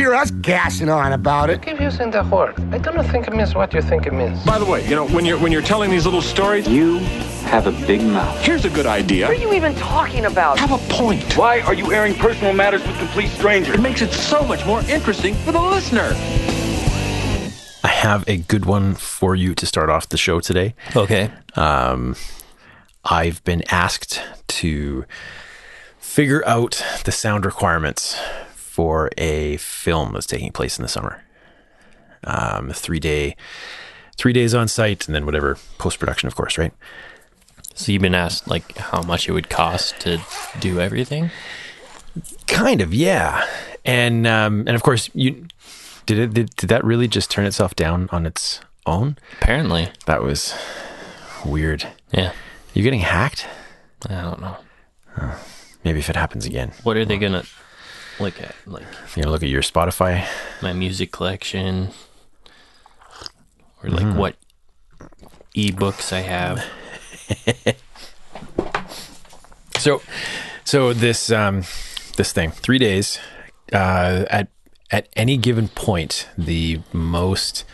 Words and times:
hear 0.00 0.14
us 0.14 0.30
gassing 0.30 0.88
on 0.88 1.12
about 1.12 1.50
it. 1.50 1.60
Keep 1.60 1.78
using 1.78 2.10
the 2.10 2.22
word. 2.24 2.54
I 2.72 2.78
do 2.78 2.90
not 2.92 3.04
think 3.12 3.28
it 3.28 3.34
means 3.34 3.54
what 3.54 3.74
you 3.74 3.82
think 3.82 4.06
it 4.06 4.14
means. 4.14 4.42
By 4.46 4.58
the 4.58 4.64
way, 4.64 4.82
you 4.88 4.96
know, 4.96 5.06
when 5.08 5.26
you're 5.26 5.38
when 5.38 5.52
you're 5.52 5.60
telling 5.74 5.90
these 5.90 6.06
little 6.06 6.22
stories, 6.22 6.66
You 6.66 7.00
have 7.54 7.66
a 7.66 7.72
big 7.86 8.00
mouth. 8.02 8.40
here's 8.40 8.64
a 8.64 8.70
good 8.70 8.86
idea. 8.86 9.26
What 9.28 9.36
are 9.36 9.40
you 9.40 9.52
even 9.52 9.74
talking 9.74 10.24
about? 10.24 10.58
Have 10.58 10.72
a 10.72 10.78
point. 10.94 11.36
Why 11.36 11.60
are 11.60 11.74
you 11.74 11.92
airing 11.92 12.14
personal 12.14 12.54
matters 12.54 12.82
with 12.86 12.96
complete 12.98 13.28
strangers? 13.28 13.74
It 13.74 13.82
makes 13.82 14.00
it 14.00 14.10
so 14.12 14.42
much 14.42 14.64
more 14.64 14.80
interesting 14.88 15.34
for 15.34 15.52
the 15.52 15.60
listener. 15.60 16.12
I 17.84 17.88
have 17.88 18.24
a 18.26 18.38
good 18.38 18.64
one 18.64 18.94
for 18.94 19.34
you 19.34 19.54
to 19.54 19.66
start 19.66 19.90
off 19.90 20.08
the 20.08 20.16
show 20.16 20.40
today. 20.40 20.74
Okay. 20.96 21.30
Um, 21.56 22.16
I've 23.04 23.44
been 23.44 23.62
asked 23.70 24.22
to 24.60 25.04
figure 25.98 26.42
out 26.46 26.82
the 27.04 27.12
sound 27.12 27.44
requirements 27.44 28.18
for 28.70 29.10
a 29.18 29.56
film 29.56 30.12
that's 30.12 30.26
taking 30.26 30.52
place 30.52 30.78
in 30.78 30.84
the 30.84 30.88
summer. 30.88 31.24
Um, 32.22 32.70
a 32.70 32.72
three 32.74 33.00
day, 33.00 33.34
three 34.16 34.32
days 34.32 34.54
on 34.54 34.68
site, 34.68 35.08
and 35.08 35.14
then 35.14 35.26
whatever 35.26 35.58
post 35.78 35.98
production, 35.98 36.28
of 36.28 36.36
course, 36.36 36.56
right? 36.56 36.72
So 37.74 37.90
you've 37.90 38.00
been 38.02 38.14
asked 38.14 38.46
like 38.46 38.76
how 38.76 39.02
much 39.02 39.28
it 39.28 39.32
would 39.32 39.50
cost 39.50 39.98
to 40.02 40.20
do 40.60 40.80
everything? 40.80 41.30
Kind 42.46 42.80
of, 42.80 42.94
yeah. 42.94 43.44
And 43.84 44.24
um, 44.24 44.60
and 44.60 44.76
of 44.76 44.84
course, 44.84 45.10
you 45.14 45.48
did 46.06 46.18
it. 46.18 46.32
Did, 46.34 46.54
did 46.54 46.70
that 46.70 46.84
really 46.84 47.08
just 47.08 47.28
turn 47.28 47.46
itself 47.46 47.74
down 47.74 48.08
on 48.12 48.24
its 48.24 48.60
own? 48.86 49.16
Apparently. 49.40 49.88
That 50.06 50.22
was 50.22 50.54
weird. 51.44 51.88
Yeah. 52.12 52.32
you're 52.72 52.84
getting 52.84 53.00
hacked? 53.00 53.48
I 54.08 54.20
don't 54.22 54.40
know. 54.40 54.56
Maybe 55.84 55.98
if 55.98 56.08
it 56.08 56.16
happens 56.16 56.46
again. 56.46 56.70
What 56.84 56.96
are 56.96 57.04
they 57.04 57.18
gonna 57.18 57.44
look 58.20 58.40
at? 58.40 58.54
Like 58.66 58.84
You 59.16 59.22
know, 59.22 59.30
look 59.30 59.42
at 59.42 59.48
your 59.48 59.62
Spotify. 59.62 60.26
my 60.62 60.72
music 60.72 61.10
collection, 61.12 61.90
or 63.82 63.90
like 63.90 64.16
what 64.16 64.36
ebooks 65.56 66.12
I 66.12 66.20
have. 66.20 66.64
So, 69.80 70.02
so 70.64 70.92
this 70.92 71.32
um, 71.32 71.62
this 72.16 72.32
thing, 72.32 72.50
three 72.50 72.78
days. 72.78 73.18
Uh, 73.72 74.26
at 74.28 74.48
at 74.90 75.08
any 75.16 75.38
given 75.38 75.68
point, 75.68 76.28
the 76.36 76.80
most 76.92 77.64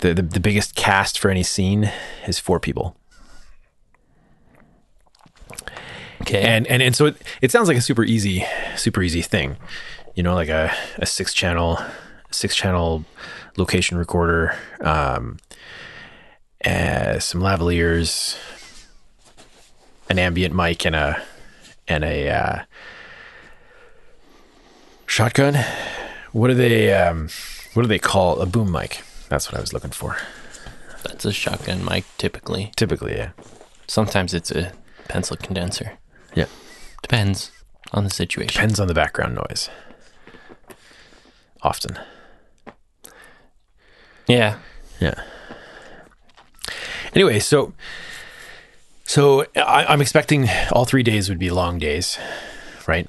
the, 0.00 0.12
the 0.12 0.22
the 0.22 0.40
biggest 0.40 0.74
cast 0.74 1.20
for 1.20 1.30
any 1.30 1.44
scene 1.44 1.92
is 2.26 2.40
four 2.40 2.58
people. 2.58 2.96
Okay. 6.26 6.42
and 6.42 6.66
and 6.66 6.82
and 6.82 6.96
so 6.96 7.06
it, 7.06 7.16
it 7.40 7.50
sounds 7.52 7.68
like 7.68 7.76
a 7.76 7.80
super 7.80 8.02
easy 8.02 8.44
super 8.74 9.00
easy 9.00 9.22
thing 9.22 9.56
you 10.16 10.22
know 10.24 10.34
like 10.34 10.48
a, 10.48 10.74
a 10.98 11.06
six 11.06 11.32
channel 11.32 11.78
six 12.32 12.56
channel 12.56 13.04
location 13.56 13.96
recorder 13.96 14.56
um 14.80 15.38
uh, 16.64 17.20
some 17.20 17.40
lavaliers 17.40 18.36
an 20.10 20.18
ambient 20.18 20.52
mic 20.52 20.84
and 20.84 20.96
a 20.96 21.22
and 21.86 22.02
a 22.02 22.28
uh, 22.28 22.62
shotgun 25.06 25.54
what 26.32 26.48
do 26.48 26.54
they 26.54 26.92
um 26.92 27.28
what 27.74 27.82
do 27.82 27.88
they 27.88 27.98
call 28.00 28.40
a 28.40 28.46
boom 28.46 28.70
mic 28.72 29.02
that's 29.28 29.46
what 29.46 29.56
i 29.56 29.60
was 29.60 29.72
looking 29.72 29.90
for 29.92 30.16
That's 31.04 31.24
a 31.24 31.32
shotgun 31.32 31.84
mic 31.84 32.04
typically. 32.18 32.72
typically 32.76 33.14
yeah 33.16 33.30
Sometimes 33.88 34.34
it's 34.34 34.50
a 34.50 34.72
pencil 35.06 35.36
condenser. 35.36 35.92
Yeah 36.36 36.46
Depends 37.02 37.50
on 37.92 38.04
the 38.04 38.10
situation. 38.10 38.52
depends 38.52 38.78
on 38.80 38.86
the 38.88 38.94
background 38.94 39.34
noise 39.34 39.68
often 41.62 41.98
Yeah. 44.28 44.58
Yeah. 45.00 45.20
Anyway, 47.14 47.38
so 47.38 47.72
so 49.04 49.46
I, 49.56 49.86
I'm 49.86 50.00
expecting 50.00 50.48
all 50.72 50.84
three 50.84 51.02
days 51.02 51.28
would 51.28 51.38
be 51.38 51.50
long 51.50 51.78
days, 51.78 52.18
right? 52.86 53.08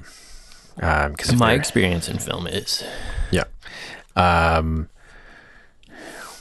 Um, 0.80 1.12
because 1.14 1.34
My 1.36 1.54
experience 1.54 2.08
in 2.08 2.20
film 2.20 2.46
is 2.48 2.84
yeah. 3.32 3.46
Um, 4.16 4.90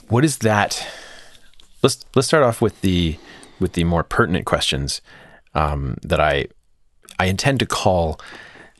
what 0.09 0.23
is 0.23 0.37
that? 0.39 0.87
Let's 1.83 2.05
let's 2.15 2.27
start 2.27 2.43
off 2.43 2.61
with 2.61 2.79
the 2.81 3.17
with 3.59 3.73
the 3.73 3.83
more 3.83 4.03
pertinent 4.03 4.45
questions 4.45 5.01
um, 5.55 5.97
that 6.03 6.19
I 6.19 6.47
I 7.19 7.25
intend 7.25 7.59
to 7.59 7.65
call 7.65 8.19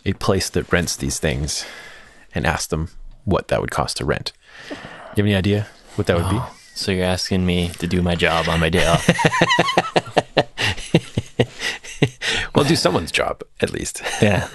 a 0.06 0.14
place 0.14 0.50
that 0.52 0.72
rents 0.72 0.96
these 0.96 1.20
things 1.20 1.66
and 2.34 2.46
ask 2.46 2.70
them 2.70 2.90
what 3.25 3.48
that 3.50 3.62
would 3.62 3.72
cost 3.72 3.98
to 3.98 4.06
rent. 4.06 4.31
You 4.70 4.75
have 5.18 5.25
any 5.25 5.36
idea 5.36 5.68
what 5.96 6.08
that 6.08 6.18
would 6.18 6.30
be? 6.30 6.40
so 6.75 6.92
you're 6.92 7.06
asking 7.06 7.46
me 7.46 7.70
to 7.80 7.88
do 7.88 8.02
my 8.02 8.16
job 8.16 8.48
on 8.48 8.59
my 8.59 8.70
day 8.70 8.86
off. 8.86 9.08
Well, 12.56 12.66
do 12.66 12.75
someone's 12.75 13.12
job 13.12 13.44
at 13.62 13.72
least. 13.72 14.02
yeah. 14.20 14.48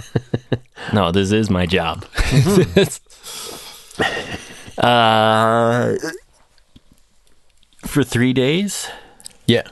No, 0.93 1.13
this 1.13 1.31
is 1.31 1.49
my 1.49 1.67
job. 1.67 2.05
uh 4.79 5.95
for 7.87 8.03
3 8.03 8.33
days? 8.33 8.89
Yeah. 9.47 9.69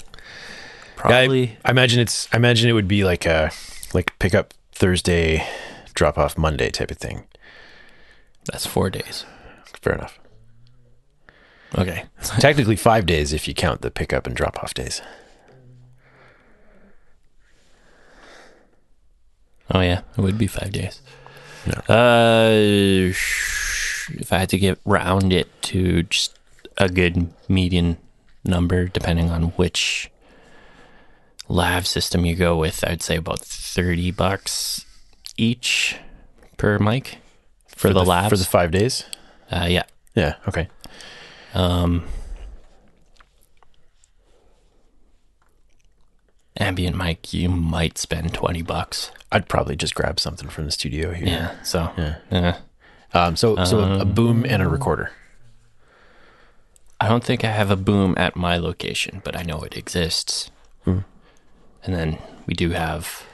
Probably 0.94 1.56
I, 1.64 1.68
I 1.68 1.70
imagine 1.72 1.98
it's. 1.98 2.28
I 2.32 2.36
imagine 2.36 2.70
it 2.70 2.74
would 2.74 2.86
be 2.86 3.02
like 3.02 3.26
a 3.26 3.50
like 3.94 4.18
pick 4.18 4.34
up 4.34 4.54
Thursday, 4.72 5.46
drop 5.94 6.16
off 6.18 6.38
Monday 6.38 6.70
type 6.70 6.90
of 6.90 6.98
thing. 6.98 7.24
that's 8.46 8.66
4 8.66 8.90
days. 8.90 9.24
Fair 9.82 9.94
enough. 9.94 10.18
Okay. 11.78 12.04
Technically 12.38 12.76
five 12.76 13.06
days 13.06 13.32
if 13.32 13.46
you 13.46 13.54
count 13.54 13.80
the 13.82 13.90
pick 13.90 14.12
up 14.12 14.26
and 14.26 14.34
drop 14.36 14.62
off 14.62 14.74
days. 14.74 15.00
Oh 19.72 19.80
yeah, 19.80 20.00
it 20.16 20.20
would 20.20 20.38
be 20.38 20.46
5 20.46 20.72
days. 20.72 21.00
Uh 21.88 23.12
sh- 23.12 24.10
if 24.14 24.32
I 24.32 24.38
had 24.38 24.48
to 24.48 24.58
get 24.58 24.80
round 24.84 25.32
it 25.32 25.48
to 25.62 26.02
just 26.04 26.38
a 26.78 26.88
good 26.88 27.32
median 27.48 27.98
number 28.44 28.86
depending 28.88 29.30
on 29.30 29.44
which 29.60 30.10
lav 31.50 31.86
system 31.86 32.24
you 32.24 32.36
go 32.36 32.56
with, 32.56 32.84
I'd 32.86 33.02
say 33.02 33.16
about 33.16 33.40
30 33.40 34.12
bucks 34.12 34.84
each 35.36 35.96
per 36.56 36.78
mic 36.78 37.18
for, 37.66 37.92
the, 37.92 38.04
lavs. 38.04 38.28
for 38.30 38.36
the 38.36 38.44
five 38.44 38.70
days. 38.70 39.04
uh, 39.50 39.66
yeah. 39.68 39.82
Yeah. 40.14 40.34
Okay. 40.48 40.68
Um, 41.54 42.04
ambient 46.58 46.96
mic, 46.96 47.32
you 47.32 47.48
might 47.48 47.98
spend 47.98 48.34
20 48.34 48.62
bucks. 48.62 49.10
I'd 49.32 49.48
probably 49.48 49.76
just 49.76 49.94
grab 49.94 50.18
something 50.20 50.48
from 50.48 50.66
the 50.66 50.70
studio 50.72 51.12
here. 51.12 51.28
Yeah. 51.28 51.62
So, 51.62 51.90
Yeah. 51.96 52.16
yeah. 52.30 52.56
Um. 53.12 53.34
So 53.34 53.56
so 53.64 53.80
a 54.00 54.04
boom 54.04 54.44
and 54.48 54.62
a 54.62 54.68
recorder. 54.68 55.10
I 57.00 57.08
don't 57.08 57.24
think 57.24 57.44
I 57.44 57.50
have 57.50 57.68
a 57.70 57.76
boom 57.76 58.14
at 58.16 58.36
my 58.36 58.56
location, 58.56 59.20
but 59.24 59.34
I 59.36 59.42
know 59.42 59.62
it 59.62 59.76
exists. 59.76 60.50
And 61.84 61.94
then 61.94 62.18
we 62.46 62.54
do 62.54 62.70
have 62.70 63.24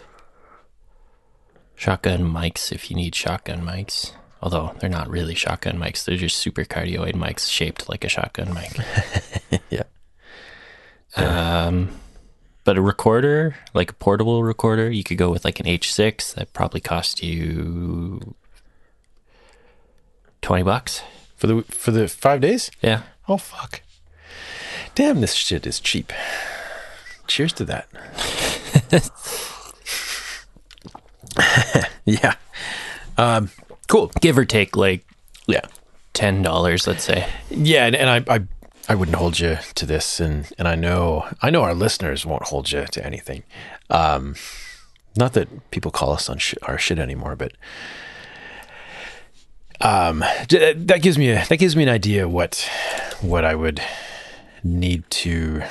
shotgun 1.74 2.20
mics 2.20 2.72
if 2.72 2.90
you 2.90 2.96
need 2.96 3.14
shotgun 3.14 3.62
mics. 3.62 4.12
Although 4.42 4.74
they're 4.78 4.90
not 4.90 5.08
really 5.08 5.34
shotgun 5.34 5.78
mics, 5.78 6.04
they're 6.04 6.16
just 6.16 6.36
super 6.36 6.64
cardioid 6.64 7.14
mics 7.14 7.50
shaped 7.50 7.88
like 7.88 8.04
a 8.04 8.08
shotgun 8.08 8.54
mic. 8.54 8.72
Yeah. 9.70 9.84
Um, 11.16 11.90
but 12.64 12.76
a 12.76 12.82
recorder, 12.82 13.56
like 13.72 13.90
a 13.90 13.94
portable 13.94 14.44
recorder, 14.44 14.90
you 14.90 15.02
could 15.02 15.16
go 15.16 15.30
with 15.30 15.44
like 15.44 15.60
an 15.60 15.66
H6 15.66 16.34
that 16.34 16.52
probably 16.52 16.80
cost 16.80 17.22
you 17.22 18.34
20 20.42 20.62
bucks. 20.64 21.02
For 21.36 21.46
the 21.46 21.62
for 21.62 21.90
the 21.90 22.08
five 22.08 22.40
days. 22.40 22.70
Yeah. 22.80 23.02
Oh 23.28 23.36
fuck. 23.36 23.82
Damn, 24.94 25.20
this 25.20 25.34
shit 25.34 25.66
is 25.66 25.80
cheap. 25.80 26.12
Cheers 27.26 27.52
to 27.54 27.64
that. 27.64 27.88
yeah. 32.04 32.34
Um, 33.18 33.50
Cool. 33.88 34.10
give 34.20 34.36
or 34.36 34.44
take 34.44 34.76
like 34.76 35.04
Yeah. 35.46 35.60
ten 36.12 36.42
dollars, 36.42 36.86
let's 36.86 37.04
say. 37.04 37.26
Yeah, 37.50 37.86
and, 37.86 37.96
and 37.96 38.10
I, 38.28 38.34
I 38.34 38.40
I 38.88 38.94
wouldn't 38.94 39.16
hold 39.16 39.38
you 39.38 39.58
to 39.74 39.86
this, 39.86 40.20
and 40.20 40.50
and 40.58 40.66
I 40.68 40.74
know 40.74 41.26
I 41.42 41.50
know 41.50 41.62
our 41.62 41.74
listeners 41.74 42.26
won't 42.26 42.44
hold 42.44 42.70
you 42.72 42.84
to 42.86 43.06
anything. 43.06 43.42
Um, 43.90 44.34
not 45.16 45.32
that 45.34 45.70
people 45.70 45.90
call 45.90 46.12
us 46.12 46.28
on 46.28 46.38
sh- 46.38 46.54
our 46.62 46.78
shit 46.78 46.98
anymore, 46.98 47.36
but 47.36 47.52
um, 49.80 50.20
that 50.48 50.98
gives 51.02 51.16
me 51.18 51.30
a, 51.30 51.44
that 51.48 51.58
gives 51.58 51.76
me 51.76 51.82
an 51.84 51.88
idea 51.88 52.28
what 52.28 52.68
what 53.20 53.44
I 53.44 53.54
would 53.54 53.80
need 54.64 55.08
to 55.10 55.62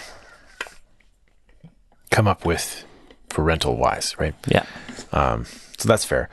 come 2.11 2.27
up 2.27 2.45
with 2.45 2.85
for 3.29 3.43
rental 3.43 3.75
wise, 3.77 4.15
right? 4.17 4.35
Yeah. 4.47 4.65
Um, 5.11 5.45
so 5.77 5.87
that's 5.87 6.05
fair. 6.05 6.29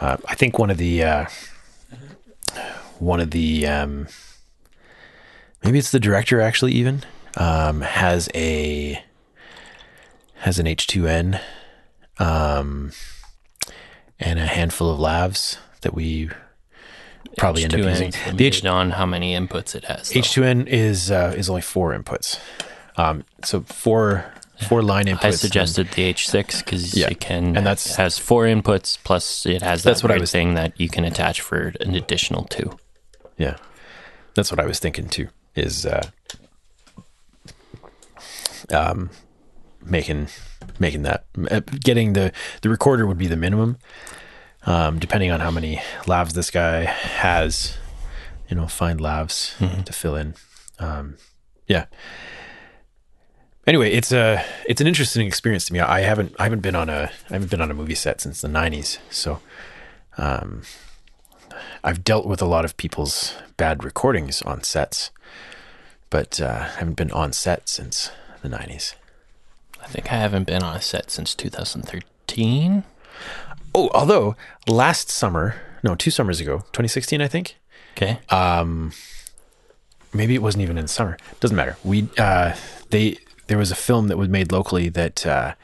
Uh, 0.00 0.16
I 0.28 0.34
think 0.34 0.58
one 0.58 0.70
of 0.70 0.78
the 0.78 1.02
uh, 1.02 1.26
one 2.98 3.20
of 3.20 3.30
the 3.30 3.66
um, 3.66 4.08
maybe 5.64 5.78
it's 5.78 5.90
the 5.90 6.00
director 6.00 6.40
actually 6.40 6.72
even 6.72 7.02
um, 7.36 7.80
has 7.80 8.28
a 8.34 9.02
has 10.36 10.58
an 10.58 10.66
H 10.66 10.86
two 10.86 11.06
N 11.06 11.40
um, 12.18 12.92
and 14.20 14.38
a 14.38 14.46
handful 14.46 14.90
of 14.90 14.98
lavs 14.98 15.58
that 15.80 15.94
we 15.94 16.30
probably 17.36 17.64
end 17.64 17.74
up 17.74 17.80
H2N 17.80 17.88
using. 17.90 18.36
The 18.36 18.46
H 18.46 18.64
on 18.64 18.90
how 18.92 19.06
many 19.06 19.34
inputs 19.34 19.74
it 19.74 19.84
has. 19.84 20.10
though. 20.10 20.18
H 20.18 20.32
two 20.32 20.44
N 20.44 20.66
is 20.66 21.10
uh, 21.10 21.34
is 21.36 21.48
only 21.48 21.62
four 21.62 21.96
inputs. 21.98 22.38
Um, 22.96 23.24
so 23.44 23.60
four 23.62 24.32
four 24.68 24.82
line 24.82 25.04
inputs. 25.06 25.24
I 25.24 25.30
suggested 25.32 25.88
the 25.92 26.12
H6 26.12 26.64
because 26.64 26.94
Yeah, 26.96 27.08
it 27.10 27.20
can 27.20 27.56
and 27.56 27.66
that's- 27.66 27.90
it 27.92 27.96
has 27.96 28.18
four 28.18 28.44
inputs 28.44 28.98
plus 29.04 29.44
it 29.46 29.62
has 29.62 29.82
that 29.82 29.90
That's 29.90 30.02
what 30.02 30.12
I 30.12 30.18
was- 30.18 30.32
thing 30.32 30.54
that 30.54 30.72
you 30.80 30.88
can 30.88 31.04
attach 31.04 31.40
for 31.40 31.72
an 31.80 31.94
additional 31.94 32.44
two. 32.44 32.78
Yeah, 33.36 33.56
that's 34.34 34.50
what 34.50 34.58
I 34.60 34.64
was 34.66 34.78
thinking 34.78 35.08
too. 35.08 35.28
Is 35.54 35.84
uh, 35.86 36.08
um, 38.70 39.10
making 39.84 40.28
making 40.78 41.02
that 41.02 41.26
uh, 41.50 41.60
getting 41.80 42.12
the 42.14 42.32
the 42.62 42.68
recorder 42.68 43.06
would 43.06 43.18
be 43.18 43.26
the 43.26 43.36
minimum. 43.36 43.78
Um, 44.64 44.98
depending 44.98 45.30
on 45.30 45.38
how 45.38 45.52
many 45.52 45.76
lavs 46.06 46.32
this 46.32 46.50
guy 46.50 46.82
has, 46.86 47.76
you 48.48 48.56
know, 48.56 48.66
find 48.66 48.98
lavs 49.00 49.54
to 49.84 49.92
fill 49.92 50.16
in. 50.16 50.34
Um, 50.80 51.18
yeah. 51.68 51.84
Anyway, 53.66 53.90
it's 53.90 54.12
a 54.12 54.44
it's 54.66 54.80
an 54.80 54.86
interesting 54.86 55.26
experience 55.26 55.64
to 55.66 55.72
me. 55.72 55.80
I 55.80 56.00
haven't 56.00 56.34
I 56.38 56.44
haven't 56.44 56.60
been 56.60 56.76
on 56.76 56.88
a 56.88 57.10
I 57.30 57.32
haven't 57.32 57.50
been 57.50 57.60
on 57.60 57.70
a 57.70 57.74
movie 57.74 57.96
set 57.96 58.20
since 58.20 58.40
the 58.40 58.48
'90s, 58.48 58.98
so 59.10 59.40
um, 60.16 60.62
I've 61.82 62.04
dealt 62.04 62.26
with 62.26 62.40
a 62.40 62.46
lot 62.46 62.64
of 62.64 62.76
people's 62.76 63.34
bad 63.56 63.82
recordings 63.82 64.40
on 64.42 64.62
sets, 64.62 65.10
but 66.10 66.40
uh, 66.40 66.64
haven't 66.64 66.94
been 66.94 67.10
on 67.10 67.32
set 67.32 67.68
since 67.68 68.12
the 68.42 68.48
'90s. 68.48 68.94
I 69.82 69.88
think 69.88 70.12
I 70.12 70.16
haven't 70.16 70.44
been 70.44 70.62
on 70.62 70.76
a 70.76 70.80
set 70.80 71.10
since 71.10 71.34
2013. 71.34 72.84
Oh, 73.74 73.90
although 73.94 74.34
last 74.66 75.10
summer, 75.10 75.54
no, 75.82 75.94
two 75.94 76.10
summers 76.10 76.40
ago, 76.40 76.58
2016, 76.72 77.20
I 77.20 77.28
think. 77.28 77.56
Okay. 77.96 78.18
Um, 78.30 78.92
maybe 80.12 80.34
it 80.34 80.42
wasn't 80.42 80.62
even 80.62 80.78
in 80.78 80.88
summer. 80.88 81.16
Doesn't 81.40 81.56
matter. 81.56 81.76
We 81.84 82.08
uh, 82.18 82.56
they 82.90 83.18
there 83.46 83.58
was 83.58 83.70
a 83.70 83.76
film 83.76 84.08
that 84.08 84.16
was 84.18 84.28
made 84.28 84.52
locally 84.52 84.88
that 84.90 85.26
uh, 85.26 85.54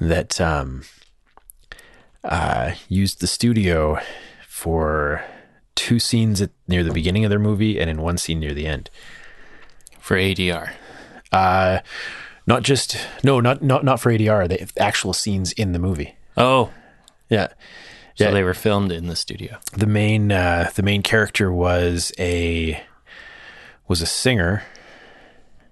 that 0.00 0.40
um, 0.40 0.82
uh, 2.24 2.72
used 2.88 3.20
the 3.20 3.26
studio 3.26 3.98
for 4.48 5.24
two 5.74 5.98
scenes 5.98 6.40
at, 6.40 6.50
near 6.66 6.82
the 6.82 6.92
beginning 6.92 7.24
of 7.24 7.30
their 7.30 7.38
movie 7.38 7.78
and 7.78 7.88
in 7.90 8.00
one 8.00 8.18
scene 8.18 8.40
near 8.40 8.54
the 8.54 8.66
end. 8.66 8.90
for 10.00 10.16
ADR. 10.16 10.72
Uh, 11.32 11.80
not 12.46 12.62
just 12.62 12.96
no, 13.24 13.40
not 13.40 13.62
not 13.62 13.84
not 13.84 14.00
for 14.00 14.10
ADR. 14.12 14.48
The 14.48 14.70
actual 14.80 15.12
scenes 15.12 15.52
in 15.52 15.72
the 15.72 15.78
movie. 15.78 16.14
Oh, 16.36 16.70
Yeah, 17.28 17.48
so 18.14 18.24
Yeah. 18.26 18.30
they 18.30 18.42
were 18.44 18.54
filmed 18.54 18.92
in 18.92 19.08
the 19.08 19.16
studio. 19.16 19.58
the 19.72 19.86
main 19.86 20.30
uh, 20.30 20.70
the 20.74 20.82
main 20.82 21.02
character 21.02 21.52
was 21.52 22.12
a 22.18 22.80
was 23.88 24.00
a 24.00 24.06
singer, 24.06 24.62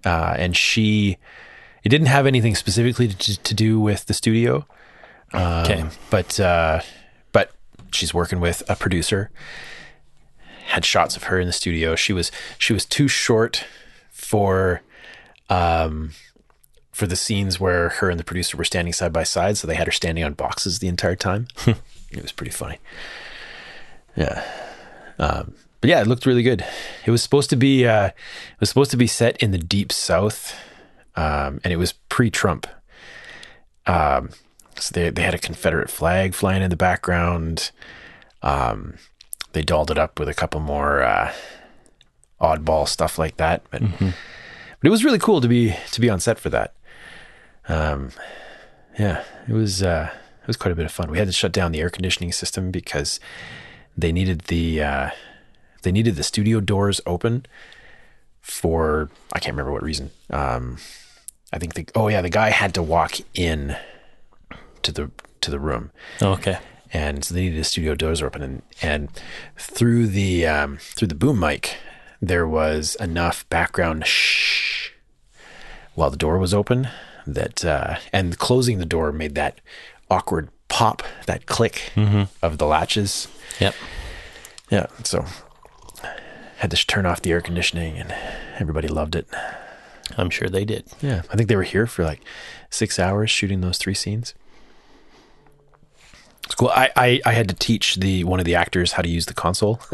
uh, 0.05 0.35
and 0.39 0.57
she 0.57 1.19
it 1.83 1.89
didn't 1.91 2.07
have 2.09 2.27
anything 2.27 2.55
specifically 2.55 3.09
to, 3.09 3.43
to 3.43 3.55
do 3.55 3.79
with 3.81 4.07
the 4.07 4.15
studio, 4.15 4.67
Okay. 5.35 5.85
but 6.11 6.39
uh, 6.41 6.81
but 7.33 7.51
she's 7.93 8.15
working 8.15 8.41
with 8.41 8.63
a 8.69 8.77
producer. 8.77 9.31
Had 10.67 10.85
shots 10.85 11.15
of 11.17 11.25
her 11.25 11.39
in 11.39 11.47
the 11.47 11.53
studio. 11.53 11.95
She 11.95 12.13
was 12.13 12.33
she 12.59 12.73
was 12.73 12.87
too 12.87 13.07
short 13.09 13.65
for 14.11 14.81
um 15.51 16.13
for 16.91 17.07
the 17.07 17.17
scenes 17.17 17.59
where 17.61 17.89
her 17.91 18.09
and 18.09 18.19
the 18.19 18.25
producer 18.25 18.57
were 18.57 18.65
standing 18.65 18.93
side 18.95 19.13
by 19.13 19.25
side, 19.25 19.57
so 19.59 19.67
they 19.67 19.75
had 19.75 19.87
her 19.87 19.93
standing 19.93 20.25
on 20.25 20.33
boxes 20.33 20.79
the 20.79 20.89
entire 20.89 21.17
time. 21.17 21.49
it 21.67 22.23
was 22.23 22.33
pretty 22.33 22.53
funny. 22.53 22.79
Yeah. 24.17 24.43
Um, 25.19 25.55
but 25.85 25.91
yeah, 25.91 26.01
it 26.01 26.07
looked 26.07 26.25
really 26.25 26.43
good. 26.43 26.65
It 27.05 27.11
was 27.11 27.23
supposed 27.23 27.51
to 27.51 27.57
be 27.57 27.87
uh, 27.87 28.07
it 28.07 28.15
was 28.59 28.71
supposed 28.71 28.91
to 28.93 28.97
be 28.97 29.07
set 29.07 29.37
in 29.43 29.51
the 29.51 29.59
deep 29.59 29.93
south, 29.93 30.59
um, 31.15 31.61
and 31.63 31.75
it 31.75 31.77
was 31.77 31.93
pre-Trump. 32.09 32.67
Um, 33.87 34.31
so 34.77 34.95
they 34.95 35.11
they 35.11 35.21
had 35.21 35.35
a 35.35 35.39
Confederate 35.39 35.91
flag 35.91 36.33
flying 36.33 36.63
in 36.63 36.71
the 36.71 36.77
background. 36.77 37.71
Um, 38.43 38.95
they 39.53 39.61
dolled 39.61 39.91
it 39.91 39.99
up 39.99 40.19
with 40.19 40.27
a 40.27 40.33
couple 40.33 40.59
more 40.59 41.03
uh, 41.03 41.35
oddball 42.41 42.89
stuff 42.89 43.19
like 43.19 43.37
that, 43.37 43.63
but 43.71 43.83
but 44.01 44.87
it 44.87 44.91
was 44.91 45.05
really 45.05 45.19
cool 45.19 45.43
to 45.43 45.49
be 45.49 45.77
to 45.93 46.01
be 46.01 46.09
on 46.09 46.19
set 46.19 46.39
for 46.39 46.49
that. 46.49 46.73
Um, 47.69 48.09
yeah, 48.99 49.23
it 49.47 49.53
was 49.53 49.83
uh, 49.83 50.09
it 50.41 50.47
was 50.47 50.57
quite 50.57 50.73
a 50.73 50.77
bit 50.77 50.87
of 50.87 50.93
fun. 50.93 51.11
We 51.11 51.19
had 51.19 51.29
to 51.29 51.33
shut 51.35 51.53
down 51.53 51.73
the 51.73 51.83
air 51.83 51.91
conditioning 51.91 52.33
system 52.33 52.71
because 52.71 53.21
they 53.99 54.13
needed 54.13 54.45
the 54.47 54.83
uh, 54.83 55.11
they 55.85 55.93
needed 55.93 56.17
the 56.17 56.23
studio 56.23 56.61
doors 56.61 57.01
open 57.07 57.47
for 58.41 59.09
I 59.33 59.39
can't 59.39 59.55
remember 59.55 59.73
what 59.73 59.83
reason. 59.83 60.11
Um, 60.31 60.79
I 61.53 61.59
think 61.59 61.75
the 61.75 61.87
oh 61.95 62.09
yeah 62.09 62.21
the 62.21 62.31
guy 62.31 62.51
had 62.51 62.75
to 62.75 62.83
walk 62.83 63.17
in 63.35 63.77
to 64.83 64.93
the 64.93 65.11
to 65.41 65.51
the 65.51 65.61
room 65.61 65.91
Okay. 66.21 66.59
and 66.93 67.25
so 67.25 67.35
they 67.35 67.43
needed 67.43 67.61
the 67.61 67.65
studio 67.65 67.95
doors 67.95 68.23
open 68.23 68.43
and 68.43 68.63
and 68.83 69.09
through 69.57 70.09
the 70.09 70.47
um, 70.47 70.79
through 70.79 71.09
the 71.09 71.15
boom 71.15 71.39
mic 71.39 71.77
there 72.21 72.47
was 72.49 72.97
enough 72.97 73.49
background 73.51 74.07
shh 74.07 74.91
while 75.95 76.11
the 76.11 76.17
door 76.17 76.39
was 76.39 76.53
open 76.55 76.89
that 77.27 77.65
uh, 77.65 77.97
and 78.13 78.39
closing 78.39 78.79
the 78.79 78.87
door 78.87 79.13
made 79.13 79.35
that 79.35 79.61
awkward 80.11 80.49
pop 80.69 81.03
that 81.27 81.47
click 81.47 81.93
of 82.43 82.59
the 82.59 82.67
latches 82.67 83.29
Yep. 83.61 83.75
yeah 84.71 84.87
so 85.05 85.25
had 86.65 86.71
to 86.71 86.87
turn 86.87 87.07
off 87.07 87.23
the 87.23 87.33
air 87.33 87.41
conditioning 87.41 87.99
and 87.99 88.15
everybody 88.59 88.89
loved 88.89 89.15
it 89.15 89.27
I'm 90.19 90.31
sure 90.31 90.49
they 90.49 90.65
did. 90.65 90.85
yeah 91.01 91.23
I 91.31 91.37
think 91.37 91.49
they 91.49 91.57
were 91.57 91.63
here 91.63 91.87
for 91.87 92.05
like 92.05 92.21
six 92.71 92.99
hours 92.99 93.31
shooting 93.31 93.61
those 93.61 93.79
three 93.79 93.95
scenes 93.95 94.35
it's 96.45 96.55
cool. 96.55 96.69
I, 96.69 96.91
I, 96.95 97.21
I 97.25 97.33
had 97.33 97.49
to 97.49 97.55
teach 97.55 97.97
the 97.97 98.25
one 98.25 98.39
of 98.39 98.45
the 98.45 98.55
actors 98.55 98.93
how 98.93 99.03
to 99.03 99.09
use 99.09 99.27
the 99.27 99.35
console. 99.35 99.81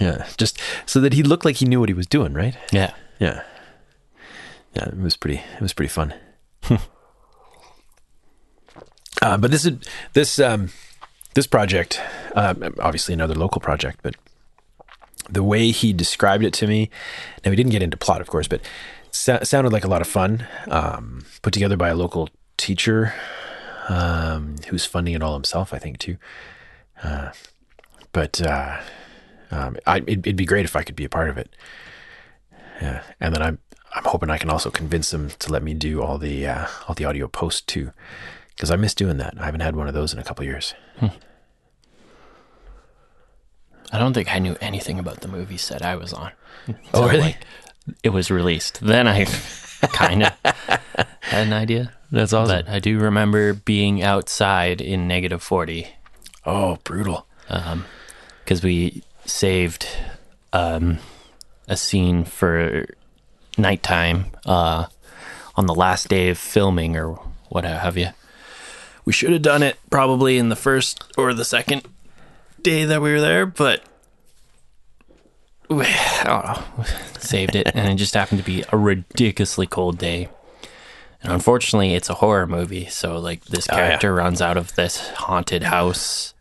yeah, 0.00 0.26
just 0.38 0.58
so 0.86 1.00
that 1.00 1.12
he 1.12 1.22
looked 1.22 1.44
like 1.44 1.56
he 1.56 1.66
knew 1.66 1.80
what 1.80 1.90
he 1.90 1.94
was 1.94 2.06
doing, 2.06 2.32
right? 2.32 2.56
Yeah. 2.72 2.94
Yeah, 3.20 3.42
yeah. 4.74 4.88
It 4.88 4.98
was 4.98 5.16
pretty. 5.16 5.42
It 5.56 5.60
was 5.60 5.72
pretty 5.72 5.90
fun. 5.90 6.14
uh, 9.20 9.36
but 9.36 9.50
this 9.50 9.66
is 9.66 9.76
this 10.14 10.38
um, 10.38 10.70
this 11.34 11.46
project, 11.46 12.00
um, 12.34 12.74
obviously 12.80 13.12
another 13.12 13.34
local 13.34 13.60
project, 13.60 14.00
but 14.02 14.14
the 15.28 15.42
way 15.42 15.70
he 15.70 15.92
described 15.92 16.44
it 16.44 16.52
to 16.54 16.66
me, 16.66 16.90
now 17.44 17.50
we 17.50 17.56
didn't 17.56 17.72
get 17.72 17.82
into 17.82 17.96
plot, 17.96 18.20
of 18.20 18.28
course, 18.28 18.48
but 18.48 18.60
sa- 19.10 19.42
sounded 19.42 19.72
like 19.72 19.84
a 19.84 19.88
lot 19.88 20.00
of 20.00 20.08
fun. 20.08 20.46
Um, 20.68 21.24
put 21.42 21.52
together 21.52 21.76
by 21.76 21.88
a 21.88 21.94
local 21.94 22.28
teacher 22.56 23.14
um, 23.88 24.56
who's 24.68 24.84
funding 24.84 25.14
it 25.14 25.22
all 25.22 25.34
himself, 25.34 25.72
I 25.72 25.78
think 25.78 25.98
too. 25.98 26.16
Uh, 27.02 27.30
but 28.12 28.40
uh, 28.42 28.80
um, 29.50 29.76
I, 29.86 29.98
it'd, 29.98 30.26
it'd 30.26 30.36
be 30.36 30.46
great 30.46 30.64
if 30.64 30.76
I 30.76 30.82
could 30.82 30.96
be 30.96 31.04
a 31.04 31.08
part 31.08 31.28
of 31.28 31.38
it. 31.38 31.54
Yeah, 32.80 33.02
and 33.20 33.34
then 33.34 33.42
I'm 33.42 33.58
I'm 33.94 34.04
hoping 34.04 34.30
I 34.30 34.38
can 34.38 34.50
also 34.50 34.70
convince 34.70 35.10
them 35.10 35.30
to 35.38 35.52
let 35.52 35.62
me 35.62 35.74
do 35.74 36.02
all 36.02 36.18
the 36.18 36.46
uh, 36.46 36.66
all 36.86 36.94
the 36.94 37.04
audio 37.04 37.26
post 37.28 37.66
too, 37.66 37.92
because 38.54 38.70
I 38.70 38.76
miss 38.76 38.94
doing 38.94 39.18
that. 39.18 39.34
I 39.38 39.44
haven't 39.46 39.60
had 39.60 39.76
one 39.76 39.88
of 39.88 39.94
those 39.94 40.12
in 40.12 40.18
a 40.18 40.24
couple 40.24 40.44
years. 40.44 40.74
I 43.92 43.98
don't 43.98 44.12
think 44.12 44.32
I 44.32 44.38
knew 44.38 44.56
anything 44.60 44.98
about 44.98 45.20
the 45.20 45.28
movie 45.28 45.56
set 45.56 45.82
I 45.82 45.96
was 45.96 46.12
on. 46.12 46.32
Oh, 46.92 47.06
really? 47.06 47.20
like, 47.20 47.38
it 48.02 48.10
was 48.10 48.30
released. 48.30 48.80
Then 48.82 49.08
I 49.08 49.24
kind 49.92 50.24
of 50.24 50.32
had 51.20 51.46
an 51.46 51.52
idea. 51.54 51.92
That's 52.12 52.32
awesome. 52.34 52.64
But 52.64 52.68
I 52.68 52.78
do 52.78 52.98
remember 52.98 53.54
being 53.54 54.02
outside 54.02 54.80
in 54.82 55.08
negative 55.08 55.42
40 55.42 55.88
Oh, 56.44 56.78
brutal. 56.84 57.26
because 58.44 58.62
we 58.62 59.02
saved 59.24 59.86
um, 60.52 60.98
a 61.68 61.76
scene 61.76 62.24
for 62.24 62.86
nighttime 63.56 64.26
uh, 64.46 64.86
on 65.56 65.66
the 65.66 65.74
last 65.74 66.08
day 66.08 66.28
of 66.30 66.36
filming 66.38 66.96
or 66.96 67.14
what 67.48 67.64
have 67.64 67.96
you. 67.96 68.08
We 69.06 69.12
should 69.14 69.32
have 69.32 69.42
done 69.42 69.62
it 69.62 69.78
probably 69.90 70.36
in 70.38 70.48
the 70.50 70.56
first 70.56 71.02
or 71.16 71.32
the 71.32 71.44
second 71.44 71.86
day 72.70 72.84
that 72.86 73.00
we 73.00 73.12
were 73.12 73.20
there, 73.20 73.46
but 73.46 73.82
we, 75.68 75.84
I 75.84 76.22
don't 76.24 76.44
know, 76.44 76.84
saved 77.18 77.54
it, 77.54 77.70
and 77.74 77.88
it 77.92 77.96
just 77.96 78.14
happened 78.14 78.38
to 78.40 78.44
be 78.44 78.64
a 78.72 78.76
ridiculously 78.76 79.66
cold 79.66 79.98
day. 79.98 80.28
And 81.22 81.32
unfortunately, 81.32 81.94
it's 81.94 82.08
a 82.08 82.14
horror 82.14 82.46
movie, 82.46 82.86
so 82.86 83.18
like 83.18 83.44
this 83.46 83.68
Oh, 83.70 83.76
yeah. 83.76 83.86
character 83.88 84.14
runs 84.14 84.40
out 84.40 84.56
of 84.56 84.74
this 84.76 85.08
haunted 85.10 85.64
house 85.64 86.32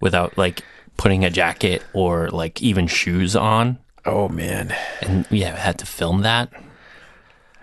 without 0.00 0.36
like 0.36 0.62
putting 0.96 1.24
a 1.24 1.30
jacket 1.30 1.82
or 1.92 2.28
like 2.30 2.62
even 2.62 2.86
shoes 2.86 3.34
on, 3.34 3.78
Oh 4.04 4.28
man. 4.28 4.74
and 5.02 5.26
yeah, 5.30 5.56
had 5.56 5.78
to 5.78 5.86
film 5.86 6.22
that. 6.22 6.50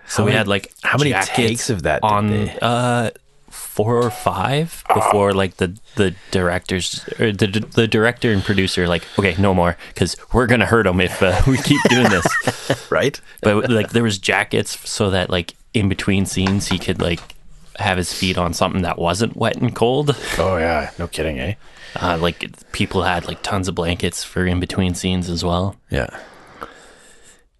So 0.08 0.22
How 0.22 0.24
we 0.24 0.30
many- 0.30 0.38
had 0.38 0.48
like 0.48 0.72
how 0.82 0.98
many 0.98 1.12
takes 1.24 1.70
of 1.70 1.82
that 1.84 2.00
on 2.02 2.32
uh 2.60 3.10
four 3.56 3.96
or 3.96 4.10
five 4.10 4.84
before 4.94 5.32
like 5.34 5.56
the 5.56 5.76
the 5.96 6.14
directors 6.30 7.04
or 7.18 7.32
the 7.32 7.46
the 7.74 7.88
director 7.88 8.32
and 8.32 8.42
producer 8.44 8.86
like 8.88 9.02
okay 9.18 9.34
no 9.38 9.52
more 9.54 9.76
because 9.88 10.16
we're 10.32 10.46
gonna 10.46 10.66
hurt 10.66 10.84
them 10.84 11.00
if 11.00 11.22
uh, 11.22 11.40
we 11.46 11.56
keep 11.58 11.80
doing 11.88 12.08
this 12.08 12.26
Right? 12.90 13.20
but 13.42 13.68
like 13.70 13.90
there 13.90 14.02
was 14.02 14.18
jackets 14.18 14.88
so 14.88 15.10
that 15.10 15.30
like 15.30 15.54
in 15.74 15.88
between 15.88 16.24
scenes 16.26 16.68
he 16.68 16.78
could 16.78 17.00
like 17.00 17.20
have 17.78 17.98
his 17.98 18.12
feet 18.12 18.38
on 18.38 18.54
something 18.54 18.82
that 18.82 18.98
wasn't 18.98 19.36
wet 19.36 19.56
and 19.56 19.74
cold 19.74 20.16
Oh 20.38 20.56
yeah. 20.56 20.90
No 20.98 21.06
kidding, 21.08 21.38
eh? 21.38 21.54
uh, 22.00 22.16
like 22.18 22.50
people 22.72 23.02
had 23.02 23.26
like 23.26 23.42
tons 23.42 23.68
of 23.68 23.74
blankets 23.74 24.24
for 24.24 24.46
in 24.46 24.60
between 24.60 24.94
scenes 24.94 25.28
as 25.28 25.44
well 25.44 25.76
Yeah. 25.90 26.08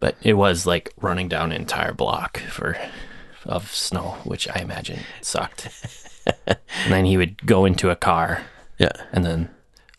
but 0.01 0.17
it 0.23 0.35
was 0.35 0.67
like 0.67 0.93
running 1.01 1.29
down 1.29 1.53
an 1.53 1.61
entire 1.61 1.93
block 1.93 2.39
for 2.39 2.77
of 3.49 3.73
snow 3.75 4.17
which 4.25 4.49
i 4.49 4.61
imagine 4.61 5.01
sucked 5.21 5.69
and 6.47 6.59
then 6.91 7.05
he 7.05 7.17
would 7.17 7.45
go 7.47 7.65
into 7.65 7.91
a 7.91 7.97
car 7.97 8.43
Yeah. 8.79 8.93
and 9.13 9.25
then 9.25 9.49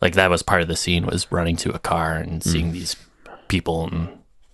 like 0.01 0.13
that 0.15 0.29
was 0.29 0.43
part 0.43 0.61
of 0.61 0.67
the 0.67 0.75
scene 0.75 1.05
was 1.05 1.31
running 1.31 1.55
to 1.57 1.71
a 1.71 1.79
car 1.79 2.13
and 2.15 2.41
mm. 2.41 2.47
seeing 2.47 2.71
these 2.71 2.95
people 3.47 3.87
and 3.87 4.09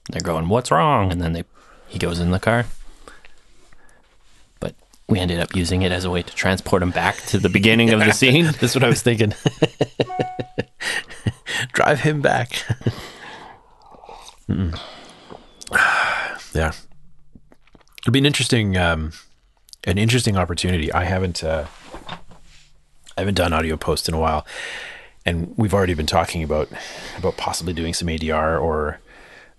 they're 0.09 0.21
going 0.21 0.49
what's 0.49 0.71
wrong 0.71 1.11
and 1.11 1.21
then 1.21 1.33
they 1.33 1.43
he 1.87 1.97
goes 1.99 2.19
in 2.19 2.31
the 2.31 2.39
car 2.39 2.65
but 4.59 4.75
we 5.07 5.19
ended 5.19 5.39
up 5.39 5.55
using 5.55 5.81
it 5.81 5.91
as 5.91 6.05
a 6.05 6.09
way 6.09 6.21
to 6.21 6.33
transport 6.35 6.81
him 6.83 6.91
back 6.91 7.17
to 7.17 7.37
the 7.39 7.49
beginning 7.49 7.91
of 7.91 7.99
the 7.99 8.11
scene 8.21 8.45
That's 8.45 8.75
what 8.75 8.83
I 8.83 8.89
was 8.89 9.01
thinking. 9.01 9.33
Drive 11.73 12.01
him 12.01 12.21
back. 12.21 12.63
Yeah. 16.53 16.71
It'll 18.03 18.11
be 18.11 18.19
an 18.19 18.25
interesting, 18.25 18.77
um, 18.77 19.13
an 19.85 19.97
interesting 19.97 20.37
opportunity. 20.37 20.91
I 20.91 21.05
haven't, 21.05 21.43
uh, 21.43 21.65
I 23.17 23.21
haven't 23.21 23.35
done 23.35 23.53
audio 23.53 23.77
post 23.77 24.07
in 24.09 24.13
a 24.13 24.19
while, 24.19 24.45
and 25.25 25.53
we've 25.57 25.73
already 25.73 25.93
been 25.93 26.05
talking 26.05 26.43
about 26.43 26.69
about 27.17 27.37
possibly 27.37 27.73
doing 27.73 27.93
some 27.93 28.07
ADR 28.07 28.61
or 28.61 28.99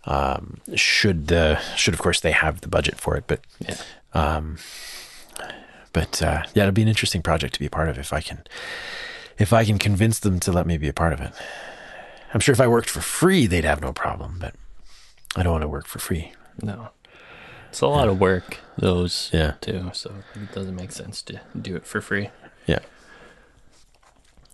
um, 0.06 0.58
should 0.74 1.28
the 1.28 1.58
should 1.76 1.94
of 1.94 2.00
course 2.00 2.20
they 2.20 2.32
have 2.32 2.60
the 2.60 2.68
budget 2.68 3.00
for 3.00 3.16
it, 3.16 3.24
but 3.26 3.40
yeah 3.60 3.76
but 5.94 6.20
uh, 6.20 6.42
yeah, 6.54 6.64
it'll 6.64 6.72
be 6.72 6.82
an 6.82 6.88
interesting 6.88 7.22
project 7.22 7.54
to 7.54 7.60
be 7.60 7.66
a 7.66 7.70
part 7.70 7.88
of 7.88 7.98
if 7.98 8.12
I 8.12 8.20
can 8.20 8.42
if 9.38 9.52
I 9.52 9.64
can 9.64 9.78
convince 9.78 10.18
them 10.18 10.38
to 10.40 10.52
let 10.52 10.66
me 10.66 10.76
be 10.76 10.88
a 10.88 10.92
part 10.92 11.14
of 11.14 11.20
it. 11.20 11.32
I'm 12.34 12.40
sure 12.40 12.52
if 12.52 12.60
I 12.60 12.66
worked 12.66 12.90
for 12.90 13.00
free, 13.00 13.46
they'd 13.46 13.64
have 13.64 13.80
no 13.80 13.92
problem, 13.92 14.36
but 14.40 14.54
I 15.36 15.42
don't 15.42 15.52
want 15.52 15.62
to 15.62 15.68
work 15.68 15.86
for 15.86 15.98
free. 15.98 16.32
no 16.60 16.90
it's 17.74 17.80
a 17.80 17.88
lot 17.88 18.06
of 18.08 18.20
work 18.20 18.58
those 18.78 19.30
Yeah. 19.32 19.54
too 19.60 19.90
so 19.92 20.14
it 20.36 20.52
doesn't 20.54 20.76
make 20.76 20.92
sense 20.92 21.22
to 21.22 21.40
do 21.60 21.74
it 21.74 21.84
for 21.86 22.00
free 22.00 22.30
Yeah. 22.66 22.78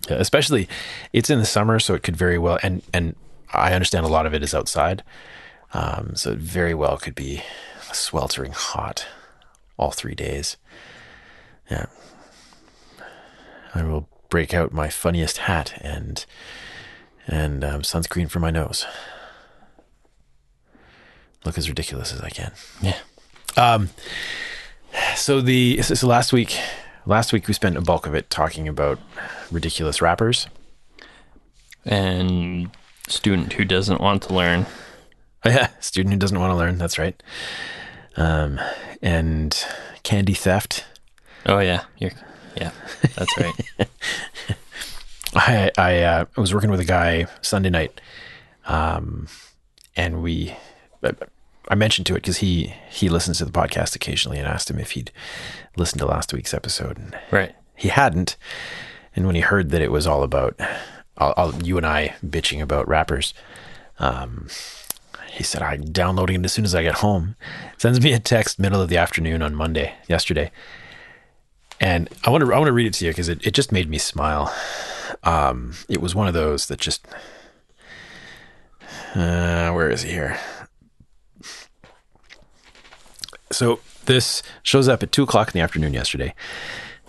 Yeah, 0.09 0.15
especially 0.17 0.67
it's 1.13 1.29
in 1.29 1.37
the 1.37 1.45
summer, 1.45 1.77
so 1.79 1.93
it 1.93 2.01
could 2.01 2.15
very 2.17 2.39
well 2.39 2.57
and 2.63 2.81
and 2.91 3.15
I 3.53 3.73
understand 3.73 4.05
a 4.07 4.09
lot 4.09 4.25
of 4.25 4.33
it 4.33 4.41
is 4.41 4.55
outside, 4.55 5.03
um, 5.73 6.15
so 6.15 6.31
it 6.31 6.39
very 6.39 6.73
well 6.73 6.97
could 6.97 7.13
be 7.13 7.43
sweltering 7.93 8.53
hot 8.53 9.05
all 9.77 9.91
three 9.91 10.15
days. 10.15 10.57
Yeah, 11.69 11.85
I 13.75 13.83
will 13.83 14.07
break 14.29 14.53
out 14.55 14.73
my 14.73 14.89
funniest 14.89 15.37
hat 15.39 15.73
and 15.81 16.25
and 17.27 17.63
um, 17.63 17.81
sunscreen 17.83 18.29
for 18.31 18.39
my 18.39 18.49
nose. 18.51 18.87
Look 21.45 21.57
as 21.59 21.69
ridiculous 21.69 22.11
as 22.13 22.21
I 22.21 22.29
can. 22.29 22.53
yeah 22.81 22.97
So 25.15 25.41
the 25.41 25.81
so 25.81 26.07
last 26.07 26.33
week, 26.33 26.57
last 27.05 27.31
week 27.33 27.47
we 27.47 27.53
spent 27.53 27.77
a 27.77 27.81
bulk 27.81 28.05
of 28.07 28.13
it 28.15 28.29
talking 28.29 28.67
about 28.67 28.99
ridiculous 29.51 30.01
rappers. 30.01 30.47
and 31.85 32.69
student 33.07 33.53
who 33.53 33.65
doesn't 33.65 33.99
want 33.99 34.23
to 34.23 34.33
learn 34.33 34.65
Oh, 35.43 35.49
yeah, 35.49 35.69
student 35.79 36.13
who 36.13 36.19
doesn't 36.19 36.39
want 36.39 36.51
to 36.51 36.55
learn. 36.55 36.77
That's 36.77 36.99
right. 36.99 37.21
Um, 38.15 38.59
and 39.01 39.57
candy 40.03 40.33
theft. 40.33 40.85
oh 41.47 41.59
yeah 41.59 41.83
you're 41.97 42.11
yeah 42.55 42.71
that's 43.15 43.37
right 43.37 43.53
I 45.35 45.71
I 45.77 46.03
uh, 46.03 46.25
I 46.37 46.41
was 46.41 46.53
working 46.53 46.69
with 46.71 46.79
a 46.81 46.85
guy 46.85 47.25
Sunday 47.41 47.69
night, 47.69 48.01
um, 48.65 49.27
and 49.95 50.21
we 50.21 50.55
I- 51.69 51.75
mentioned 51.75 52.05
to 52.07 52.13
it 52.13 52.21
because 52.21 52.37
he 52.37 52.73
he 52.89 53.09
listens 53.09 53.37
to 53.39 53.45
the 53.45 53.51
podcast 53.51 53.95
occasionally, 53.95 54.37
and 54.39 54.47
asked 54.47 54.69
him 54.69 54.79
if 54.79 54.91
he'd 54.91 55.11
listened 55.77 55.99
to 55.99 56.05
last 56.05 56.33
week's 56.33 56.53
episode, 56.53 56.97
and 56.97 57.17
right 57.31 57.55
he 57.75 57.89
hadn't. 57.89 58.37
And 59.15 59.25
when 59.25 59.35
he 59.35 59.41
heard 59.41 59.71
that 59.71 59.81
it 59.81 59.91
was 59.91 60.07
all 60.07 60.23
about 60.23 60.59
I'll, 61.17 61.33
I'll, 61.37 61.63
you 61.63 61.77
and 61.77 61.85
I 61.85 62.15
bitching 62.25 62.61
about 62.61 62.87
rappers, 62.87 63.33
um, 63.99 64.47
he 65.31 65.43
said, 65.43 65.61
I'm 65.61 65.83
downloading 65.91 66.41
it 66.41 66.45
as 66.45 66.53
soon 66.53 66.65
as 66.65 66.73
I 66.75 66.83
get 66.83 66.95
home. 66.95 67.35
Sends 67.77 68.01
me 68.01 68.13
a 68.13 68.19
text 68.19 68.59
middle 68.59 68.81
of 68.81 68.89
the 68.89 68.97
afternoon 68.97 69.41
on 69.41 69.55
Monday, 69.55 69.93
yesterday. 70.07 70.51
And 71.79 72.09
I 72.23 72.29
want 72.29 72.43
to 72.45 72.53
I 72.53 72.57
want 72.57 72.67
to 72.67 72.73
read 72.73 72.85
it 72.87 72.93
to 72.95 73.05
you 73.05 73.11
because 73.11 73.29
it, 73.29 73.45
it 73.45 73.53
just 73.53 73.71
made 73.71 73.89
me 73.89 73.97
smile. 73.97 74.53
Um, 75.23 75.73
it 75.89 75.99
was 76.01 76.13
one 76.13 76.27
of 76.27 76.33
those 76.33 76.67
that 76.67 76.79
just 76.79 77.07
uh, 79.15 79.71
where 79.71 79.89
is 79.89 80.03
he 80.03 80.11
here? 80.11 80.39
So 83.51 83.79
this 84.05 84.41
shows 84.63 84.87
up 84.87 85.03
at 85.03 85.11
two 85.11 85.23
o'clock 85.23 85.49
in 85.49 85.53
the 85.53 85.63
afternoon 85.63 85.93
yesterday. 85.93 86.33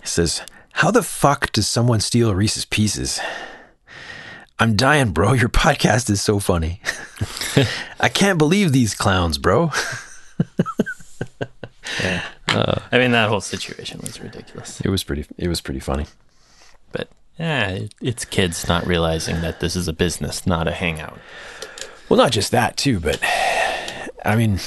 It 0.01 0.07
says, 0.07 0.41
How 0.73 0.91
the 0.91 1.03
fuck 1.03 1.51
does 1.51 1.67
someone 1.67 1.99
steal 1.99 2.33
Reese's 2.35 2.65
pieces? 2.65 3.19
I'm 4.59 4.75
dying, 4.75 5.11
bro. 5.11 5.33
Your 5.33 5.49
podcast 5.63 6.09
is 6.09 6.21
so 6.21 6.39
funny. 6.39 6.81
I 7.99 8.09
can't 8.09 8.37
believe 8.37 8.71
these 8.71 8.95
clowns, 8.95 9.37
bro. 9.37 9.71
I 12.47 12.97
mean, 12.97 13.11
that 13.11 13.29
whole 13.29 13.41
situation 13.41 13.99
was 14.01 14.21
ridiculous. 14.21 14.79
It 14.81 14.89
was 14.89 15.03
pretty 15.03 15.25
it 15.37 15.47
was 15.47 15.61
pretty 15.61 15.79
funny. 15.79 16.05
But 16.91 17.09
yeah, 17.39 17.69
it, 17.69 17.93
it's 18.01 18.25
kids 18.25 18.67
not 18.67 18.85
realizing 18.85 19.41
that 19.41 19.59
this 19.59 19.75
is 19.75 19.87
a 19.87 19.93
business, 19.93 20.45
not 20.45 20.67
a 20.67 20.71
hangout. 20.71 21.19
Well, 22.07 22.17
not 22.17 22.31
just 22.31 22.51
that 22.51 22.77
too, 22.77 22.99
but 22.99 23.19
I 24.23 24.35
mean 24.35 24.59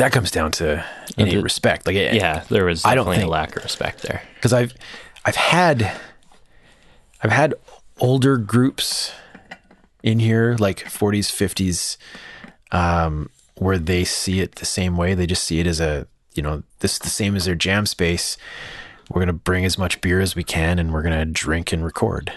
that 0.00 0.12
comes 0.12 0.30
down 0.30 0.50
to 0.52 0.84
innate 1.16 1.34
the- 1.36 1.42
respect. 1.42 1.86
Like 1.86 1.94
Yeah, 1.96 2.42
there 2.48 2.64
was 2.64 2.84
I 2.84 2.94
don't 2.94 3.04
definitely 3.06 3.16
think- 3.18 3.28
a 3.28 3.30
lack 3.32 3.56
of 3.56 3.62
respect 3.62 4.02
there. 4.02 4.22
because 4.34 4.52
I've 4.52 4.74
I've 5.24 5.36
had 5.36 5.92
I've 7.22 7.30
had 7.32 7.54
older 7.98 8.36
groups 8.38 9.12
in 10.02 10.18
here, 10.20 10.56
like 10.58 10.78
40s, 10.84 11.30
50s, 11.30 11.98
um, 12.72 13.28
where 13.56 13.78
they 13.78 14.04
see 14.04 14.40
it 14.40 14.54
the 14.56 14.64
same 14.64 14.96
way. 14.96 15.12
They 15.14 15.26
just 15.26 15.44
see 15.44 15.60
it 15.60 15.66
as 15.66 15.80
a 15.80 16.06
you 16.34 16.42
know 16.42 16.62
this 16.78 16.94
is 16.94 16.98
the 17.00 17.10
same 17.10 17.36
as 17.36 17.44
their 17.44 17.54
jam 17.54 17.86
space. 17.86 18.36
We're 19.10 19.20
gonna 19.22 19.32
bring 19.34 19.64
as 19.64 19.76
much 19.76 20.00
beer 20.00 20.20
as 20.20 20.34
we 20.36 20.44
can, 20.44 20.78
and 20.78 20.92
we're 20.92 21.02
gonna 21.02 21.26
drink 21.26 21.72
and 21.72 21.84
record. 21.84 22.32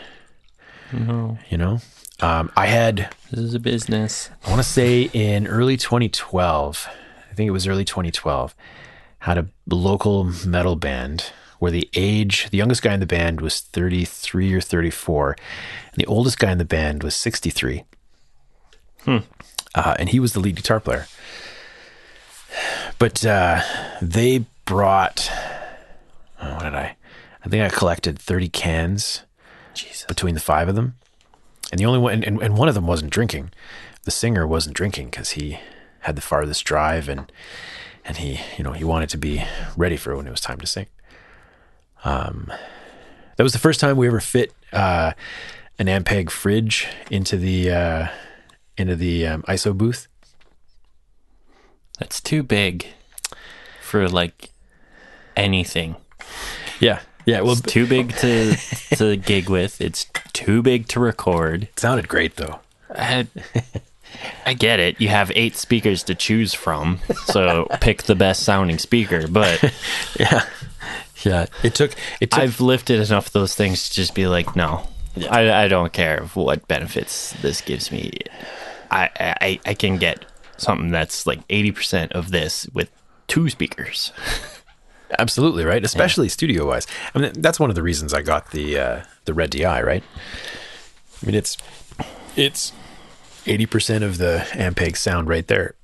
No. 0.92 1.38
You 1.50 1.58
know, 1.58 1.80
um, 2.20 2.52
I 2.56 2.66
had 2.68 3.10
This 3.32 3.40
is 3.40 3.54
a 3.54 3.60
business. 3.60 4.30
I 4.46 4.50
want 4.50 4.62
to 4.62 4.68
say 4.68 5.10
in 5.14 5.48
early 5.48 5.78
2012, 5.78 6.88
I 7.34 7.36
think 7.36 7.48
it 7.48 7.52
was 7.52 7.68
early 7.68 7.84
2012, 7.84 8.54
had 9.20 9.40
a 9.40 9.48
local 9.68 10.26
metal 10.46 10.76
band 10.76 11.32
where 11.58 11.72
the 11.72 11.90
age, 11.96 12.48
the 12.52 12.60
youngest 12.60 12.84
guy 12.84 12.94
in 12.94 13.00
the 13.00 13.08
band 13.08 13.42
was 13.42 13.60
33 13.60 14.54
or 14.54 14.62
34, 14.62 15.32
and 15.32 15.96
the 15.96 16.06
oldest 16.06 16.38
guy 16.38 16.52
in 16.52 16.60
the 16.60 16.64
band 16.64 17.02
was 17.02 17.16
63. 17.16 17.86
Uh, 19.74 19.96
and 19.98 20.10
he 20.10 20.20
was 20.20 20.34
the 20.34 20.40
lead 20.40 20.58
guitar 20.58 20.80
player. 20.80 21.08
But 23.00 23.26
uh, 23.26 23.62
they 24.00 24.46
brought, 24.66 25.28
oh, 26.40 26.54
what 26.54 26.64
did 26.66 26.76
I? 26.76 26.98
I 27.44 27.50
think 27.50 27.64
I 27.64 27.76
collected 27.76 28.20
30 28.20 28.50
cans 28.50 29.24
between 30.08 30.36
the 30.36 30.40
five 30.40 30.70
of 30.70 30.76
them, 30.76 30.98
and 31.72 31.80
the 31.80 31.86
only 31.88 31.98
one 31.98 32.24
and, 32.24 32.40
and 32.44 32.58
one 32.60 32.70
of 32.70 32.76
them 32.76 32.86
wasn't 32.86 33.10
drinking. 33.10 33.50
The 34.04 34.12
singer 34.12 34.46
wasn't 34.46 34.76
drinking 34.76 35.10
because 35.10 35.32
he 35.32 35.58
had 36.04 36.16
the 36.16 36.22
farthest 36.22 36.64
drive 36.66 37.10
and 37.10 37.32
and 38.06 38.18
he 38.18 38.40
you 38.58 38.64
know 38.64 38.72
he 38.74 38.84
wanted 38.84 39.10
to 39.10 39.18
be 39.18 39.44
ready 39.78 39.98
for 39.98 40.16
when 40.16 40.28
it 40.28 40.32
was 40.32 40.42
time 40.42 40.60
to 40.60 40.68
sing. 40.68 40.88
Um, 42.06 42.52
that 43.38 43.44
was 43.44 43.54
the 43.54 43.60
first 43.60 43.80
time 43.80 43.98
we 43.98 44.08
ever 44.08 44.20
fit 44.20 44.54
uh, 44.74 45.14
an 45.80 45.88
Ampeg 45.88 46.30
fridge 46.30 46.88
into 47.10 47.38
the 47.38 47.72
uh, 47.72 48.08
into 48.78 48.96
the 48.96 49.26
um, 49.28 49.42
ISO 49.44 49.76
booth. 49.78 50.08
That's 52.00 52.20
too 52.22 52.44
big 52.44 52.88
for 53.82 54.10
like 54.10 54.50
anything. 55.36 55.96
Yeah, 56.80 57.00
yeah. 57.26 57.42
Well, 57.42 57.54
It's 57.54 57.62
too 57.62 57.88
big 57.88 58.14
to 58.18 58.56
to 58.98 59.16
gig 59.16 59.50
with. 59.50 59.80
It's 59.80 60.08
too 60.34 60.62
big 60.62 60.88
to 60.90 61.00
record. 61.00 61.64
it 61.64 61.80
sounded 61.80 62.08
great 62.08 62.36
though. 62.36 62.60
I, 64.46 64.54
get 64.54 64.80
it. 64.80 65.00
You 65.00 65.10
have 65.10 65.32
eight 65.36 65.56
speakers 65.56 66.04
to 66.04 66.16
choose 66.16 66.54
from, 66.54 67.00
so 67.26 67.68
pick 67.82 68.04
the 68.04 68.16
best 68.16 68.44
sounding 68.44 68.78
speaker. 68.78 69.28
But 69.28 69.64
Yeah, 70.20 70.46
yeah. 71.24 71.46
It 71.64 71.76
took 71.76 71.92
it 72.20 72.32
took 72.32 72.40
I've 72.40 72.62
lifted 72.62 73.00
enough 73.00 73.28
of 73.28 73.34
those 73.34 73.56
things 73.56 73.90
to 73.90 73.96
just 73.96 74.14
be 74.16 74.28
like, 74.28 74.56
no, 74.56 74.88
I, 75.30 75.52
I 75.64 75.68
don't 75.68 75.94
care 75.94 76.24
what 76.34 76.68
benefits 76.68 77.34
this 77.42 77.62
gives 77.62 77.92
me. 77.92 78.12
I, 78.92 79.10
I 79.20 79.60
I 79.66 79.74
can 79.74 79.98
get 79.98 80.26
something 80.58 80.92
that's 80.92 81.26
like 81.26 81.40
eighty 81.50 81.72
percent 81.72 82.12
of 82.14 82.32
this 82.32 82.68
with 82.74 82.90
two 83.28 83.50
speakers. 83.50 84.12
Absolutely 85.20 85.64
right, 85.64 85.84
especially 85.84 86.28
studio 86.28 86.68
wise. 86.68 86.88
I 87.14 87.20
mean, 87.20 87.34
that's 87.36 87.60
one 87.60 87.70
of 87.70 87.76
the 87.76 87.84
reasons 87.84 88.14
I 88.14 88.22
got 88.24 88.52
the 88.52 88.80
uh, 88.80 89.04
the 89.26 89.34
Red 89.34 89.52
Di, 89.52 89.82
right? 89.82 90.04
I 91.22 91.26
mean, 91.26 91.36
it's 91.36 91.58
it's 92.36 92.74
eighty 93.46 93.66
percent 93.66 94.04
of 94.04 94.18
the 94.18 94.46
Ampeg 94.52 94.98
sound 94.98 95.28
right 95.28 95.48
there, 95.48 95.76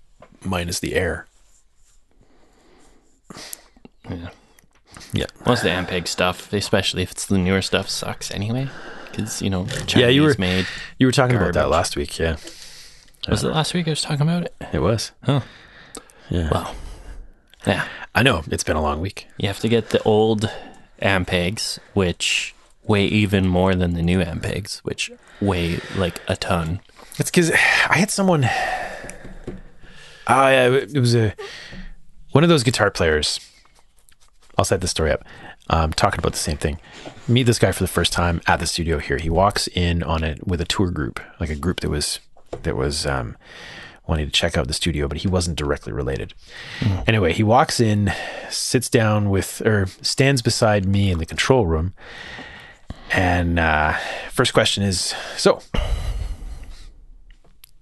minus 0.44 0.80
the 0.80 0.96
air. 0.96 1.26
Yeah. 4.10 4.30
Yeah, 5.14 5.26
Most 5.46 5.60
of 5.60 5.64
the 5.64 5.70
Ampeg 5.70 6.08
stuff, 6.08 6.52
especially 6.54 7.02
if 7.02 7.12
it's 7.12 7.26
the 7.26 7.38
newer 7.38 7.62
stuff, 7.64 7.90
sucks 7.90 8.30
anyway. 8.32 8.70
Because 9.10 9.42
you 9.42 9.50
know, 9.50 9.66
Chinese 9.66 9.96
yeah. 9.96 10.08
You 10.08 10.22
were 10.24 10.36
made. 10.38 10.68
you 11.00 11.08
were 11.08 11.12
talking 11.12 11.36
about 11.36 11.54
that 11.54 11.70
last 11.70 11.96
week. 11.96 12.20
Yeah, 12.20 12.38
Was 13.28 13.44
it 13.44 13.50
last 13.50 13.74
week 13.74 13.88
I 13.88 13.92
was 13.92 14.02
talking 14.02 14.22
about 14.22 14.44
it? 14.44 14.56
it 14.72 14.80
was. 14.80 15.12
Huh. 15.24 15.42
Yeah, 16.30 16.50
Well, 16.52 16.76
yeah. 17.66 17.88
I 18.14 18.22
know 18.22 18.44
it's 18.52 18.64
been 18.64 18.76
a 18.76 18.82
long 18.84 19.02
week. 19.02 19.28
You 19.38 19.48
have 19.48 19.60
to 19.62 19.70
get 19.70 19.90
the 19.90 20.02
old 20.04 20.50
Ampegs, 21.02 21.80
which 21.94 22.54
weigh 22.84 23.06
even 23.06 23.48
more 23.48 23.74
than 23.74 23.94
the 23.96 24.04
new 24.04 24.20
Ampegs, 24.20 24.78
which 24.80 25.12
weigh 25.42 25.80
like 25.96 26.22
a 26.28 26.36
ton. 26.36 26.82
It's 27.20 27.30
because 27.30 27.52
I 27.52 27.98
had 27.98 28.10
someone. 28.10 28.50
Uh, 30.26 30.86
it 30.90 31.00
was 31.00 31.16
a 31.16 31.36
one 32.32 32.44
of 32.44 32.50
those 32.50 32.64
guitar 32.64 32.90
players. 32.92 33.40
I'll 34.58 34.66
set 34.66 34.82
the 34.82 34.88
story 34.88 35.12
up. 35.12 35.26
Um, 35.72 35.94
talking 35.94 36.20
about 36.20 36.32
the 36.32 36.40
same 36.40 36.58
thing. 36.58 36.80
Meet 37.28 37.44
this 37.44 37.60
guy 37.60 37.72
for 37.72 37.84
the 37.84 37.88
first 37.88 38.12
time 38.12 38.42
at 38.48 38.60
the 38.60 38.66
studio 38.66 38.98
here. 38.98 39.18
He 39.18 39.30
walks 39.30 39.68
in 39.68 40.02
on 40.02 40.24
it 40.24 40.48
with 40.48 40.62
a 40.62 40.66
tour 40.66 40.90
group, 40.90 41.20
like 41.40 41.50
a 41.50 41.56
group 41.56 41.82
that 41.82 41.90
was 41.90 42.20
that 42.64 42.76
was 42.76 43.06
um, 43.06 43.38
wanting 44.08 44.26
to 44.26 44.32
check 44.32 44.58
out 44.58 44.68
the 44.68 44.74
studio, 44.74 45.08
but 45.08 45.20
he 45.20 45.28
wasn't 45.28 45.58
directly 45.58 45.94
related. 45.94 46.34
Anyway, 47.06 47.34
he 47.34 47.44
walks 47.44 47.80
in, 47.80 48.12
sits 48.50 48.90
down 48.90 49.30
with 49.30 49.62
or 49.62 49.86
stands 50.02 50.42
beside 50.42 50.86
me 50.86 51.12
in 51.12 51.20
the 51.20 51.26
control 51.26 51.68
room, 51.68 51.94
and 53.12 53.60
uh, 53.60 53.94
first 54.32 54.54
question 54.54 54.84
is, 54.84 55.14
"So, 55.38 55.62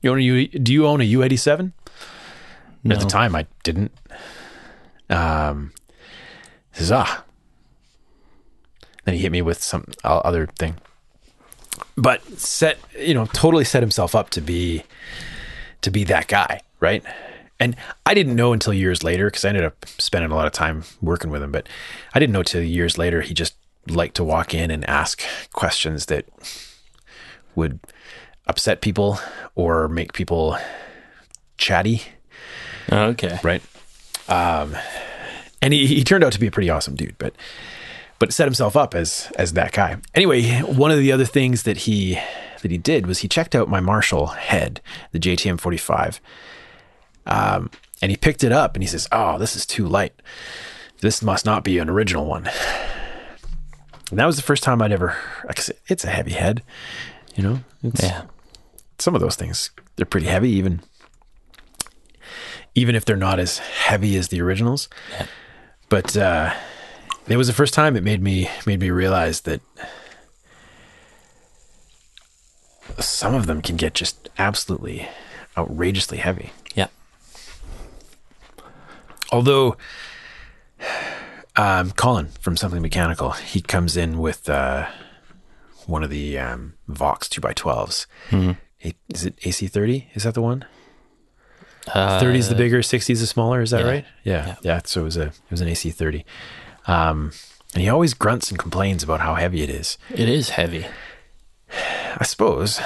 you 0.08 0.12
own 0.14 0.20
a 0.20 0.22
U? 0.22 0.48
Do 0.48 0.74
you 0.74 0.88
own 0.88 1.02
a 1.02 1.06
U 1.06 1.24
eighty 1.24 1.38
seven? 1.38 1.74
At 2.90 3.00
the 3.00 3.06
time, 3.06 3.36
I 3.36 3.46
didn't. 3.64 3.92
Um, 5.10 5.74
he 6.72 6.80
says 6.80 6.92
ah. 6.92 7.24
Then 9.04 9.16
he 9.16 9.22
hit 9.22 9.32
me 9.32 9.42
with 9.42 9.62
some 9.64 9.86
other 10.04 10.48
thing, 10.48 10.76
but 11.96 12.22
set 12.40 12.78
you 13.00 13.14
know 13.14 13.26
totally 13.28 13.64
set 13.64 13.84
himself 13.84 14.16
up 14.16 14.30
to 14.32 14.42
be 14.42 14.84
to 15.82 15.92
be 15.92 16.04
that 16.06 16.28
guy, 16.28 16.62
right? 16.80 17.04
And 17.60 17.76
I 18.06 18.14
didn't 18.14 18.36
know 18.36 18.54
until 18.54 18.74
years 18.74 19.04
later 19.04 19.28
because 19.28 19.44
I 19.44 19.50
ended 19.50 19.64
up 19.64 19.86
spending 19.98 20.32
a 20.32 20.36
lot 20.36 20.46
of 20.46 20.54
time 20.54 20.84
working 21.02 21.32
with 21.32 21.42
him. 21.42 21.52
But 21.52 21.68
I 22.14 22.20
didn't 22.20 22.34
know 22.34 22.44
till 22.44 22.62
years 22.62 22.98
later 22.98 23.22
he 23.22 23.34
just 23.34 23.56
liked 23.88 24.16
to 24.16 24.24
walk 24.24 24.54
in 24.54 24.70
and 24.70 24.88
ask 24.90 25.24
questions 25.54 26.06
that 26.08 26.26
would 27.56 27.80
upset 28.48 28.82
people 28.82 29.20
or 29.56 29.88
make 29.88 30.14
people 30.14 30.58
chatty, 31.58 32.04
Okay. 32.92 33.40
right? 33.44 33.62
Um, 34.30 34.76
and 35.62 35.74
he, 35.74 35.88
he 35.88 36.04
turned 36.04 36.24
out 36.24 36.34
to 36.34 36.40
be 36.40 36.48
a 36.48 36.52
pretty 36.52 36.70
awesome 36.70 36.96
dude, 36.96 37.18
but 37.18 37.34
but 38.20 38.34
set 38.34 38.46
himself 38.46 38.76
up 38.76 38.96
as 38.96 39.32
as 39.38 39.54
that 39.54 39.72
guy. 39.74 39.98
Anyway, 40.16 40.44
one 40.62 40.92
of 40.92 40.98
the 41.00 41.12
other 41.12 41.26
things 41.26 41.64
that 41.64 41.78
he 41.78 42.20
that 42.62 42.72
he 42.72 42.78
did 42.78 43.06
was 43.08 43.20
he 43.20 43.28
checked 43.28 43.56
out 43.56 43.70
my 43.70 43.80
Marshall 43.80 44.28
head, 44.28 44.82
the 45.12 45.20
JTM 45.20 45.60
45, 45.60 46.20
um, 47.26 47.70
and 48.02 48.10
he 48.12 48.18
picked 48.18 48.44
it 48.44 48.52
up 48.52 48.76
and 48.76 48.84
he 48.84 48.88
says, 48.88 49.08
"Oh, 49.12 49.38
this 49.38 49.56
is 49.56 49.66
too 49.66 49.88
light. 49.88 50.14
This 51.02 51.22
must 51.22 51.46
not 51.46 51.64
be 51.64 51.78
an 51.80 51.90
original 51.90 52.26
one." 52.26 52.50
And 54.10 54.20
that 54.20 54.26
was 54.26 54.36
the 54.38 54.42
first 54.42 54.64
time 54.64 54.82
I'd 54.82 54.92
ever. 54.94 55.16
like 55.46 55.60
I 55.60 55.62
said, 55.62 55.78
It's 55.88 56.06
a 56.06 56.10
heavy 56.10 56.32
head, 56.32 56.64
you 57.36 57.44
know. 57.44 57.60
It's, 57.84 58.02
Yeah. 58.04 58.24
Some 59.00 59.16
of 59.16 59.22
those 59.22 59.36
things 59.36 59.70
they're 59.96 60.06
pretty 60.06 60.28
heavy 60.28 60.50
even. 60.50 60.82
Even 62.76 62.96
if 62.96 63.06
they're 63.06 63.16
not 63.16 63.40
as 63.40 63.58
heavy 63.60 64.16
as 64.18 64.28
the 64.30 64.42
originals. 64.42 64.88
But 65.90 66.16
uh 66.18 66.54
it 67.28 67.36
was 67.38 67.48
the 67.48 67.54
first 67.54 67.74
time 67.74 67.96
it 67.96 68.04
made 68.04 68.22
me 68.22 68.50
made 68.66 68.80
me 68.80 68.90
realize 68.92 69.42
that 69.42 69.62
some 73.00 73.36
of 73.36 73.46
them 73.48 73.62
can 73.62 73.76
get 73.76 73.94
just 73.94 74.30
absolutely 74.38 75.08
outrageously 75.58 76.18
heavy. 76.18 76.52
Yeah. 76.76 76.88
although 79.32 79.76
um, 81.56 81.92
Colin 81.92 82.28
from 82.40 82.56
Something 82.56 82.82
Mechanical, 82.84 83.32
he 83.32 83.62
comes 83.62 83.98
in 83.98 84.20
with 84.20 84.48
uh, 84.48 84.88
one 85.88 86.04
of 86.04 86.10
the 86.12 86.38
um, 86.38 86.74
Vox 86.88 87.28
2x12s. 87.28 88.06
A- 88.32 88.58
Is 89.14 89.26
it 89.26 89.38
AC30? 89.38 90.08
Is 90.14 90.24
that 90.24 90.34
the 90.34 90.42
one? 90.42 90.66
Uh, 91.94 92.20
30 92.20 92.40
is 92.40 92.50
the 92.50 92.56
bigger, 92.56 92.84
60 92.84 93.14
is 93.14 93.22
the 93.22 93.28
smaller. 93.28 93.62
Is 93.62 93.72
that 93.72 93.82
yeah. 93.82 93.92
right? 93.92 94.06
Yeah. 94.24 94.46
yeah. 94.48 94.56
Yeah. 94.62 94.82
So 94.84 95.02
it 95.02 95.06
was 95.06 95.18
a 95.18 95.28
it 95.28 95.52
was 95.52 95.62
an 95.62 95.70
AC30. 95.70 96.26
Um, 96.86 97.32
and 97.74 97.84
he 97.84 97.90
always 97.90 98.14
grunts 98.14 98.50
and 98.50 98.60
complains 98.60 99.04
about 99.04 99.22
how 99.22 99.36
heavy 99.36 99.62
it 99.62 99.70
is. 99.70 99.98
It 100.14 100.30
is 100.30 100.50
heavy. 100.50 100.86
I 102.20 102.24
suppose, 102.24 102.80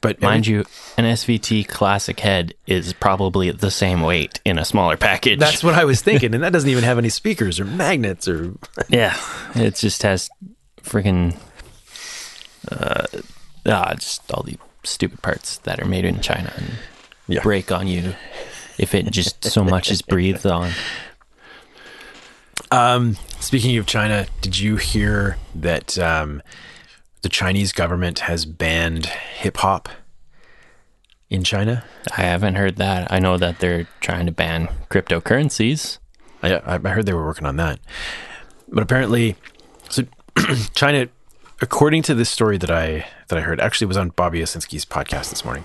but 0.00 0.22
Mind 0.22 0.46
you, 0.46 0.60
an 0.96 1.04
SVT 1.04 1.68
classic 1.68 2.20
head 2.20 2.54
is 2.66 2.94
probably 2.94 3.50
the 3.50 3.70
same 3.70 4.00
weight 4.00 4.40
in 4.46 4.58
a 4.58 4.64
smaller 4.64 4.96
package. 4.96 5.38
that's 5.38 5.62
what 5.62 5.74
I 5.74 5.84
was 5.84 6.00
thinking. 6.00 6.34
And 6.34 6.42
that 6.42 6.52
doesn't 6.52 6.70
even 6.70 6.84
have 6.84 6.96
any 6.96 7.10
speakers 7.10 7.60
or 7.60 7.66
magnets 7.66 8.26
or 8.26 8.54
yeah. 8.88 9.14
It 9.54 9.74
just 9.74 10.02
has 10.02 10.30
freaking 10.82 11.36
uh, 12.70 13.06
ah, 13.66 13.94
just 13.94 14.30
all 14.32 14.42
the 14.42 14.56
stupid 14.84 15.22
parts 15.22 15.58
that 15.58 15.80
are 15.80 15.86
made 15.86 16.04
in 16.04 16.20
China 16.20 16.52
and 16.56 16.66
Yeah. 17.28 17.42
break 17.42 17.70
on 17.70 17.86
you 17.86 18.14
if 18.78 18.94
it 18.94 19.10
just 19.10 19.44
so 19.44 19.62
much 19.64 19.90
is 19.90 20.02
breathed 20.02 20.46
on. 20.46 20.72
Um, 22.70 23.16
speaking 23.40 23.76
of 23.78 23.86
China, 23.86 24.26
did 24.40 24.58
you 24.58 24.76
hear 24.76 25.36
that 25.54 25.98
um, 25.98 26.42
the 27.22 27.28
Chinese 27.28 27.72
government 27.72 28.20
has 28.20 28.46
banned 28.46 29.06
hip 29.06 29.56
hop 29.58 29.88
in 31.28 31.42
China? 31.42 31.84
I 32.16 32.22
haven't 32.22 32.54
heard 32.54 32.76
that. 32.76 33.10
I 33.12 33.18
know 33.18 33.36
that 33.38 33.58
they're 33.58 33.88
trying 34.00 34.26
to 34.26 34.32
ban 34.32 34.68
cryptocurrencies. 34.88 35.98
I, 36.42 36.54
I 36.54 36.74
I 36.82 36.88
heard 36.90 37.06
they 37.06 37.12
were 37.12 37.24
working 37.26 37.46
on 37.46 37.56
that, 37.56 37.80
but 38.68 38.82
apparently, 38.82 39.36
so 39.88 40.04
China, 40.74 41.08
according 41.60 42.02
to 42.04 42.14
this 42.14 42.30
story 42.30 42.56
that 42.58 42.70
I 42.70 43.06
that 43.30 43.38
I 43.38 43.42
heard, 43.42 43.60
actually 43.60 43.86
was 43.86 43.96
on 43.96 44.10
Bobby 44.10 44.40
Owsinski's 44.40 44.84
podcast 44.84 45.30
this 45.30 45.44
morning. 45.44 45.64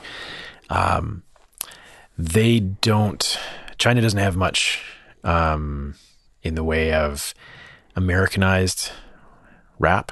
Um, 0.69 1.23
they 2.17 2.59
don't. 2.59 3.37
China 3.77 4.01
doesn't 4.01 4.19
have 4.19 4.37
much 4.37 4.81
um, 5.23 5.95
in 6.43 6.55
the 6.55 6.63
way 6.63 6.93
of 6.93 7.33
Americanized 7.95 8.91
rap. 9.79 10.11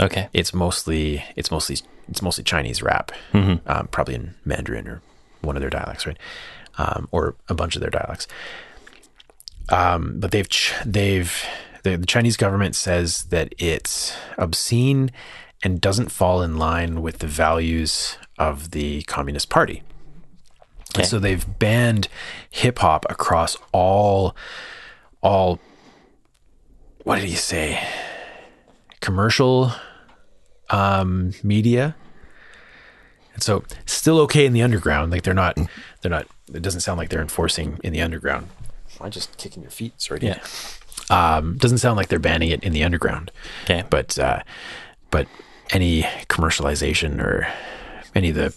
Okay. 0.00 0.28
it's 0.32 0.52
mostly 0.52 1.24
it's 1.36 1.50
mostly 1.52 1.76
it's 2.08 2.20
mostly 2.20 2.42
Chinese 2.44 2.82
rap, 2.82 3.12
um, 3.32 3.88
probably 3.90 4.16
in 4.16 4.34
Mandarin 4.44 4.88
or 4.88 5.00
one 5.40 5.56
of 5.56 5.60
their 5.60 5.70
dialects, 5.70 6.06
right? 6.06 6.18
Um, 6.76 7.08
or 7.12 7.36
a 7.48 7.54
bunch 7.54 7.76
of 7.76 7.80
their 7.80 7.90
dialects. 7.90 8.26
Um, 9.70 10.16
but 10.18 10.32
they've 10.32 10.48
ch- 10.48 10.74
they've 10.84 11.32
the, 11.84 11.96
the 11.96 12.06
Chinese 12.06 12.36
government 12.36 12.74
says 12.74 13.24
that 13.24 13.54
it's 13.56 14.14
obscene 14.36 15.10
and 15.64 15.80
doesn't 15.80 16.12
fall 16.12 16.42
in 16.42 16.56
line 16.58 17.00
with 17.02 17.18
the 17.18 17.26
values 17.26 18.16
of 18.38 18.70
the 18.72 19.02
Communist 19.04 19.48
Party. 19.48 19.82
And 20.96 21.06
so 21.06 21.18
they've 21.18 21.44
banned 21.58 22.06
hip 22.50 22.78
hop 22.78 23.04
across 23.10 23.56
all 23.72 24.36
all 25.22 25.58
what 27.02 27.16
did 27.16 27.24
he 27.28 27.34
say? 27.34 27.82
Commercial 29.00 29.72
um 30.70 31.32
media. 31.42 31.96
And 33.32 33.42
so 33.42 33.64
still 33.86 34.20
okay 34.20 34.46
in 34.46 34.52
the 34.52 34.62
underground. 34.62 35.10
Like 35.10 35.22
they're 35.22 35.34
not 35.34 35.58
they're 36.02 36.10
not 36.10 36.26
it 36.52 36.62
doesn't 36.62 36.80
sound 36.82 36.98
like 36.98 37.08
they're 37.08 37.20
enforcing 37.22 37.80
in 37.82 37.92
the 37.92 38.00
underground. 38.02 38.48
I 39.00 39.08
just 39.08 39.36
kicking 39.36 39.62
your 39.62 39.72
feet? 39.72 40.00
Sorry. 40.00 40.20
Yeah. 40.22 40.38
Um 41.10 41.56
doesn't 41.56 41.78
sound 41.78 41.96
like 41.96 42.06
they're 42.08 42.20
banning 42.20 42.50
it 42.50 42.62
in 42.62 42.72
the 42.72 42.84
underground 42.84 43.32
Okay. 43.64 43.82
but 43.90 44.16
uh, 44.18 44.42
but 45.10 45.26
any 45.74 46.02
commercialization 46.28 47.20
or 47.20 47.46
any 48.14 48.30
of 48.30 48.36
the 48.36 48.54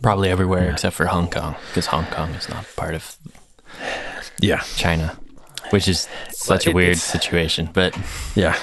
Probably 0.00 0.30
everywhere 0.30 0.70
except 0.70 0.94
for 0.94 1.06
Hong 1.06 1.28
Kong, 1.28 1.56
because 1.68 1.86
Hong 1.86 2.06
Kong 2.06 2.30
is 2.30 2.48
not 2.48 2.64
part 2.76 2.94
of 2.94 3.16
yeah. 4.40 4.60
China, 4.76 5.18
which 5.70 5.88
is 5.88 6.08
such 6.30 6.68
a 6.68 6.72
weird 6.72 6.98
situation. 6.98 7.68
But 7.72 7.98
yeah. 8.36 8.56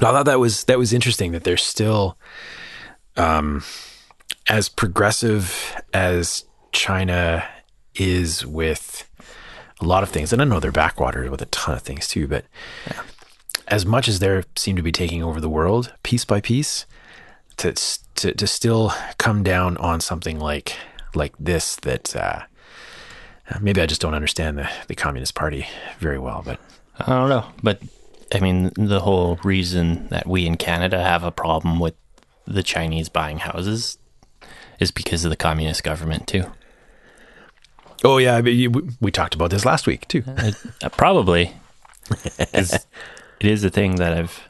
I 0.00 0.10
thought 0.10 0.26
that 0.26 0.40
was 0.40 0.64
that 0.64 0.78
was 0.78 0.92
interesting 0.92 1.30
that 1.32 1.44
they're 1.44 1.56
still 1.56 2.18
um 3.16 3.62
as 4.48 4.68
progressive 4.68 5.80
as 5.92 6.44
China 6.72 7.48
is 7.94 8.44
with 8.44 9.08
a 9.80 9.84
lot 9.84 10.02
of 10.02 10.08
things 10.08 10.32
and 10.32 10.42
I 10.42 10.44
know 10.44 10.58
they're 10.58 10.72
backwater 10.72 11.30
with 11.30 11.40
a 11.42 11.46
ton 11.46 11.76
of 11.76 11.82
things 11.82 12.08
too 12.08 12.26
but 12.26 12.44
as 13.68 13.84
much 13.86 14.08
as 14.08 14.18
they 14.18 14.42
seem 14.56 14.76
to 14.76 14.82
be 14.82 14.92
taking 14.92 15.22
over 15.22 15.40
the 15.40 15.48
world 15.48 15.92
piece 16.02 16.24
by 16.24 16.40
piece 16.40 16.86
to 17.56 17.72
to 18.16 18.32
to 18.34 18.46
still 18.46 18.92
come 19.18 19.42
down 19.42 19.76
on 19.78 20.00
something 20.00 20.38
like 20.38 20.76
like 21.14 21.34
this 21.38 21.76
that 21.76 22.14
uh 22.16 22.42
maybe 23.60 23.80
I 23.80 23.86
just 23.86 24.00
don't 24.00 24.14
understand 24.14 24.58
the 24.58 24.68
the 24.88 24.94
Communist 24.94 25.34
Party 25.34 25.66
very 25.98 26.18
well 26.18 26.42
but 26.44 26.58
I 26.98 27.06
don't 27.06 27.28
know. 27.28 27.46
But 27.62 27.80
I 28.34 28.40
mean, 28.40 28.70
the 28.76 29.00
whole 29.00 29.38
reason 29.44 30.08
that 30.08 30.26
we 30.26 30.46
in 30.46 30.56
Canada 30.56 31.02
have 31.02 31.22
a 31.24 31.30
problem 31.30 31.78
with 31.80 31.94
the 32.46 32.62
Chinese 32.62 33.08
buying 33.08 33.38
houses 33.38 33.98
is 34.80 34.90
because 34.90 35.24
of 35.24 35.30
the 35.30 35.36
communist 35.36 35.82
government 35.84 36.26
too. 36.26 36.44
Oh 38.02 38.18
yeah, 38.18 38.40
we- 38.40 38.68
we 39.00 39.10
talked 39.10 39.34
about 39.34 39.50
this 39.50 39.64
last 39.64 39.86
week 39.86 40.06
too. 40.08 40.22
Uh, 40.26 40.88
probably. 40.90 41.52
it 43.40 43.46
is 43.46 43.64
a 43.64 43.70
thing 43.70 43.96
that 43.96 44.12
I've 44.12 44.48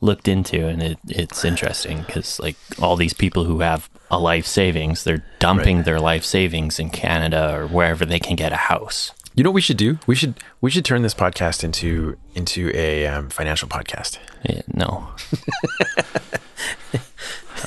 looked 0.00 0.28
into, 0.28 0.66
and 0.66 0.82
it, 0.82 0.98
it's 1.08 1.44
interesting 1.44 2.02
because 2.02 2.38
like 2.40 2.56
all 2.80 2.96
these 2.96 3.14
people 3.14 3.44
who 3.44 3.60
have 3.60 3.88
a 4.10 4.18
life 4.18 4.46
savings, 4.46 5.04
they're 5.04 5.24
dumping 5.38 5.82
their 5.82 6.00
life 6.00 6.24
savings 6.24 6.78
in 6.78 6.90
Canada 6.90 7.54
or 7.56 7.66
wherever 7.66 8.04
they 8.04 8.18
can 8.18 8.36
get 8.36 8.52
a 8.52 8.56
house. 8.56 9.12
You 9.34 9.44
know 9.44 9.50
what 9.50 9.56
we 9.56 9.60
should 9.60 9.76
do? 9.76 9.98
We 10.06 10.14
should 10.14 10.34
we 10.62 10.70
should 10.70 10.84
turn 10.84 11.02
this 11.02 11.12
podcast 11.12 11.62
into 11.62 12.16
into 12.34 12.70
a 12.74 13.06
um, 13.06 13.28
financial 13.28 13.68
podcast. 13.68 14.18
Yeah, 14.42 14.62
no. 14.72 15.08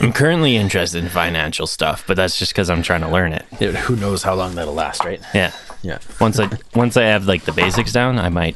I'm 0.02 0.14
currently 0.14 0.56
interested 0.56 1.04
in 1.04 1.10
financial 1.10 1.68
stuff, 1.68 2.06
but 2.08 2.16
that's 2.16 2.40
just 2.40 2.54
because 2.54 2.70
I'm 2.70 2.82
trying 2.82 3.02
to 3.02 3.10
learn 3.10 3.34
it. 3.34 3.46
Yeah, 3.60 3.72
who 3.72 3.96
knows 3.96 4.24
how 4.24 4.34
long 4.34 4.56
that'll 4.56 4.74
last, 4.74 5.04
right? 5.04 5.22
Yeah. 5.34 5.52
Yeah. 5.82 6.00
Once 6.20 6.40
I 6.40 6.50
once 6.74 6.98
I 6.98 7.04
have 7.04 7.26
like 7.26 7.44
the 7.46 7.52
basics 7.52 7.94
down, 7.94 8.18
I 8.18 8.30
might, 8.30 8.56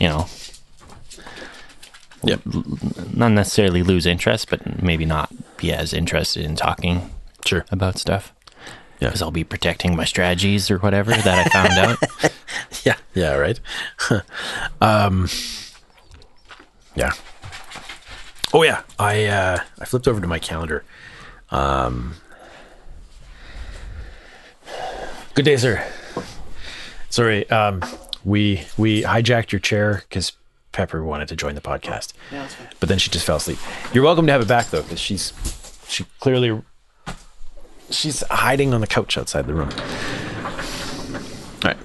you 0.00 0.08
know, 0.08 0.26
Yep. 2.22 2.40
not 3.14 3.32
necessarily 3.32 3.82
lose 3.82 4.04
interest, 4.06 4.50
but 4.50 4.82
maybe 4.82 5.04
not 5.06 5.30
be 5.56 5.72
as 5.72 5.92
interested 5.94 6.44
in 6.44 6.54
talking 6.56 7.10
Sure. 7.46 7.64
about 7.70 7.96
stuff. 7.98 8.32
Yeah. 9.00 9.08
Because 9.08 9.22
I'll 9.22 9.30
be 9.30 9.44
protecting 9.44 9.96
my 9.96 10.04
strategies 10.04 10.70
or 10.70 10.78
whatever 10.78 11.12
that 11.12 11.46
I 11.46 11.48
found 11.50 11.78
out. 11.78 12.32
Yeah. 12.84 12.96
Yeah. 13.14 13.34
Right. 13.34 13.58
um. 14.80 15.28
Yeah. 16.94 17.12
Oh 18.54 18.62
yeah. 18.62 18.82
I 18.98 19.24
uh, 19.26 19.58
I 19.78 19.84
flipped 19.86 20.06
over 20.08 20.20
to 20.20 20.26
my 20.26 20.38
calendar. 20.38 20.84
Um. 21.50 22.14
Good 25.34 25.44
day, 25.44 25.56
sir. 25.56 25.84
Sorry. 27.10 27.48
Um. 27.50 27.82
We 28.24 28.62
we 28.76 29.02
hijacked 29.02 29.52
your 29.52 29.60
chair 29.60 30.02
because 30.08 30.32
Pepper 30.72 31.02
wanted 31.02 31.28
to 31.28 31.36
join 31.36 31.54
the 31.54 31.60
podcast. 31.60 32.12
Yeah, 32.30 32.42
that's 32.42 32.54
fine. 32.54 32.68
But 32.78 32.88
then 32.88 32.98
she 32.98 33.10
just 33.10 33.26
fell 33.26 33.36
asleep. 33.36 33.58
You're 33.92 34.04
welcome 34.04 34.26
to 34.26 34.32
have 34.32 34.42
it 34.42 34.48
back 34.48 34.66
though, 34.70 34.82
because 34.82 35.00
she's 35.00 35.32
she 35.88 36.04
clearly 36.20 36.60
she's 37.90 38.22
hiding 38.30 38.72
on 38.74 38.80
the 38.80 38.86
couch 38.86 39.16
outside 39.18 39.46
the 39.46 39.54
room. 39.54 39.70
All 41.64 41.72
right. 41.72 41.78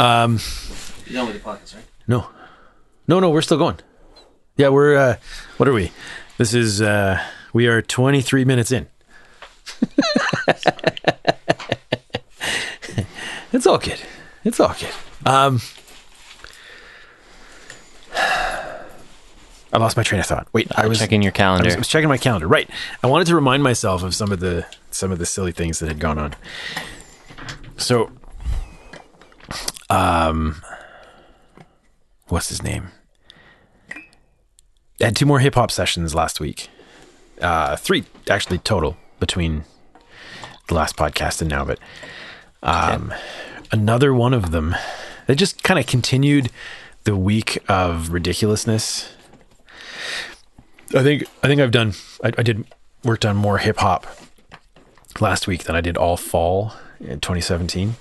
Um. 0.00 0.38
You're 1.06 1.14
done 1.24 1.32
with 1.32 1.42
the 1.42 1.48
podcast, 1.48 1.74
right? 1.74 1.84
No. 2.06 2.26
No, 3.08 3.20
no, 3.20 3.30
we're 3.30 3.42
still 3.42 3.58
going. 3.58 3.78
Yeah, 4.56 4.68
we're 4.68 4.96
uh 4.96 5.16
what 5.56 5.68
are 5.68 5.72
we? 5.72 5.90
This 6.38 6.54
is 6.54 6.80
uh 6.80 7.20
we 7.52 7.66
are 7.66 7.82
23 7.82 8.44
minutes 8.44 8.72
in. 8.72 8.88
it's 13.52 13.66
all 13.66 13.78
good. 13.78 14.00
It's 14.44 14.58
all 14.60 14.74
good. 14.78 14.92
Um 15.26 15.60
I 19.74 19.78
lost 19.78 19.96
my 19.96 20.02
train 20.02 20.20
of 20.20 20.26
thought. 20.26 20.48
Wait, 20.52 20.68
I 20.76 20.86
was 20.86 20.98
checking 20.98 21.22
your 21.22 21.32
I 21.32 21.36
calendar. 21.36 21.64
was, 21.64 21.74
I 21.76 21.78
was 21.78 21.88
checking 21.88 22.08
my 22.08 22.18
calendar. 22.18 22.46
Right. 22.46 22.68
I 23.02 23.06
wanted 23.06 23.26
to 23.28 23.34
remind 23.34 23.62
myself 23.62 24.02
of 24.02 24.14
some 24.14 24.30
of 24.30 24.40
the 24.40 24.66
some 24.90 25.10
of 25.12 25.18
the 25.18 25.24
silly 25.26 25.52
things 25.52 25.78
that 25.78 25.88
had 25.88 25.98
gone 25.98 26.18
on. 26.18 26.34
So 27.78 28.10
um 29.88 30.62
what's 32.28 32.48
his 32.50 32.62
name? 32.62 32.88
I 35.00 35.06
had 35.06 35.16
two 35.16 35.26
more 35.26 35.40
hip 35.40 35.54
hop 35.54 35.70
sessions 35.70 36.14
last 36.14 36.38
week. 36.38 36.68
Uh, 37.40 37.74
three 37.76 38.04
actually 38.30 38.58
total 38.58 38.96
between 39.18 39.64
the 40.68 40.74
last 40.74 40.96
podcast 40.96 41.40
and 41.40 41.50
now, 41.50 41.64
but 41.64 41.78
um, 42.62 43.12
another 43.72 44.14
one 44.14 44.32
of 44.34 44.50
them. 44.50 44.76
They 45.26 45.34
just 45.34 45.62
kind 45.62 45.80
of 45.80 45.86
continued 45.86 46.50
the 47.04 47.16
week 47.16 47.58
of 47.68 48.12
ridiculousness. 48.12 49.12
I 50.94 51.02
think 51.02 51.24
I 51.42 51.48
think 51.48 51.60
I've 51.60 51.70
done. 51.70 51.94
I, 52.22 52.32
I 52.38 52.42
did 52.42 52.66
worked 53.02 53.24
on 53.24 53.36
more 53.36 53.58
hip 53.58 53.78
hop 53.78 54.06
last 55.20 55.48
week 55.48 55.64
than 55.64 55.74
I 55.74 55.80
did 55.80 55.96
all 55.96 56.16
fall 56.16 56.74
in 57.00 57.18
2017. 57.18 57.96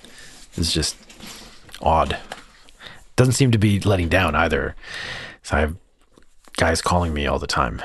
It's 0.58 0.74
just 0.74 0.98
odd 1.82 2.20
doesn't 3.22 3.34
seem 3.34 3.52
to 3.52 3.60
be 3.60 3.80
letting 3.80 4.10
down 4.10 4.34
either. 4.34 4.76
So 5.44 5.56
I 5.56 5.60
have 5.60 5.76
guys 6.58 6.82
calling 6.82 7.14
me 7.14 7.28
all 7.28 7.38
the 7.38 7.46
time. 7.46 7.80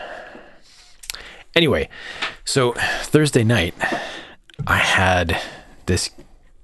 Anyway, 1.54 1.90
so 2.44 2.72
Thursday 3.02 3.44
night, 3.44 3.74
I 4.66 4.78
had 4.78 5.38
this 5.84 6.10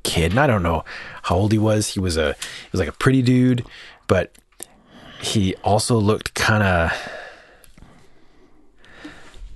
kid, 0.04 0.32
and 0.32 0.40
I 0.40 0.46
don't 0.46 0.62
know 0.62 0.84
how 1.22 1.36
old 1.36 1.52
he 1.52 1.58
was. 1.58 1.88
He 1.88 2.00
was 2.00 2.16
a 2.16 2.32
he 2.34 2.68
was 2.72 2.78
like 2.80 2.88
a 2.88 2.92
pretty 2.92 3.22
dude, 3.22 3.64
but 4.08 4.34
he 5.20 5.54
also 5.62 5.96
looked 5.96 6.34
kind 6.34 6.62
of 6.62 6.92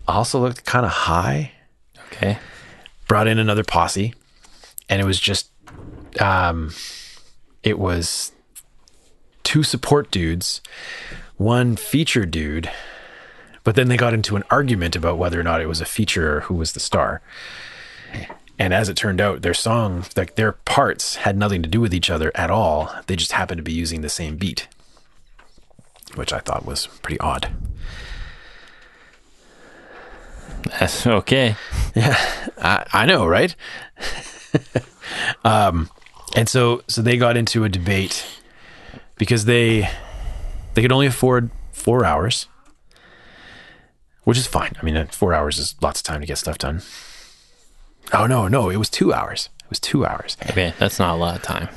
also 0.08 0.40
looked 0.40 0.64
kind 0.64 0.86
of 0.86 0.92
high 0.92 1.52
Okay. 2.12 2.38
brought 3.08 3.26
in 3.26 3.38
another 3.38 3.64
posse 3.64 4.14
and 4.88 5.02
it 5.02 5.04
was 5.04 5.18
just 5.18 5.50
um 6.20 6.72
it 7.64 7.78
was 7.78 8.30
two 9.42 9.62
support 9.64 10.10
dudes 10.12 10.60
one 11.36 11.74
feature 11.76 12.24
dude 12.24 12.70
but 13.64 13.74
then 13.74 13.88
they 13.88 13.96
got 13.96 14.14
into 14.14 14.36
an 14.36 14.44
argument 14.50 14.94
about 14.94 15.18
whether 15.18 15.38
or 15.40 15.42
not 15.42 15.60
it 15.60 15.66
was 15.66 15.80
a 15.80 15.84
feature 15.84 16.36
or 16.36 16.40
who 16.42 16.54
was 16.54 16.72
the 16.72 16.80
star 16.80 17.20
and 18.58 18.72
as 18.72 18.88
it 18.88 18.96
turned 18.96 19.20
out 19.20 19.42
their 19.42 19.54
song 19.54 20.04
like 20.16 20.34
their 20.36 20.52
parts 20.52 21.16
had 21.16 21.36
nothing 21.36 21.62
to 21.62 21.68
do 21.68 21.80
with 21.80 21.94
each 21.94 22.10
other 22.10 22.32
at 22.34 22.50
all 22.50 22.90
they 23.06 23.16
just 23.16 23.32
happened 23.32 23.58
to 23.58 23.62
be 23.62 23.72
using 23.72 24.00
the 24.00 24.08
same 24.08 24.36
beat 24.36 24.68
which 26.14 26.32
i 26.32 26.38
thought 26.38 26.64
was 26.64 26.86
pretty 27.02 27.20
odd 27.20 27.52
That's 30.66 31.06
okay. 31.06 31.56
I, 31.96 32.84
I 32.92 33.06
know, 33.06 33.26
right? 33.26 33.54
um, 35.44 35.90
and 36.34 36.48
so 36.48 36.82
so 36.88 37.02
they 37.02 37.16
got 37.16 37.36
into 37.36 37.64
a 37.64 37.68
debate 37.68 38.26
because 39.16 39.44
they 39.44 39.88
they 40.74 40.82
could 40.82 40.92
only 40.92 41.06
afford 41.06 41.50
four 41.72 42.04
hours, 42.04 42.46
which 44.24 44.38
is 44.38 44.46
fine. 44.46 44.72
I 44.80 44.84
mean, 44.84 44.96
uh, 44.96 45.06
four 45.06 45.34
hours 45.34 45.58
is 45.58 45.74
lots 45.80 46.00
of 46.00 46.04
time 46.04 46.20
to 46.20 46.26
get 46.26 46.38
stuff 46.38 46.58
done. 46.58 46.82
Oh 48.12 48.26
no, 48.26 48.48
no, 48.48 48.70
it 48.70 48.76
was 48.76 48.88
two 48.88 49.12
hours. 49.12 49.48
It 49.64 49.70
was 49.70 49.80
two 49.80 50.06
hours. 50.06 50.36
Okay, 50.50 50.72
that's 50.78 50.98
not 50.98 51.14
a 51.14 51.18
lot 51.18 51.36
of 51.36 51.42
time. 51.42 51.68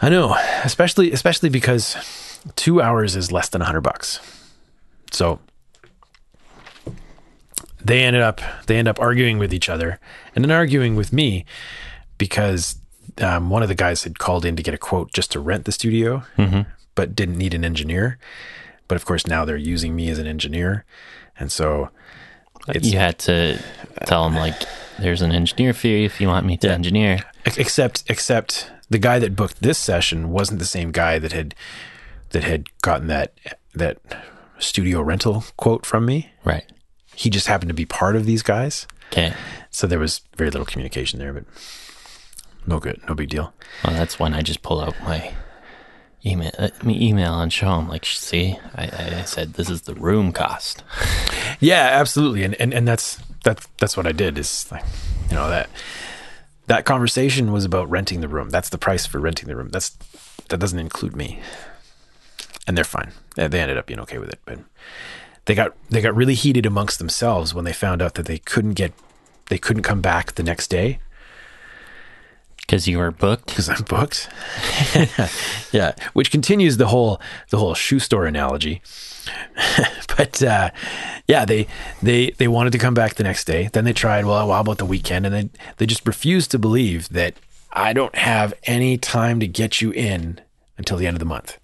I 0.00 0.08
know, 0.08 0.36
especially 0.64 1.12
especially 1.12 1.48
because 1.48 1.96
two 2.56 2.80
hours 2.80 3.16
is 3.16 3.32
less 3.32 3.48
than 3.48 3.62
a 3.62 3.64
hundred 3.64 3.82
bucks. 3.82 4.20
So 5.10 5.40
they 7.84 8.02
ended 8.02 8.22
up 8.22 8.40
they 8.66 8.76
end 8.76 8.88
up 8.88 9.00
arguing 9.00 9.38
with 9.38 9.54
each 9.54 9.68
other 9.68 9.98
and 10.34 10.44
then 10.44 10.50
arguing 10.50 10.96
with 10.96 11.12
me 11.12 11.44
because 12.18 12.76
um, 13.20 13.50
one 13.50 13.62
of 13.62 13.68
the 13.68 13.74
guys 13.74 14.04
had 14.04 14.18
called 14.18 14.44
in 14.44 14.56
to 14.56 14.62
get 14.62 14.74
a 14.74 14.78
quote 14.78 15.12
just 15.12 15.32
to 15.32 15.40
rent 15.40 15.64
the 15.64 15.72
studio, 15.72 16.22
but 16.94 17.14
didn't 17.16 17.38
need 17.38 17.54
an 17.54 17.64
engineer. 17.64 18.18
But 18.88 18.96
of 18.96 19.04
course, 19.04 19.26
now 19.26 19.44
they're 19.44 19.56
using 19.56 19.94
me 19.96 20.08
as 20.08 20.18
an 20.18 20.26
engineer, 20.26 20.84
and 21.38 21.50
so 21.52 21.90
it's 22.68 22.90
you 22.90 22.98
had 22.98 23.18
to 23.20 23.58
tell 24.06 24.26
him 24.26 24.34
like, 24.34 24.54
"There's 24.98 25.22
an 25.22 25.32
engineer 25.32 25.72
fee 25.72 26.04
if 26.04 26.20
you 26.20 26.28
want 26.28 26.46
me 26.46 26.56
to 26.58 26.70
engineer." 26.70 27.20
Except 27.44 28.04
except 28.08 28.70
the 28.90 28.98
guy 28.98 29.18
that 29.18 29.36
booked 29.36 29.62
this 29.62 29.78
session 29.78 30.30
wasn't 30.30 30.58
the 30.58 30.64
same 30.66 30.90
guy 30.92 31.18
that 31.18 31.32
had 31.32 31.54
that 32.30 32.44
had 32.44 32.66
gotten 32.82 33.06
that 33.08 33.32
that 33.74 33.98
studio 34.58 35.00
rental 35.00 35.44
quote 35.56 35.86
from 35.86 36.04
me. 36.06 36.30
Right. 36.44 36.64
He 37.14 37.30
just 37.30 37.46
happened 37.46 37.68
to 37.68 37.74
be 37.74 37.84
part 37.84 38.16
of 38.16 38.26
these 38.26 38.42
guys, 38.42 38.86
Okay. 39.12 39.32
so 39.70 39.86
there 39.86 39.98
was 39.98 40.20
very 40.36 40.50
little 40.50 40.66
communication 40.66 41.18
there. 41.18 41.32
But 41.32 41.44
no 42.66 42.78
good, 42.78 43.00
no 43.08 43.14
big 43.14 43.28
deal. 43.28 43.52
Well, 43.84 43.94
that's 43.94 44.18
when 44.18 44.34
I 44.34 44.42
just 44.42 44.62
pull 44.62 44.80
out 44.80 44.94
my 45.02 45.32
email, 46.24 46.50
uh, 46.58 46.68
me 46.82 47.08
email 47.08 47.40
and 47.40 47.52
show 47.52 47.78
him 47.78 47.88
like, 47.88 48.04
"See, 48.04 48.58
I, 48.74 49.18
I 49.18 49.22
said 49.24 49.54
this 49.54 49.70
is 49.70 49.82
the 49.82 49.94
room 49.94 50.32
cost." 50.32 50.82
Yeah, 51.60 51.88
absolutely, 52.00 52.44
and 52.44 52.54
and 52.60 52.72
and 52.72 52.86
that's 52.86 53.18
that's 53.44 53.66
that's 53.78 53.96
what 53.96 54.06
I 54.06 54.12
did. 54.12 54.38
Is 54.38 54.66
like 54.70 54.84
you 55.30 55.36
know 55.36 55.48
that 55.48 55.68
that 56.66 56.84
conversation 56.84 57.52
was 57.52 57.64
about 57.64 57.88
renting 57.90 58.20
the 58.20 58.28
room. 58.28 58.50
That's 58.50 58.68
the 58.68 58.78
price 58.78 59.06
for 59.06 59.18
renting 59.18 59.48
the 59.48 59.56
room. 59.56 59.70
That's 59.70 59.90
that 60.48 60.58
doesn't 60.58 60.78
include 60.78 61.16
me, 61.16 61.40
and 62.66 62.76
they're 62.76 62.84
fine. 62.84 63.12
They 63.36 63.60
ended 63.60 63.76
up 63.78 63.86
being 63.86 64.00
okay 64.00 64.18
with 64.18 64.30
it, 64.30 64.40
but 64.44 64.58
they 65.44 65.54
got 65.54 65.74
they 65.90 66.00
got 66.00 66.14
really 66.14 66.34
heated 66.34 66.66
amongst 66.66 66.98
themselves 66.98 67.54
when 67.54 67.64
they 67.64 67.72
found 67.72 68.02
out 68.02 68.14
that 68.14 68.26
they 68.26 68.38
couldn't 68.38 68.74
get 68.74 68.92
they 69.48 69.58
couldn't 69.58 69.82
come 69.82 70.00
back 70.02 70.32
the 70.32 70.42
next 70.42 70.68
day 70.68 70.98
Because 72.58 72.86
you 72.86 72.98
were 72.98 73.10
booked. 73.10 73.46
because 73.46 73.70
I'm 73.70 73.82
booked. 73.84 74.28
yeah, 75.72 75.94
which 76.12 76.30
continues 76.30 76.76
the 76.76 76.88
whole 76.88 77.18
the 77.50 77.56
whole 77.58 77.74
shoe 77.74 77.98
store 77.98 78.26
analogy. 78.26 78.82
but 80.16 80.42
uh, 80.42 80.70
yeah, 81.26 81.44
they 81.44 81.66
they 82.02 82.30
they 82.30 82.48
wanted 82.48 82.72
to 82.72 82.78
come 82.78 82.94
back 82.94 83.14
the 83.14 83.24
next 83.24 83.44
day. 83.44 83.68
Then 83.72 83.84
they 83.84 83.92
tried. 83.92 84.24
Well, 84.24 84.50
how 84.50 84.60
about 84.60 84.78
the 84.78 84.84
weekend? 84.84 85.26
And 85.26 85.34
then 85.34 85.50
they 85.76 85.86
just 85.86 86.06
refused 86.06 86.50
to 86.52 86.58
believe 86.58 87.08
that 87.10 87.34
I 87.72 87.92
don't 87.92 88.14
have 88.16 88.54
any 88.64 88.96
time 88.96 89.40
to 89.40 89.46
get 89.46 89.80
you 89.80 89.90
in 89.90 90.40
until 90.76 90.96
the 90.96 91.06
end 91.06 91.16
of 91.16 91.20
the 91.20 91.26
month. 91.26 91.58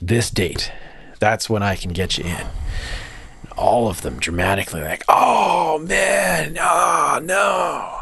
This 0.00 0.30
date, 0.30 0.72
that's 1.18 1.48
when 1.48 1.62
I 1.62 1.76
can 1.76 1.92
get 1.92 2.18
you 2.18 2.24
in. 2.24 2.46
All 3.56 3.88
of 3.88 4.02
them 4.02 4.18
dramatically 4.18 4.82
like, 4.82 5.04
oh 5.08 5.78
man, 5.78 6.56
oh 6.60 7.20
no. 7.22 8.00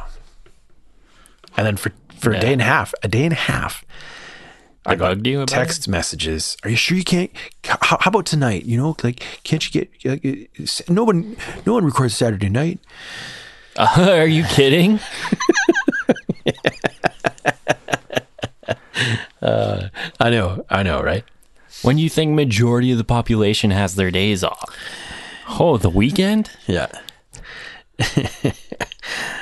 And 1.57 1.67
then 1.67 1.77
for 1.77 1.93
for 2.19 2.33
a 2.33 2.41
day 2.41 2.53
and 2.53 2.61
a 2.61 2.65
half, 2.65 2.93
a 3.03 3.09
day 3.09 3.25
and 3.25 3.33
a 3.33 3.37
half, 3.37 3.85
I 4.87 4.95
got 4.95 5.09
bugged 5.11 5.27
you 5.27 5.39
about 5.39 5.49
text 5.49 5.89
messages. 5.89 6.57
Are 6.65 6.71
you 6.71 6.77
sure 6.77 6.97
you 6.97 7.05
can't? 7.05 7.31
How, 7.65 7.99
how 8.01 8.09
about 8.09 8.25
tonight? 8.27 8.65
You 8.65 8.77
know, 8.79 8.97
like, 9.03 9.21
can't 9.45 9.63
you 9.65 9.71
get? 9.85 9.91
Like, 10.05 10.25
uh, 10.59 10.67
no 10.93 11.05
one, 11.05 11.37
no 11.67 11.75
one 11.75 11.85
records 11.85 12.17
Saturday 12.17 12.49
night. 12.49 12.79
Uh, 13.77 13.89
Are 14.19 14.27
you 14.27 14.45
kidding? 14.45 14.99
I 19.43 20.31
know, 20.31 20.65
I 20.69 20.83
know, 20.83 21.01
right? 21.03 21.25
when 21.83 21.97
you 21.99 22.11
think 22.11 22.35
majority 22.35 22.91
of 22.93 22.99
the 22.99 23.05
population 23.05 23.71
has 23.71 23.95
their 23.95 24.11
days 24.11 24.43
off. 24.45 24.75
Oh, 25.49 25.79
the 25.79 25.89
weekend? 25.89 26.51
Yeah, 26.67 26.89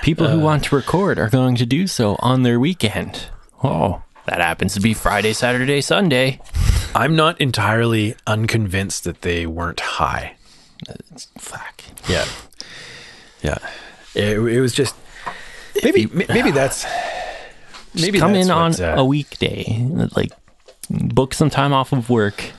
People 0.02 0.26
Uh. 0.26 0.30
who 0.30 0.40
want 0.40 0.64
to 0.64 0.76
record 0.76 1.18
are 1.18 1.28
going 1.30 1.56
to 1.56 1.66
do 1.66 1.86
so 1.86 2.16
on 2.20 2.42
their 2.44 2.60
weekend. 2.60 3.26
Oh, 3.64 4.02
that 4.28 4.40
happens 4.40 4.74
to 4.74 4.80
be 4.80 4.94
Friday, 4.94 5.32
Saturday, 5.32 5.80
Sunday. 5.80 6.40
I'm 6.94 7.16
not 7.16 7.40
entirely 7.40 8.14
unconvinced 8.26 9.04
that 9.04 9.22
they 9.22 9.46
weren't 9.46 9.80
high. 9.80 10.36
It's, 10.88 11.28
Fuck. 11.38 11.82
Yeah, 12.08 12.26
yeah. 13.42 13.58
It, 14.14 14.38
it 14.38 14.60
was 14.60 14.74
just 14.74 14.94
maybe 15.82 16.06
maybe 16.28 16.50
that's 16.50 16.86
maybe 17.94 18.18
come 18.18 18.34
that's 18.34 18.46
in 18.46 18.52
on 18.52 18.80
uh, 18.80 19.00
a 19.00 19.04
weekday, 19.04 19.86
like 20.14 20.30
book 20.90 21.34
some 21.34 21.50
time 21.50 21.72
off 21.72 21.92
of 21.92 22.10
work 22.10 22.52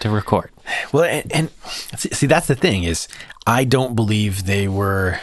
to 0.00 0.10
record. 0.10 0.50
Well, 0.92 1.04
and, 1.04 1.32
and 1.32 1.50
see, 1.96 2.10
see, 2.10 2.26
that's 2.26 2.46
the 2.46 2.54
thing 2.54 2.84
is, 2.84 3.08
I 3.46 3.64
don't 3.64 3.94
believe 3.94 4.46
they 4.46 4.68
were 4.68 5.20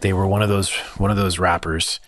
they 0.00 0.12
were 0.12 0.26
one 0.26 0.42
of 0.42 0.48
those 0.48 0.74
one 0.96 1.10
of 1.10 1.16
those 1.16 1.38
rappers, 1.38 2.00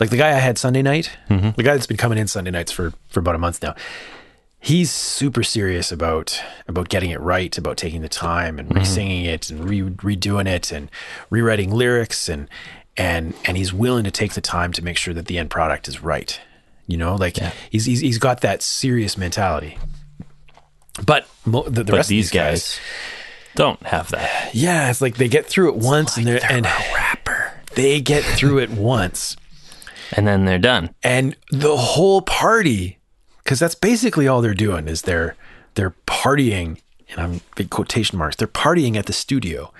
like 0.00 0.10
the 0.10 0.16
guy 0.16 0.30
I 0.30 0.40
had 0.40 0.58
Sunday 0.58 0.82
night, 0.82 1.10
mm-hmm. 1.28 1.50
the 1.50 1.62
guy 1.62 1.74
that's 1.74 1.86
been 1.86 1.96
coming 1.96 2.18
in 2.18 2.26
Sunday 2.26 2.50
nights 2.50 2.72
for 2.72 2.92
for 3.08 3.20
about 3.20 3.34
a 3.34 3.38
month 3.38 3.62
now. 3.62 3.74
He's 4.58 4.90
super 4.90 5.42
serious 5.42 5.92
about 5.92 6.40
about 6.66 6.88
getting 6.88 7.10
it 7.10 7.20
right, 7.20 7.56
about 7.56 7.76
taking 7.76 8.00
the 8.00 8.08
time 8.08 8.58
and 8.58 8.68
mm-hmm. 8.68 8.78
re-singing 8.78 9.24
it 9.26 9.50
and 9.50 9.68
re- 9.68 9.82
redoing 9.82 10.46
it 10.46 10.72
and 10.72 10.90
rewriting 11.30 11.70
lyrics 11.70 12.28
and 12.28 12.48
and 12.96 13.34
and 13.44 13.56
he's 13.56 13.72
willing 13.72 14.04
to 14.04 14.10
take 14.10 14.32
the 14.34 14.40
time 14.40 14.72
to 14.72 14.82
make 14.82 14.96
sure 14.96 15.12
that 15.14 15.26
the 15.26 15.38
end 15.38 15.50
product 15.50 15.86
is 15.86 16.02
right. 16.02 16.40
You 16.86 16.96
know, 16.96 17.14
like 17.14 17.38
he's, 17.70 17.84
he's 17.86 18.00
he's 18.00 18.18
got 18.18 18.40
that 18.42 18.62
serious 18.62 19.16
mentality. 19.16 19.78
But 21.04 21.26
mo- 21.44 21.64
the, 21.64 21.82
the 21.82 21.92
But 21.92 21.96
rest 21.96 22.08
these 22.08 22.26
of 22.28 22.32
these 22.32 22.40
guys, 22.40 22.50
guys 22.50 22.80
don't 23.56 23.82
have 23.86 24.10
that. 24.10 24.54
yeah, 24.54 24.90
it's 24.90 25.00
like 25.00 25.16
they 25.16 25.28
get 25.28 25.46
through 25.46 25.70
it 25.70 25.76
once 25.76 26.16
and 26.16 26.26
they're, 26.26 26.40
and 26.52 26.66
rapper. 26.66 27.52
they 27.74 28.00
get 28.00 28.22
through 28.22 28.58
it 28.58 28.70
once 28.70 29.36
And 30.12 30.26
then 30.26 30.44
they're 30.44 30.58
done. 30.58 30.90
and 31.02 31.36
the 31.50 31.76
whole 31.76 32.22
party 32.22 32.98
because 33.42 33.58
that's 33.58 33.74
basically 33.74 34.26
all 34.26 34.40
they're 34.40 34.54
doing 34.54 34.88
is 34.88 35.02
they're 35.02 35.36
they're 35.74 35.94
partying 36.06 36.78
and 37.10 37.20
I'm 37.20 37.40
big 37.56 37.70
quotation 37.70 38.18
marks 38.18 38.36
they're 38.36 38.48
partying 38.48 38.96
at 38.96 39.06
the 39.06 39.12
studio. 39.12 39.72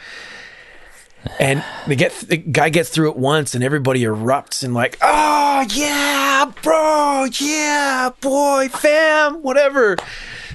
And 1.41 1.65
they 1.87 1.97
get 1.97 2.13
the 2.13 2.37
guy 2.37 2.69
gets 2.69 2.91
through 2.91 3.11
it 3.11 3.17
once 3.17 3.55
and 3.55 3.65
everybody 3.65 4.03
erupts 4.03 4.63
and 4.63 4.75
like 4.75 4.99
oh 5.01 5.67
yeah 5.71 6.53
bro 6.63 7.27
yeah 7.41 8.11
boy 8.21 8.69
fam 8.69 9.43
whatever. 9.43 9.97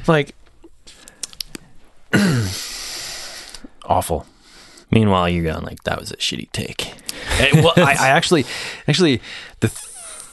Like 0.08 0.36
awful 3.86 4.26
Meanwhile, 4.92 5.30
you're 5.30 5.44
going 5.52 5.64
like, 5.66 5.84
that 5.84 6.00
was 6.00 6.12
a 6.12 6.18
shitty 6.18 6.52
take. 6.52 6.94
And, 7.42 7.64
well, 7.64 7.74
I, 7.78 7.96
I 8.00 8.08
actually, 8.10 8.46
actually, 8.88 9.22
the 9.60 9.72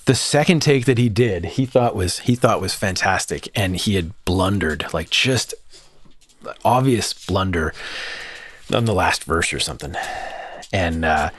the 0.06 0.14
second 0.14 0.60
take 0.60 0.84
that 0.86 0.98
he 0.98 1.08
did, 1.08 1.44
he 1.44 1.66
thought 1.66 1.94
was 1.96 2.20
he 2.20 2.34
thought 2.36 2.60
was 2.60 2.74
fantastic, 2.74 3.48
and 3.54 3.76
he 3.76 3.94
had 3.96 4.12
blundered, 4.24 4.86
like 4.94 5.10
just 5.10 5.52
obvious 6.64 7.12
blunder 7.12 7.72
on 8.72 8.84
the 8.86 8.94
last 8.94 9.24
verse 9.24 9.52
or 9.52 9.58
something, 9.60 9.94
and 10.72 11.04
uh, 11.04 11.30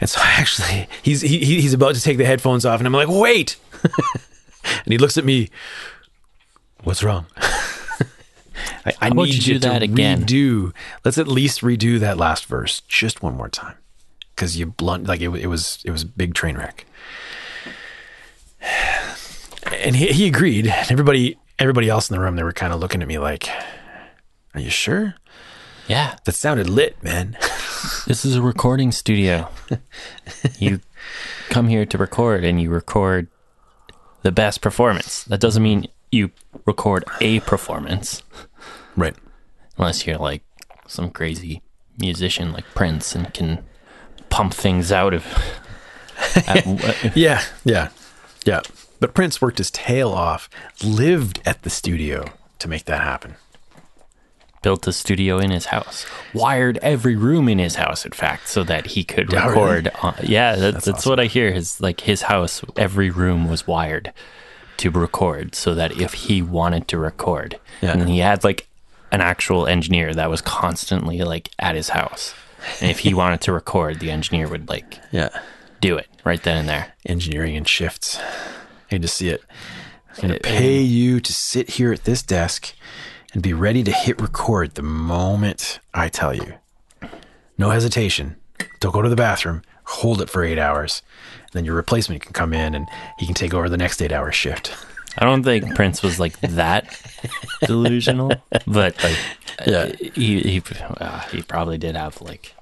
and 0.00 0.08
so 0.10 0.20
I 0.24 0.32
actually, 0.38 0.88
he's 1.02 1.20
he, 1.20 1.38
he- 1.38 1.60
he's 1.60 1.74
about 1.74 1.94
to 1.94 2.00
take 2.00 2.16
the 2.18 2.24
headphones 2.26 2.64
off, 2.66 2.80
and 2.80 2.86
I'm 2.86 2.92
like, 2.92 3.08
wait, 3.08 3.56
and 3.82 4.86
he 4.92 4.98
looks 4.98 5.16
at 5.18 5.24
me, 5.24 5.50
what's 6.84 7.02
wrong? 7.02 7.26
I, 8.84 8.92
I 9.00 9.10
need 9.10 9.34
you 9.34 9.40
do 9.40 9.52
to 9.54 9.58
that 9.60 9.82
again? 9.82 10.24
redo. 10.24 10.72
Let's 11.04 11.18
at 11.18 11.28
least 11.28 11.60
redo 11.60 11.98
that 12.00 12.16
last 12.16 12.46
verse 12.46 12.80
just 12.82 13.22
one 13.22 13.36
more 13.36 13.48
time, 13.48 13.76
because 14.34 14.56
you 14.56 14.66
blunt 14.66 15.06
like 15.06 15.20
it, 15.20 15.30
it 15.30 15.46
was 15.46 15.82
it 15.84 15.90
was 15.90 16.02
a 16.02 16.06
big 16.06 16.34
train 16.34 16.56
wreck. 16.56 16.86
And 19.84 19.94
he, 19.94 20.08
he 20.08 20.26
agreed. 20.26 20.66
Everybody 20.66 21.38
everybody 21.58 21.88
else 21.88 22.10
in 22.10 22.14
the 22.14 22.20
room 22.20 22.34
they 22.34 22.42
were 22.42 22.52
kind 22.52 22.72
of 22.72 22.80
looking 22.80 23.02
at 23.02 23.08
me 23.08 23.18
like, 23.18 23.48
"Are 24.54 24.60
you 24.60 24.70
sure? 24.70 25.14
Yeah, 25.86 26.16
That 26.24 26.32
sounded 26.32 26.68
lit, 26.68 27.00
man." 27.02 27.36
this 28.06 28.24
is 28.24 28.36
a 28.36 28.42
recording 28.42 28.90
studio. 28.90 29.48
you 30.58 30.80
come 31.50 31.68
here 31.68 31.86
to 31.86 31.98
record 31.98 32.42
and 32.42 32.60
you 32.60 32.70
record 32.70 33.28
the 34.22 34.32
best 34.32 34.60
performance. 34.60 35.24
That 35.24 35.40
doesn't 35.40 35.62
mean 35.62 35.86
you 36.10 36.30
record 36.66 37.04
a 37.20 37.40
performance 37.40 38.22
right. 38.96 39.16
unless 39.78 40.06
you're 40.06 40.18
like 40.18 40.42
some 40.86 41.10
crazy 41.10 41.62
musician 41.98 42.52
like 42.52 42.64
Prince 42.74 43.14
and 43.14 43.32
can 43.34 43.64
pump 44.28 44.54
things 44.54 44.90
out 44.92 45.14
of. 45.14 45.24
at- 46.46 46.66
uh, 46.66 47.10
Yeah, 47.14 47.42
yeah, 47.64 47.88
yeah. 48.44 48.60
But 49.00 49.14
Prince 49.14 49.40
worked 49.40 49.58
his 49.58 49.70
tail 49.70 50.10
off, 50.10 50.50
lived 50.84 51.40
at 51.46 51.62
the 51.62 51.70
studio 51.70 52.26
to 52.58 52.68
make 52.68 52.84
that 52.84 53.00
happen. 53.02 53.36
built 54.62 54.86
a 54.86 54.92
studio 54.92 55.38
in 55.38 55.50
his 55.50 55.66
house, 55.66 56.04
wired 56.34 56.76
every 56.82 57.16
room 57.16 57.48
in 57.48 57.58
his 57.58 57.76
house, 57.76 58.04
in 58.04 58.12
fact, 58.12 58.46
so 58.46 58.62
that 58.64 58.88
he 58.88 59.02
could 59.04 59.32
oh, 59.32 59.36
Yeah, 59.38 59.48
record. 59.48 59.90
On, 60.02 60.14
yeah, 60.22 60.54
that's, 60.56 60.84
that's, 60.84 60.98
awesome. 60.98 61.10
what 61.10 61.20
I 61.20 61.24
hear. 61.26 61.50
His 61.52 61.80
like 61.80 62.02
his 62.02 62.22
house, 62.22 62.62
every 62.76 63.08
room 63.08 63.48
was 63.48 63.66
wired 63.66 64.12
to 64.78 64.90
record, 64.90 65.54
so 65.54 65.74
that 65.74 65.98
if 65.98 66.12
he 66.12 66.42
wanted 66.42 66.86
to 66.88 66.98
record, 66.98 67.58
Yeah. 67.80 67.92
and 67.92 68.06
he 68.08 68.18
had 68.18 68.44
like 68.44 68.68
an 69.12 69.20
actual 69.20 69.66
engineer 69.66 70.14
that 70.14 70.30
was 70.30 70.40
constantly 70.40 71.18
like 71.22 71.50
at 71.58 71.74
his 71.74 71.90
house. 71.90 72.34
And 72.80 72.90
if 72.90 73.00
he 73.00 73.14
wanted 73.22 73.40
to 73.42 73.52
record, 73.52 74.00
the 74.00 74.10
engineer 74.10 74.48
would 74.48 74.68
like 74.68 74.98
Yeah. 75.10 75.30
do 75.80 75.96
it 75.96 76.08
right 76.24 76.42
then 76.42 76.58
and 76.58 76.68
there. 76.68 76.92
Engineering 77.06 77.54
in 77.54 77.64
shifts. 77.64 78.18
I 78.18 78.24
hate 78.88 79.02
to 79.02 79.08
see 79.08 79.28
it. 79.28 79.42
I'm 80.16 80.28
going 80.28 80.34
to 80.34 80.40
pay 80.40 80.80
you 80.80 81.20
to 81.20 81.32
sit 81.32 81.70
here 81.70 81.92
at 81.92 82.04
this 82.04 82.22
desk 82.22 82.74
and 83.32 83.42
be 83.42 83.52
ready 83.52 83.82
to 83.84 83.92
hit 83.92 84.20
record 84.20 84.74
the 84.74 84.82
moment 84.82 85.78
I 85.94 86.08
tell 86.08 86.34
you. 86.34 86.54
No 87.56 87.70
hesitation. 87.70 88.36
Don't 88.80 88.92
go 88.92 89.02
to 89.02 89.08
the 89.08 89.16
bathroom. 89.16 89.62
Hold 89.84 90.20
it 90.20 90.28
for 90.30 90.42
eight 90.44 90.58
hours. 90.58 91.02
Then 91.52 91.64
your 91.64 91.74
replacement 91.74 92.22
can 92.22 92.32
come 92.32 92.52
in 92.52 92.74
and 92.74 92.88
he 93.18 93.26
can 93.26 93.34
take 93.34 93.54
over 93.54 93.68
the 93.68 93.76
next 93.76 94.02
eight 94.02 94.12
hour 94.12 94.30
shift. 94.32 94.74
I 95.18 95.24
don't 95.24 95.42
think 95.42 95.74
Prince 95.74 96.02
was 96.02 96.18
like 96.20 96.38
that 96.40 96.96
delusional, 97.66 98.30
but 98.66 99.02
like, 99.02 99.16
Yeah. 99.66 99.92
he 100.14 100.40
he 100.40 100.62
uh, 100.98 101.20
he 101.30 101.42
probably 101.42 101.78
did 101.78 101.96
have 101.96 102.20
like 102.22 102.54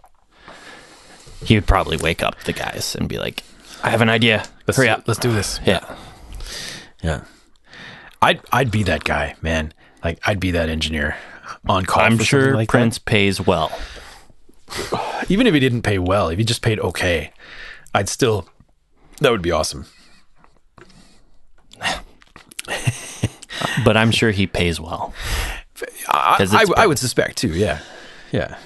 he 1.45 1.55
would 1.55 1.67
probably 1.67 1.97
wake 1.97 2.23
up 2.23 2.41
the 2.45 2.53
guys 2.53 2.97
and 2.97 3.09
be 3.09 3.19
like, 3.19 3.43
"I 3.85 3.91
have 3.91 4.01
an 4.01 4.09
idea. 4.09 4.45
Let's, 4.67 4.77
Hurry 4.79 4.89
up." 4.89 5.07
Let's 5.07 5.21
do 5.21 5.31
this. 5.33 5.61
Yeah, 5.65 5.85
Yeah. 7.03 7.25
I'd 8.21 8.41
I'd 8.53 8.71
be 8.71 8.83
that 8.85 9.05
guy, 9.05 9.37
man. 9.43 9.73
Like 10.03 10.19
I'd 10.27 10.41
be 10.41 10.51
that 10.53 10.69
engineer 10.69 11.17
on 11.69 11.85
call. 11.85 12.03
I'm 12.03 12.19
sure 12.19 12.55
like 12.57 12.69
Prince 12.69 12.99
pays 12.99 13.41
well. 13.41 13.71
Even 15.29 15.47
if 15.47 15.55
he 15.55 15.61
didn't 15.61 15.83
pay 15.83 15.99
well, 15.99 16.29
if 16.29 16.39
he 16.39 16.45
just 16.45 16.63
paid 16.63 16.81
okay, 16.81 17.33
I'd 17.95 18.09
still. 18.09 18.49
That 19.21 19.31
would 19.33 19.43
be 19.43 19.51
awesome. 19.53 19.87
but 23.85 23.97
I'm 23.97 24.11
sure 24.11 24.31
he 24.31 24.47
pays 24.47 24.81
well. 24.81 25.15
I, 26.09 26.47
I, 26.53 26.65
I 26.77 26.87
would 26.87 26.99
suspect 26.99 27.39
too. 27.39 27.55
Yeah, 27.55 27.81
yeah. 28.33 28.59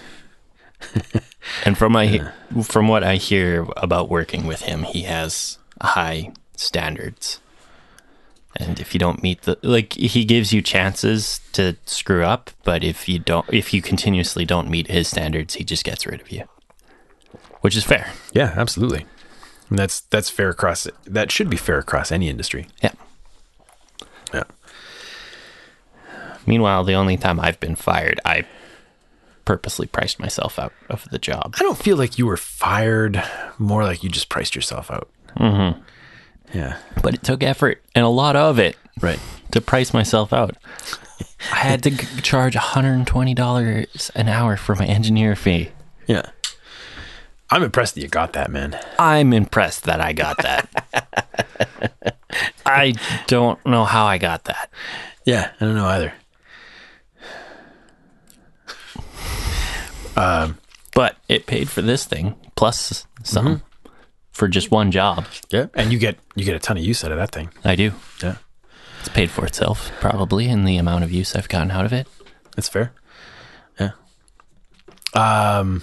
And 1.64 1.76
from 1.76 1.92
my 1.92 2.30
from 2.62 2.88
what 2.88 3.04
I 3.04 3.16
hear 3.16 3.66
about 3.76 4.08
working 4.08 4.46
with 4.46 4.62
him, 4.62 4.84
he 4.84 5.02
has 5.02 5.58
high 5.80 6.32
standards. 6.56 7.40
And 8.56 8.78
if 8.78 8.94
you 8.94 9.00
don't 9.00 9.22
meet 9.22 9.42
the 9.42 9.58
like 9.62 9.94
he 9.94 10.24
gives 10.24 10.52
you 10.52 10.62
chances 10.62 11.40
to 11.52 11.76
screw 11.84 12.24
up, 12.24 12.50
but 12.64 12.84
if 12.84 13.08
you 13.08 13.18
don't 13.18 13.46
if 13.52 13.72
you 13.72 13.82
continuously 13.82 14.44
don't 14.44 14.70
meet 14.70 14.88
his 14.88 15.08
standards, 15.08 15.54
he 15.54 15.64
just 15.64 15.84
gets 15.84 16.06
rid 16.06 16.20
of 16.20 16.30
you. 16.30 16.44
Which 17.60 17.76
is 17.76 17.84
fair. 17.84 18.12
Yeah, 18.32 18.54
absolutely. 18.56 19.06
And 19.68 19.78
that's 19.78 20.00
that's 20.00 20.28
fair 20.28 20.50
across. 20.50 20.86
That 21.04 21.30
should 21.30 21.48
be 21.48 21.56
fair 21.56 21.78
across 21.78 22.12
any 22.12 22.28
industry. 22.28 22.68
Yeah. 22.82 22.92
Yeah. 24.32 24.44
Meanwhile, 26.46 26.84
the 26.84 26.94
only 26.94 27.16
time 27.16 27.38
I've 27.38 27.60
been 27.60 27.76
fired, 27.76 28.20
I 28.24 28.44
purposely 29.44 29.86
priced 29.86 30.18
myself 30.18 30.58
out 30.58 30.72
of 30.88 31.08
the 31.10 31.18
job. 31.18 31.54
I 31.58 31.62
don't 31.62 31.78
feel 31.78 31.96
like 31.96 32.18
you 32.18 32.26
were 32.26 32.36
fired. 32.36 33.22
More 33.58 33.84
like 33.84 34.02
you 34.02 34.08
just 34.10 34.28
priced 34.28 34.54
yourself 34.56 34.90
out. 34.90 35.08
Mm-hmm. 35.36 35.80
Yeah. 36.56 36.78
But 37.02 37.14
it 37.14 37.22
took 37.22 37.42
effort 37.42 37.82
and 37.94 38.04
a 38.04 38.08
lot 38.08 38.36
of 38.36 38.58
it 38.58 38.76
Right. 39.00 39.18
to 39.52 39.60
price 39.60 39.94
myself 39.94 40.32
out. 40.32 40.56
I 41.52 41.56
had 41.56 41.82
to 41.84 41.90
g- 41.90 42.20
charge 42.22 42.54
$120 42.54 44.10
an 44.14 44.28
hour 44.28 44.56
for 44.56 44.74
my 44.74 44.84
engineer 44.86 45.34
fee. 45.34 45.70
Yeah. 46.06 46.22
I'm 47.50 47.62
impressed 47.62 47.94
that 47.94 48.00
you 48.02 48.08
got 48.08 48.32
that, 48.34 48.50
man. 48.50 48.78
I'm 48.98 49.32
impressed 49.32 49.84
that 49.84 50.00
I 50.00 50.12
got 50.12 50.38
that. 50.38 52.16
I 52.66 52.94
don't 53.26 53.64
know 53.66 53.84
how 53.84 54.06
I 54.06 54.18
got 54.18 54.44
that. 54.44 54.70
Yeah, 55.24 55.50
I 55.60 55.64
don't 55.64 55.74
know 55.74 55.86
either. 55.86 56.12
But 60.94 61.16
it 61.28 61.46
paid 61.46 61.68
for 61.70 61.80
this 61.82 62.04
thing 62.04 62.34
plus 62.54 63.06
some 63.22 63.62
for 64.32 64.46
just 64.48 64.70
one 64.70 64.90
job. 64.90 65.24
Yeah, 65.50 65.66
and 65.74 65.92
you 65.92 65.98
get 65.98 66.18
you 66.34 66.44
get 66.44 66.54
a 66.54 66.58
ton 66.58 66.76
of 66.76 66.82
use 66.84 67.02
out 67.04 67.12
of 67.12 67.18
that 67.18 67.32
thing. 67.32 67.50
I 67.64 67.76
do. 67.76 67.92
Yeah, 68.22 68.36
It's 69.00 69.08
paid 69.08 69.30
for 69.30 69.46
itself 69.46 69.90
probably 70.00 70.48
in 70.48 70.64
the 70.64 70.76
amount 70.76 71.04
of 71.04 71.10
use 71.12 71.34
I've 71.34 71.48
gotten 71.48 71.70
out 71.70 71.84
of 71.86 71.92
it. 71.92 72.06
that's 72.54 72.68
fair. 72.68 72.92
Yeah. 73.80 73.92
Um, 75.14 75.82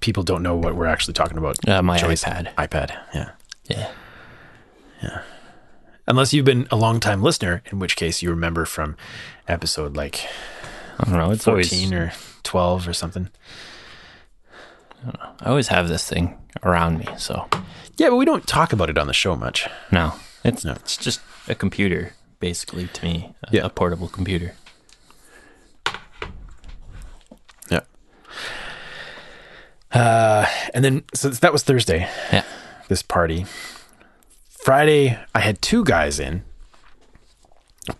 people 0.00 0.22
don't 0.22 0.42
know 0.42 0.56
what 0.56 0.74
we're 0.74 0.86
actually 0.86 1.14
talking 1.14 1.36
about. 1.38 1.56
Uh, 1.68 1.82
my 1.82 1.98
Joey's 1.98 2.24
iPad. 2.24 2.54
iPad. 2.54 2.96
Yeah. 3.14 3.30
Yeah. 3.68 3.90
Yeah. 5.02 5.22
Unless 6.10 6.32
you've 6.34 6.44
been 6.44 6.66
a 6.72 6.76
long 6.76 6.98
time 6.98 7.22
listener, 7.22 7.62
in 7.70 7.78
which 7.78 7.94
case 7.94 8.20
you 8.20 8.30
remember 8.30 8.64
from 8.64 8.96
episode 9.46 9.96
like 9.96 10.26
I 10.98 11.04
don't 11.04 11.14
know. 11.16 11.30
It's 11.30 11.44
14 11.44 11.54
always, 11.54 11.92
or 11.92 12.12
12 12.42 12.88
or 12.88 12.92
something. 12.92 13.28
I 15.06 15.46
always 15.46 15.68
have 15.68 15.88
this 15.88 16.06
thing 16.08 16.36
around 16.64 16.98
me. 16.98 17.06
So 17.16 17.46
Yeah, 17.96 18.08
but 18.08 18.16
we 18.16 18.24
don't 18.24 18.44
talk 18.44 18.72
about 18.72 18.90
it 18.90 18.98
on 18.98 19.06
the 19.06 19.12
show 19.12 19.36
much. 19.36 19.68
no, 19.92 20.14
it's 20.44 20.64
No. 20.64 20.72
it's 20.72 20.96
just 20.96 21.20
a 21.46 21.54
computer 21.54 22.14
basically 22.40 22.88
to 22.88 23.04
me, 23.04 23.32
a, 23.44 23.52
Yeah. 23.52 23.66
a 23.66 23.70
portable 23.70 24.08
computer. 24.08 24.54
Yeah. 27.70 27.80
Uh, 29.92 30.44
and 30.74 30.84
then 30.84 31.04
so 31.14 31.28
that 31.30 31.52
was 31.52 31.62
Thursday. 31.62 32.08
Yeah. 32.32 32.42
This 32.88 33.02
party. 33.02 33.46
Friday, 34.62 35.18
I 35.34 35.40
had 35.40 35.62
two 35.62 35.84
guys 35.84 36.20
in, 36.20 36.42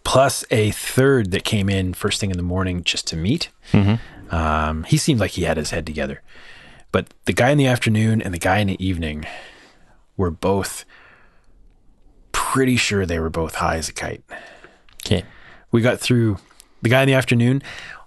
plus 0.04 0.44
a 0.50 0.70
third 0.72 1.30
that 1.30 1.44
came 1.44 1.68
in 1.68 1.94
first 1.94 2.20
thing 2.20 2.30
in 2.30 2.36
the 2.36 2.42
morning 2.42 2.84
just 2.84 3.06
to 3.08 3.16
meet. 3.16 3.48
Um, 4.30 4.84
he 4.84 4.96
seemed 4.96 5.20
like 5.20 5.32
he 5.32 5.42
had 5.42 5.56
his 5.56 5.70
head 5.70 5.86
together, 5.86 6.22
but 6.92 7.08
the 7.24 7.32
guy 7.32 7.50
in 7.50 7.58
the 7.58 7.66
afternoon 7.66 8.20
and 8.22 8.32
the 8.34 8.38
guy 8.38 8.58
in 8.58 8.68
the 8.68 8.84
evening 8.84 9.24
were 10.16 10.30
both 10.30 10.84
pretty 12.32 12.76
sure 12.76 13.06
they 13.06 13.18
were 13.18 13.30
both 13.30 13.56
high 13.56 13.76
as 13.76 13.88
a 13.88 13.92
kite. 13.92 14.22
Okay. 15.04 15.24
We 15.72 15.80
got 15.80 15.98
through 15.98 16.38
the 16.82 16.88
guy 16.88 17.02
in 17.02 17.08
the 17.08 17.14
afternoon. 17.14 17.62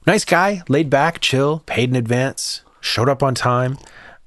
Nice 0.05 0.25
guy, 0.25 0.61
laid 0.69 0.89
back, 0.89 1.19
chill, 1.21 1.63
paid 1.65 1.89
in 1.89 1.95
advance, 1.95 2.61
showed 2.81 3.09
up 3.09 3.23
on 3.23 3.35
time. 3.35 3.77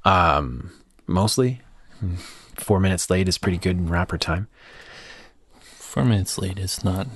Um, 0.05 0.73
mostly 1.07 1.61
four 2.57 2.81
minutes 2.81 3.09
late 3.11 3.29
is 3.29 3.39
pretty 3.39 3.59
good 3.59 3.77
in 3.77 3.87
rapper 3.87 4.19
time. 4.19 4.49
Four 5.61 6.05
minutes 6.05 6.39
late 6.39 6.59
is 6.59 6.85
not 6.85 7.07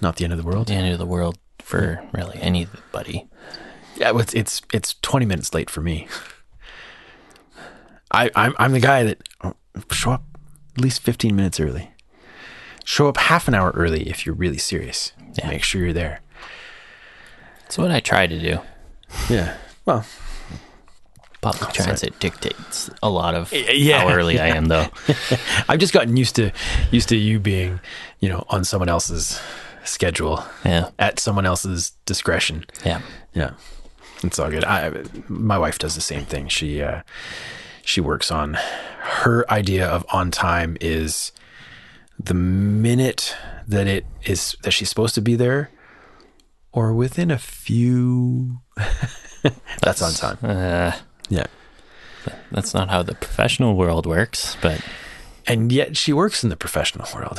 Not 0.00 0.16
the 0.16 0.24
end 0.24 0.32
of 0.32 0.38
the 0.38 0.44
world. 0.44 0.66
the 0.68 0.74
end 0.74 0.92
of 0.92 0.98
the 0.98 1.06
world 1.06 1.38
for 1.58 2.02
really 2.12 2.38
anybody. 2.40 3.28
Yeah, 3.96 4.12
it's 4.18 4.34
it's 4.34 4.62
it's 4.72 4.94
twenty 5.00 5.24
minutes 5.26 5.54
late 5.54 5.70
for 5.70 5.80
me. 5.80 6.06
I 8.10 8.30
I'm 8.34 8.54
I'm 8.58 8.72
the 8.72 8.80
guy 8.80 9.02
that 9.04 9.28
oh, 9.42 9.54
show 9.90 10.12
up 10.12 10.24
at 10.76 10.80
least 10.82 11.00
fifteen 11.00 11.34
minutes 11.34 11.58
early. 11.58 11.90
Show 12.84 13.08
up 13.08 13.16
half 13.16 13.48
an 13.48 13.54
hour 13.54 13.70
early 13.74 14.08
if 14.08 14.24
you're 14.26 14.34
really 14.34 14.58
serious. 14.58 15.12
Yeah. 15.38 15.48
Make 15.48 15.64
sure 15.64 15.80
you're 15.82 15.92
there. 15.92 16.20
That's 17.62 17.78
what 17.78 17.90
I 17.90 17.98
try 18.00 18.26
to 18.28 18.38
do. 18.38 18.60
Yeah. 19.28 19.56
Well, 19.84 20.04
Public 21.40 21.72
transit 21.72 22.18
dictates 22.18 22.90
a 23.02 23.10
lot 23.10 23.34
of 23.34 23.52
yeah. 23.52 24.00
how 24.00 24.08
early 24.10 24.40
I 24.40 24.48
am, 24.48 24.66
though. 24.66 24.86
I've 25.68 25.78
just 25.78 25.92
gotten 25.92 26.16
used 26.16 26.36
to 26.36 26.50
used 26.90 27.08
to 27.10 27.16
you 27.16 27.38
being, 27.38 27.78
you 28.20 28.28
know, 28.28 28.44
on 28.48 28.64
someone 28.64 28.88
else's 28.88 29.40
schedule 29.84 30.42
Yeah. 30.64 30.90
at 30.98 31.20
someone 31.20 31.46
else's 31.46 31.92
discretion. 32.06 32.64
Yeah. 32.84 33.00
Yeah, 33.34 33.50
it's 34.22 34.38
all 34.38 34.50
good. 34.50 34.64
I, 34.64 35.04
my 35.28 35.58
wife 35.58 35.78
does 35.78 35.94
the 35.94 36.00
same 36.00 36.24
thing. 36.24 36.48
She 36.48 36.82
uh, 36.82 37.02
she 37.84 38.00
works 38.00 38.30
on 38.32 38.54
her 39.00 39.44
idea 39.50 39.86
of 39.86 40.04
on 40.12 40.30
time 40.30 40.76
is 40.80 41.32
the 42.18 42.34
minute 42.34 43.36
that 43.68 43.86
it 43.86 44.06
is 44.24 44.56
that 44.62 44.70
she's 44.70 44.88
supposed 44.88 45.14
to 45.16 45.20
be 45.20 45.36
there, 45.36 45.70
or 46.72 46.94
within 46.94 47.30
a 47.30 47.38
few. 47.38 48.60
That's, 49.82 50.02
on 50.02 50.12
time. 50.12 50.38
Uh, 50.42 50.92
Yeah, 51.28 51.46
that's 52.50 52.74
not 52.74 52.88
how 52.90 53.02
the 53.02 53.14
professional 53.14 53.74
world 53.76 54.06
works, 54.06 54.56
but 54.60 54.80
and 55.46 55.70
yet 55.72 55.96
she 55.96 56.12
works 56.12 56.42
in 56.44 56.50
the 56.50 56.56
professional 56.56 57.06
world. 57.14 57.38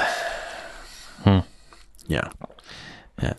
Hmm. 1.24 1.40
Yeah, 2.08 2.30
yeah. 3.22 3.34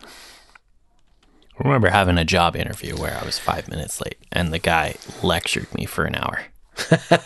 I 1.58 1.62
remember 1.64 1.90
having 1.90 2.18
a 2.18 2.24
job 2.24 2.54
interview 2.54 2.96
where 2.96 3.16
I 3.20 3.24
was 3.24 3.38
five 3.38 3.68
minutes 3.68 4.00
late 4.00 4.18
and 4.30 4.52
the 4.52 4.58
guy 4.58 4.94
lectured 5.22 5.72
me 5.74 5.86
for 5.86 6.04
an 6.04 6.14
hour. 6.16 6.42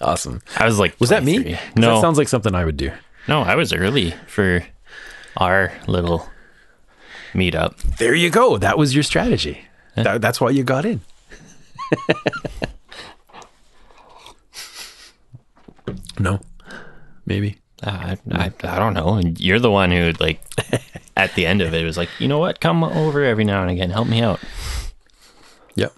Awesome. 0.00 0.42
I 0.58 0.66
was 0.66 0.78
like, 0.78 0.98
Was 1.00 1.10
that 1.10 1.22
me? 1.22 1.58
No, 1.76 1.94
that 1.94 2.00
sounds 2.00 2.18
like 2.18 2.28
something 2.28 2.54
I 2.54 2.64
would 2.64 2.76
do. 2.76 2.90
no, 3.28 3.42
I 3.42 3.54
was 3.54 3.72
early 3.72 4.14
for 4.26 4.64
our 5.36 5.72
little 5.86 6.28
meetup. 7.32 7.76
There 7.98 8.14
you 8.14 8.28
go. 8.28 8.58
That 8.58 8.76
was 8.76 8.94
your 8.94 9.04
strategy. 9.04 9.64
That, 9.94 10.20
that's 10.20 10.40
why 10.40 10.50
you 10.50 10.64
got 10.64 10.84
in. 10.84 11.00
No, 16.18 16.40
maybe. 17.26 17.58
Uh, 17.82 18.16
I, 18.30 18.52
I, 18.62 18.78
don't 18.78 18.94
know. 18.94 19.20
You're 19.38 19.58
the 19.58 19.70
one 19.70 19.90
who 19.90 20.12
like 20.20 20.40
at 21.16 21.34
the 21.34 21.46
end 21.46 21.62
of 21.62 21.74
it, 21.74 21.84
was 21.84 21.96
like, 21.96 22.08
you 22.20 22.28
know 22.28 22.38
what? 22.38 22.60
Come 22.60 22.84
over 22.84 23.24
every 23.24 23.44
now 23.44 23.62
and 23.62 23.70
again, 23.70 23.90
help 23.90 24.06
me 24.06 24.22
out. 24.22 24.38
Yep. 25.74 25.92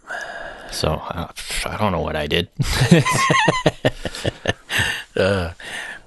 So 0.71 0.93
uh, 0.93 1.29
I 1.67 1.77
don't 1.77 1.93
know 1.93 2.01
what 2.01 2.17
I 2.17 2.27
did. 2.27 2.49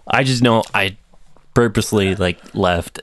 I 0.08 0.24
just 0.24 0.42
know 0.42 0.64
I 0.74 0.98
purposely 1.54 2.16
like 2.16 2.40
left 2.56 3.02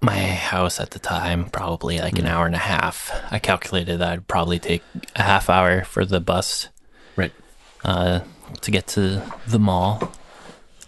my 0.00 0.16
house 0.18 0.78
at 0.80 0.90
the 0.90 0.98
time, 0.98 1.46
probably 1.50 1.98
like 1.98 2.18
an 2.18 2.26
hour 2.26 2.46
and 2.46 2.54
a 2.54 2.58
half. 2.58 3.10
I 3.30 3.38
calculated 3.38 3.98
that 3.98 4.12
I'd 4.12 4.28
probably 4.28 4.58
take 4.58 4.84
a 5.16 5.22
half 5.22 5.50
hour 5.50 5.84
for 5.84 6.04
the 6.04 6.20
bus 6.20 6.68
Right. 7.16 7.32
uh, 7.84 8.20
to 8.60 8.70
get 8.70 8.86
to 8.88 9.22
the 9.46 9.58
mall. 9.58 10.12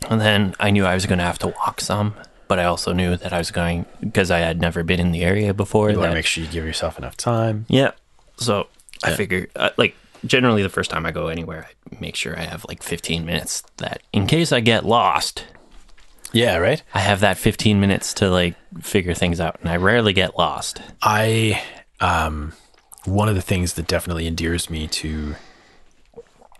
And 0.08 0.20
then 0.20 0.54
I 0.60 0.70
knew 0.70 0.84
I 0.86 0.94
was 0.94 1.06
going 1.06 1.18
to 1.18 1.24
have 1.24 1.38
to 1.40 1.48
walk 1.48 1.80
some, 1.80 2.14
but 2.48 2.58
I 2.58 2.64
also 2.64 2.92
knew 2.92 3.16
that 3.16 3.32
I 3.32 3.38
was 3.38 3.50
going 3.50 3.86
because 4.00 4.30
I 4.30 4.38
had 4.38 4.60
never 4.60 4.82
been 4.82 5.00
in 5.00 5.10
the 5.12 5.22
area 5.22 5.52
before. 5.52 5.90
You 5.90 5.98
want 5.98 6.10
to 6.10 6.14
make 6.14 6.26
sure 6.26 6.42
you 6.44 6.48
give 6.50 6.64
yourself 6.64 6.96
enough 6.98 7.16
time. 7.16 7.66
yeah. 7.68 7.92
So 8.38 8.68
I 9.04 9.10
Yeah. 9.10 9.16
figure, 9.16 9.48
uh, 9.56 9.70
like, 9.76 9.96
generally 10.24 10.62
the 10.62 10.68
first 10.70 10.90
time 10.90 11.04
I 11.04 11.10
go 11.10 11.28
anywhere, 11.28 11.68
I 11.92 11.96
make 12.00 12.16
sure 12.16 12.38
I 12.38 12.42
have 12.44 12.64
like 12.68 12.82
15 12.82 13.26
minutes 13.26 13.62
that 13.78 14.02
in 14.12 14.26
case 14.26 14.52
I 14.52 14.60
get 14.60 14.86
lost, 14.86 15.44
Yeah, 16.32 16.56
right. 16.58 16.82
I 16.94 17.00
have 17.00 17.20
that 17.20 17.38
15 17.38 17.80
minutes 17.80 18.14
to 18.14 18.30
like 18.30 18.54
figure 18.82 19.14
things 19.14 19.40
out. 19.40 19.58
And 19.60 19.68
I 19.68 19.76
rarely 19.76 20.12
get 20.12 20.38
lost. 20.38 20.80
I 21.02 21.62
um 22.00 22.52
one 23.04 23.28
of 23.28 23.34
the 23.34 23.42
things 23.42 23.74
that 23.74 23.86
definitely 23.86 24.26
endears 24.26 24.68
me 24.70 24.86
to 24.86 25.34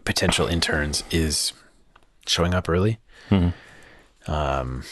potential 0.05 0.47
interns 0.47 1.05
is 1.11 1.53
showing 2.27 2.55
up 2.55 2.69
early. 2.69 2.99
Um 4.27 4.83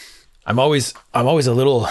I'm 0.46 0.58
always 0.58 0.94
I'm 1.12 1.26
always 1.26 1.46
a 1.46 1.54
little 1.54 1.88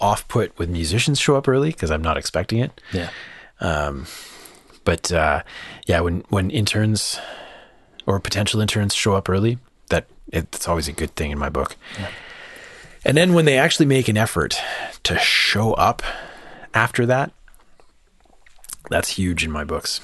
off 0.00 0.28
put 0.28 0.58
when 0.58 0.72
musicians 0.72 1.18
show 1.18 1.36
up 1.36 1.48
early 1.48 1.70
because 1.70 1.90
I'm 1.90 2.02
not 2.02 2.16
expecting 2.18 2.58
it. 2.58 2.80
Yeah. 2.92 3.10
But 4.84 5.10
uh 5.10 5.42
yeah, 5.86 6.00
when 6.00 6.24
when 6.28 6.50
interns 6.50 7.18
or 8.06 8.20
potential 8.20 8.60
interns 8.60 8.94
show 8.94 9.14
up 9.14 9.28
early, 9.28 9.58
that 9.88 10.06
it's 10.28 10.68
always 10.68 10.86
a 10.88 10.92
good 10.92 11.14
thing 11.16 11.30
in 11.30 11.38
my 11.38 11.48
book. 11.48 11.76
And 13.06 13.16
then 13.16 13.34
when 13.34 13.44
they 13.44 13.56
actually 13.56 13.86
make 13.86 14.08
an 14.08 14.16
effort 14.16 14.60
to 15.04 15.16
show 15.16 15.74
up 15.74 16.02
after 16.74 17.06
that, 17.06 17.30
that's 18.90 19.10
huge 19.10 19.44
in 19.44 19.50
my 19.52 19.62
books. 19.62 20.00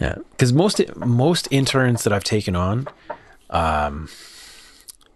yeah, 0.00 0.16
because 0.30 0.54
most 0.54 0.80
most 0.96 1.48
interns 1.50 2.02
that 2.04 2.14
I've 2.14 2.24
taken 2.24 2.56
on, 2.56 2.88
um, 3.50 4.08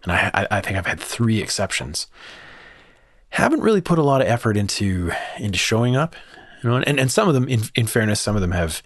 and 0.03 0.12
I, 0.12 0.30
I 0.34 0.47
I 0.59 0.61
think 0.61 0.76
I've 0.76 0.86
had 0.86 1.01
three 1.01 1.40
exceptions, 1.40 2.09
haven't 3.30 3.61
really 3.61 3.80
put 3.80 3.99
a 3.99 4.03
lot 4.03 4.20
of 4.20 4.26
effort 4.26 4.59
into 4.59 5.12
into 5.38 5.59
showing 5.59 5.97
up. 5.97 6.14
You 6.62 6.68
know, 6.68 6.76
and, 6.76 7.01
and 7.01 7.11
some 7.11 7.26
of 7.26 7.32
them, 7.32 7.49
in 7.49 7.62
in 7.74 7.86
fairness, 7.86 8.20
some 8.20 8.36
of 8.36 8.42
them 8.42 8.53
have 8.53 8.82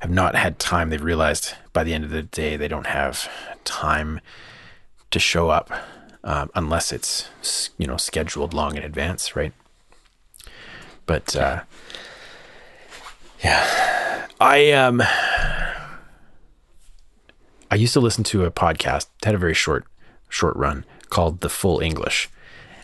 have 0.00 0.10
not 0.10 0.34
had 0.34 0.58
time. 0.58 0.90
They've 0.90 1.00
realized 1.00 1.54
by 1.72 1.84
the 1.84 1.94
end 1.94 2.02
of 2.02 2.10
the 2.10 2.22
day 2.24 2.56
they 2.56 2.68
don't 2.68 2.88
have 2.88 3.30
time 3.64 4.20
to 5.12 5.20
show 5.20 5.50
up 5.50 5.70
um, 6.26 6.50
unless 6.54 6.92
it's 6.92 7.30
you 7.78 7.86
know 7.86 7.96
scheduled 7.96 8.52
long 8.52 8.76
in 8.76 8.82
advance, 8.82 9.34
right? 9.34 9.54
But 11.06 11.34
uh, 11.34 11.62
yeah, 13.42 14.26
I 14.40 14.72
um 14.72 15.02
I 17.70 17.74
used 17.74 17.92
to 17.94 18.00
listen 18.00 18.24
to 18.24 18.44
a 18.44 18.50
podcast. 18.50 19.06
It 19.20 19.24
had 19.24 19.34
a 19.34 19.38
very 19.38 19.54
short 19.54 19.84
short 20.28 20.56
run 20.56 20.84
called 21.10 21.40
The 21.40 21.48
Full 21.48 21.80
English, 21.80 22.28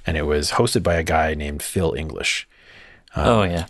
and 0.07 0.17
it 0.17 0.23
was 0.23 0.53
hosted 0.53 0.83
by 0.83 0.95
a 0.95 1.03
guy 1.03 1.35
named 1.35 1.63
Phil 1.63 1.93
English. 1.95 2.49
oh, 3.17 3.43
yeah. 3.43 3.67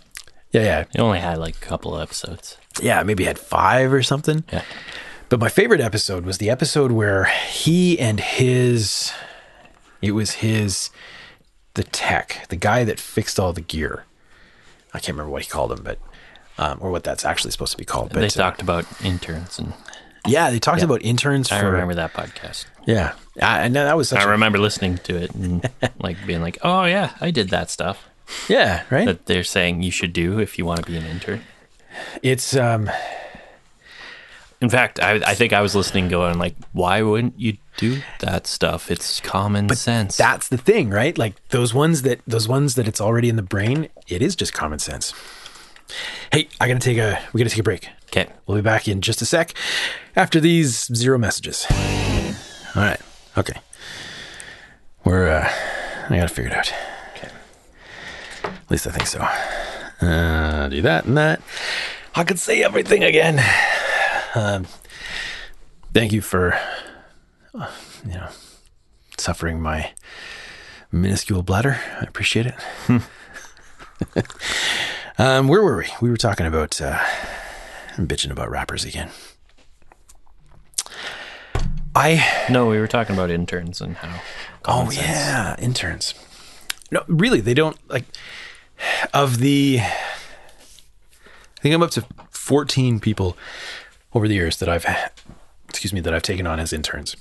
Yeah, 0.51 0.61
yeah, 0.61 0.79
It 0.93 0.99
only 0.99 1.19
had 1.19 1.39
like 1.39 1.55
a 1.57 1.59
couple 1.65 1.95
of 1.95 2.01
episodes. 2.03 2.57
yeah, 2.79 3.01
maybe 3.01 3.23
had 3.23 3.39
five 3.39 3.91
or 3.91 4.03
something. 4.03 4.43
Yeah. 4.53 4.61
But 5.29 5.39
my 5.39 5.49
favorite 5.49 5.81
episode 5.81 6.25
was 6.25 6.37
the 6.37 6.51
episode 6.51 6.91
where 6.91 7.25
he 7.49 7.97
and 7.97 8.19
his, 8.19 9.11
it 10.03 10.11
was 10.11 10.33
his, 10.33 10.89
the 11.75 11.83
tech, 11.83 12.45
the 12.49 12.57
guy 12.57 12.83
that 12.83 12.99
fixed 12.99 13.39
all 13.39 13.53
the 13.53 13.61
gear. 13.61 14.03
I 14.93 14.99
can't 14.99 15.15
remember 15.15 15.31
what 15.31 15.43
he 15.43 15.49
called 15.49 15.71
him, 15.71 15.81
but, 15.81 15.97
um, 16.57 16.77
or 16.81 16.91
what 16.91 17.05
that's 17.05 17.23
actually 17.23 17.51
supposed 17.51 17.71
to 17.71 17.77
be 17.77 17.85
called. 17.85 18.09
But 18.09 18.19
they 18.19 18.25
uh, 18.25 18.29
talked 18.29 18.61
about 18.61 18.85
interns, 19.01 19.57
and 19.57 19.73
yeah, 20.27 20.51
they 20.51 20.59
talked 20.59 20.83
about 20.83 21.01
interns 21.03 21.53
I 21.53 21.61
remember 21.61 21.95
that 21.95 22.13
podcast. 22.13 22.65
yeah. 22.85 23.13
I, 23.41 23.61
and 23.61 23.75
that 23.77 23.95
was 23.95 24.09
such 24.09 24.19
I 24.19 24.23
a, 24.23 24.27
remember 24.27 24.59
listening 24.59 24.97
to 24.99 25.15
it 25.15 25.33
and 25.33 25.67
like 25.99 26.17
being 26.27 26.41
like, 26.41 26.57
oh, 26.63 26.83
yeah, 26.83 27.15
I 27.21 27.31
did 27.31 27.49
that 27.51 27.69
stuff 27.69 28.09
yeah, 28.49 28.83
right. 28.89 29.05
that 29.05 29.25
they're 29.25 29.43
saying 29.45 29.83
you 29.83 29.91
should 29.91 30.11
do 30.11 30.39
if 30.39 30.59
you 30.59 30.65
want 30.65 30.81
to 30.81 30.85
be 30.85 30.97
an 30.97 31.05
intern. 31.05 31.41
it's, 32.21 32.55
um, 32.57 32.89
In 34.61 34.69
fact, 34.69 34.99
I, 35.01 35.15
I 35.15 35.33
think 35.33 35.53
I 35.53 35.61
was 35.61 35.75
listening 35.75 36.09
going 36.09 36.37
like, 36.37 36.55
why 36.73 37.01
wouldn't 37.01 37.39
you 37.39 37.57
do 37.77 38.01
that 38.19 38.47
stuff? 38.47 38.89
It's 38.91 39.19
common 39.19 39.69
sense. 39.75 40.17
that's 40.17 40.47
the 40.47 40.57
thing, 40.57 40.89
right? 40.89 41.17
Like 41.17 41.35
those 41.49 41.73
ones 41.73 42.03
that, 42.03 42.21
those 42.27 42.47
ones 42.47 42.75
that 42.75 42.87
it's 42.87 43.01
already 43.01 43.29
in 43.29 43.35
the 43.35 43.43
brain, 43.43 43.89
it 44.07 44.21
is 44.21 44.35
just 44.35 44.53
common 44.53 44.79
sense. 44.79 45.13
Hey, 46.31 46.49
I 46.59 46.67
gotta 46.67 46.79
take 46.79 46.97
a, 46.97 47.19
we 47.33 47.39
gotta 47.39 47.49
take 47.49 47.59
a 47.59 47.63
break. 47.63 47.89
okay. 48.07 48.27
We'll 48.45 48.57
be 48.57 48.61
back 48.61 48.87
in 48.87 49.01
just 49.01 49.21
a 49.21 49.25
sec 49.25 49.53
after 50.15 50.39
these 50.39 50.85
zero 50.95 51.17
messages. 51.17 51.65
All 52.75 52.81
right. 52.81 52.99
Okay. 53.37 53.59
We're, 55.03 55.29
uh, 55.29 55.51
I 56.09 56.15
got 56.15 56.27
to 56.27 56.33
figure 56.33 56.51
it 56.51 56.57
out. 56.57 56.73
Okay. 57.15 57.29
At 58.43 58.71
least 58.71 58.87
I 58.87 58.91
think 58.91 59.07
so. 59.07 59.19
Uh, 60.05 60.67
do 60.69 60.81
that 60.81 61.05
and 61.05 61.17
that. 61.17 61.41
I 62.15 62.23
could 62.23 62.39
say 62.39 62.63
everything 62.63 63.03
again. 63.03 63.43
Um, 64.35 64.65
thank 65.93 66.11
you 66.11 66.21
for, 66.21 66.57
uh, 67.53 67.71
you 68.05 68.13
know, 68.13 68.29
suffering 69.17 69.61
my 69.61 69.91
minuscule 70.91 71.43
bladder. 71.43 71.79
I 71.99 72.03
appreciate 72.03 72.47
it. 72.47 72.55
um, 75.17 75.47
where 75.47 75.61
were 75.61 75.77
we? 75.77 75.87
We 76.01 76.09
were 76.09 76.17
talking 76.17 76.45
about, 76.45 76.79
uh, 76.81 76.99
I'm 77.97 78.07
bitching 78.07 78.31
about 78.31 78.49
rappers 78.49 78.85
again. 78.85 79.09
I 81.95 82.47
No, 82.49 82.67
we 82.67 82.79
were 82.79 82.87
talking 82.87 83.15
about 83.15 83.29
interns 83.29 83.79
and 83.79 83.95
how. 83.97 84.19
oh 84.65 84.89
sense- 84.89 84.97
yeah, 84.97 85.55
interns. 85.59 86.15
No, 86.91 87.03
really, 87.07 87.39
they 87.39 87.53
don't 87.53 87.77
like 87.89 88.05
of 89.13 89.37
the. 89.39 89.79
I 89.81 91.61
think 91.61 91.73
I'm 91.75 91.83
up 91.83 91.91
to 91.91 92.05
14 92.31 92.99
people 92.99 93.37
over 94.13 94.27
the 94.27 94.33
years 94.33 94.57
that 94.57 94.67
I've, 94.69 94.85
excuse 95.69 95.93
me, 95.93 96.01
that 96.01 96.13
I've 96.13 96.23
taken 96.23 96.45
on 96.45 96.59
as 96.59 96.73
interns, 96.73 97.15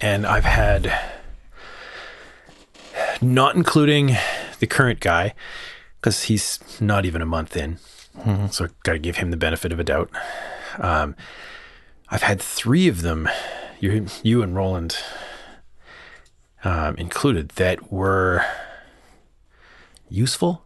and 0.00 0.26
I've 0.26 0.44
had, 0.44 0.92
not 3.20 3.54
including 3.54 4.16
the 4.58 4.66
current 4.66 5.00
guy, 5.00 5.34
because 6.00 6.24
he's 6.24 6.58
not 6.80 7.04
even 7.04 7.22
a 7.22 7.26
month 7.26 7.56
in, 7.56 7.78
so 8.50 8.68
got 8.82 8.92
to 8.92 8.98
give 8.98 9.16
him 9.16 9.30
the 9.30 9.36
benefit 9.36 9.72
of 9.72 9.80
a 9.80 9.84
doubt. 9.84 10.10
Um, 10.78 11.14
I've 12.10 12.22
had 12.22 12.40
three 12.42 12.88
of 12.88 13.02
them, 13.02 13.28
you, 13.80 14.06
you 14.22 14.42
and 14.42 14.54
Roland 14.54 14.96
um, 16.64 16.96
included, 16.96 17.50
that 17.50 17.92
were 17.92 18.44
useful. 20.08 20.62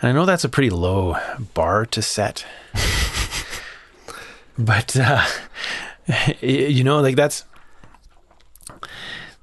And 0.00 0.10
I 0.10 0.12
know 0.12 0.26
that's 0.26 0.44
a 0.44 0.48
pretty 0.48 0.70
low 0.70 1.16
bar 1.54 1.86
to 1.86 2.02
set, 2.02 2.44
but 4.58 4.96
uh, 4.96 5.24
you 6.40 6.84
know, 6.84 7.00
like 7.00 7.16
that's 7.16 7.44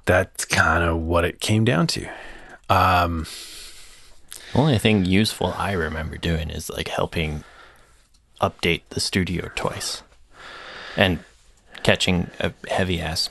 that's 0.04 0.44
kind 0.44 0.82
of 0.84 1.00
what 1.00 1.24
it 1.24 1.40
came 1.40 1.64
down 1.64 1.86
to. 1.88 2.08
Um, 2.68 3.26
only 4.54 4.78
thing 4.78 5.04
useful 5.04 5.54
I 5.56 5.72
remember 5.72 6.16
doing 6.16 6.50
is 6.50 6.70
like 6.70 6.88
helping 6.88 7.44
update 8.40 8.82
the 8.90 9.00
studio 9.00 9.50
twice 9.54 10.02
and 10.96 11.20
catching 11.82 12.30
a 12.40 12.52
heavy 12.68 13.00
ass 13.00 13.30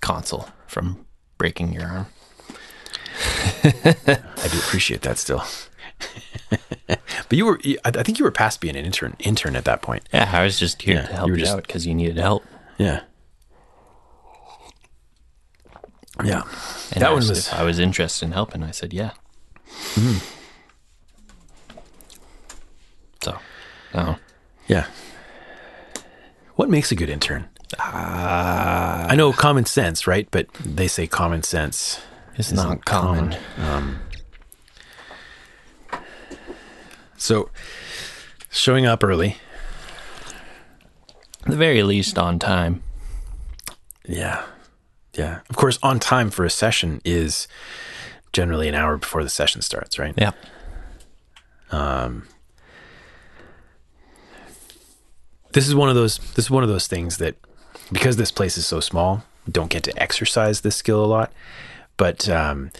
console 0.00 0.48
from 0.66 1.04
breaking 1.38 1.72
your 1.72 1.86
arm. 1.86 2.06
I 3.64 4.48
do 4.50 4.58
appreciate 4.58 5.02
that 5.02 5.18
still. 5.18 5.44
but 7.34 7.38
you 7.38 7.46
were, 7.46 7.58
I 7.84 7.90
think 7.90 8.20
you 8.20 8.24
were 8.24 8.30
past 8.30 8.60
being 8.60 8.76
an 8.76 8.84
intern, 8.84 9.16
intern 9.18 9.56
at 9.56 9.64
that 9.64 9.82
point. 9.82 10.08
Yeah, 10.14 10.30
I 10.32 10.44
was 10.44 10.56
just 10.56 10.80
here 10.82 10.94
Yeah, 10.98 11.02
to 11.06 11.08
you 11.10 11.16
help 11.16 11.30
were 11.30 11.36
you, 11.36 11.40
just- 11.42 11.52
out 11.56 11.66
because 11.66 11.84
you 11.84 11.92
needed 11.92 12.16
help. 12.16 12.44
Yeah. 12.78 13.00
Yeah. 16.24 16.42
And 16.92 17.02
That 17.02 17.10
one 17.10 17.26
was, 17.26 17.52
I 17.52 17.64
was 17.64 17.80
interested 17.80 18.26
in 18.26 18.30
helping. 18.32 18.62
I 18.62 18.70
said, 18.70 18.92
yeah. 18.92 19.10
Hmm. 19.66 20.18
So, 23.20 23.38
oh, 23.94 24.16
Yeah. 24.68 24.86
What 26.54 26.70
makes 26.70 26.92
a 26.92 26.94
good 26.94 27.10
intern? 27.10 27.48
I 27.80 29.14
know 29.16 29.32
common 29.32 29.64
sense, 29.64 30.06
right? 30.06 30.28
But 30.30 30.46
they 30.54 30.86
say 30.86 31.08
common 31.08 31.42
sense 31.42 32.00
It's 32.36 32.52
not 32.52 32.84
common. 32.84 33.34
Um, 33.58 33.98
so 37.16 37.50
showing 38.50 38.86
up 38.86 39.02
early. 39.04 39.36
At 41.44 41.50
the 41.50 41.56
very 41.56 41.82
least, 41.82 42.18
on 42.18 42.38
time. 42.38 42.82
Yeah. 44.06 44.44
Yeah. 45.14 45.40
Of 45.50 45.56
course, 45.56 45.78
on 45.82 46.00
time 46.00 46.30
for 46.30 46.44
a 46.44 46.50
session 46.50 47.00
is 47.04 47.46
generally 48.32 48.68
an 48.68 48.74
hour 48.74 48.96
before 48.96 49.22
the 49.22 49.28
session 49.28 49.60
starts, 49.62 49.98
right? 49.98 50.14
Yeah. 50.16 50.32
Um, 51.70 52.26
this 55.52 55.68
is 55.68 55.74
one 55.74 55.88
of 55.88 55.94
those. 55.94 56.18
This 56.18 56.46
is 56.46 56.50
one 56.50 56.62
of 56.62 56.68
those 56.68 56.86
things 56.86 57.18
that, 57.18 57.36
because 57.92 58.16
this 58.16 58.30
place 58.30 58.56
is 58.56 58.66
so 58.66 58.80
small, 58.80 59.24
don't 59.50 59.70
get 59.70 59.82
to 59.84 60.02
exercise 60.02 60.62
this 60.62 60.76
skill 60.76 61.04
a 61.04 61.06
lot. 61.06 61.32
But 61.96 62.28
um, 62.28 62.70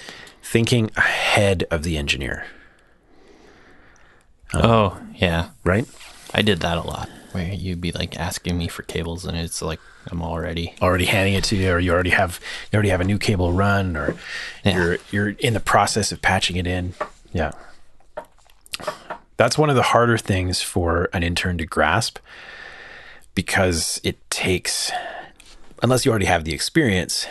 thinking 0.43 0.91
ahead 0.97 1.64
of 1.70 1.82
the 1.82 1.97
engineer, 1.97 2.47
oh, 4.63 4.99
yeah. 5.17 5.51
right? 5.65 5.87
I 6.33 6.43
did 6.43 6.61
that 6.61 6.77
a 6.79 6.83
lot 6.83 7.09
where 7.33 7.53
you'd 7.53 7.81
be 7.81 7.91
like 7.93 8.17
asking 8.19 8.57
me 8.57 8.69
for 8.69 8.83
cables 8.85 9.25
and 9.25 9.37
it's 9.37 9.61
like 9.61 9.81
I'm 10.11 10.23
already 10.23 10.75
Already 10.83 11.07
handing 11.07 11.35
it 11.35 11.45
to 11.45 11.57
you, 11.57 11.71
or 11.73 11.79
you 11.81 11.93
already 11.93 12.11
have 12.11 12.39
you 12.71 12.77
already 12.77 12.91
have 12.91 13.01
a 13.01 13.05
new 13.05 13.19
cable 13.19 13.53
run, 13.53 13.97
or 13.97 14.15
Yeah. 14.65 14.77
you're 14.77 14.99
you're 15.11 15.29
in 15.31 15.55
the 15.55 15.61
process 15.61 16.13
of 16.13 16.21
patching 16.21 16.57
it 16.57 16.67
in. 16.67 16.95
Yeah, 17.33 17.53
that's 19.37 19.57
one 19.59 19.71
of 19.71 19.77
the 19.77 19.83
harder 19.83 20.19
things 20.19 20.61
for 20.61 21.09
an 21.13 21.23
intern 21.23 21.59
to 21.59 21.67
grasp 21.67 22.19
because 23.35 24.01
it 24.05 24.19
takes, 24.31 24.93
unless 25.83 26.05
you 26.05 26.11
already 26.11 26.27
have 26.27 26.45
the 26.45 26.53
experience, 26.55 27.27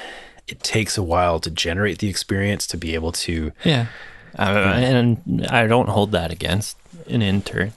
it 0.48 0.62
takes 0.62 0.98
a 0.98 1.04
while 1.04 1.40
to 1.40 1.50
generate 1.50 2.00
the 2.00 2.10
experience 2.10 2.68
to 2.68 2.78
be 2.78 2.94
able 2.96 3.12
to. 3.14 3.52
Yeah. 3.64 3.88
Uh, 4.38 4.74
and 4.76 5.48
I 5.50 5.68
don't 5.68 5.90
hold 5.90 6.12
that 6.14 6.32
against 6.32 6.76
an 7.08 7.22
intern. 7.22 7.74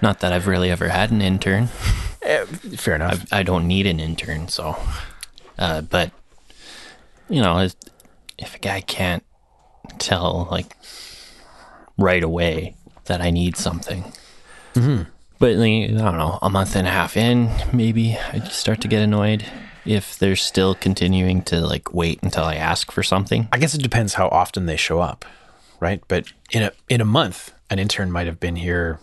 Not 0.00 0.20
that 0.20 0.32
I've 0.32 0.46
really 0.46 0.70
ever 0.70 0.88
had 0.88 1.10
an 1.10 1.22
intern. 1.22 1.68
Fair 2.76 2.94
enough. 2.94 3.26
I, 3.32 3.40
I 3.40 3.42
don't 3.42 3.66
need 3.66 3.86
an 3.86 4.00
intern, 4.00 4.48
so. 4.48 4.76
Uh, 5.58 5.82
but, 5.82 6.10
you 7.28 7.42
know, 7.42 7.58
if, 7.58 7.74
if 8.38 8.56
a 8.56 8.58
guy 8.58 8.80
can't 8.80 9.24
tell, 9.98 10.48
like, 10.50 10.76
right 11.96 12.22
away 12.22 12.76
that 13.04 13.20
I 13.20 13.30
need 13.30 13.56
something. 13.56 14.12
But, 15.38 15.56
like, 15.56 15.90
I 15.90 15.92
don't 15.92 16.18
know, 16.18 16.38
a 16.42 16.50
month 16.50 16.74
and 16.74 16.86
a 16.86 16.90
half 16.90 17.16
in, 17.16 17.50
maybe 17.72 18.18
I 18.32 18.38
just 18.40 18.58
start 18.58 18.80
to 18.80 18.88
get 18.88 19.02
annoyed 19.02 19.44
if 19.84 20.18
they're 20.18 20.34
still 20.34 20.74
continuing 20.74 21.42
to, 21.42 21.60
like, 21.60 21.94
wait 21.94 22.22
until 22.22 22.44
I 22.44 22.56
ask 22.56 22.90
for 22.90 23.02
something. 23.02 23.48
I 23.52 23.58
guess 23.58 23.74
it 23.74 23.82
depends 23.82 24.14
how 24.14 24.28
often 24.28 24.66
they 24.66 24.76
show 24.76 25.00
up, 25.00 25.24
right? 25.78 26.02
But 26.08 26.32
in 26.50 26.64
a 26.64 26.72
in 26.88 27.00
a 27.00 27.04
month, 27.04 27.52
an 27.70 27.78
intern 27.78 28.10
might 28.10 28.26
have 28.26 28.38
been 28.40 28.56
here 28.56 29.00